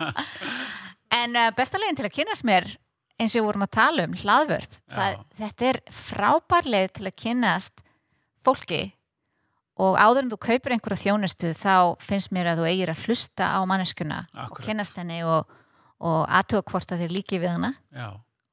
[1.21, 2.69] en uh, besta leginn til að kynast mér
[3.17, 7.17] eins og við vorum að tala um, hlaðvörp það, þetta er frábær leið til að
[7.23, 7.83] kynnast
[8.45, 8.83] fólki.
[9.77, 13.49] Og áður en þú kaupir einhverja þjónustu þá finnst mér að þú eigir að hlusta
[13.53, 14.65] á manneskuna og Akkúrat.
[14.65, 15.51] kynnast henni og,
[16.01, 17.73] og aðtuga hvort að þér líki við hana.
[17.93, 18.07] Já,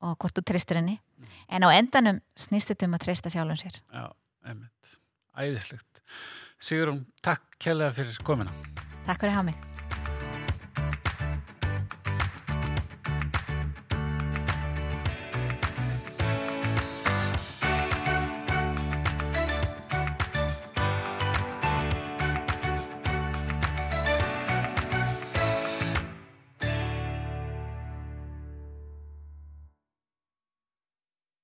[0.04, 0.98] og hvort þú treystir henni
[1.48, 4.06] en á endanum snýst þetta um að treysta sjálfum sér já,
[4.46, 4.98] einmitt.
[5.34, 6.04] Æðislegt.
[6.62, 8.54] Sigurum, takk kærlega fyrir komina.
[9.08, 9.73] Takk fyrir mig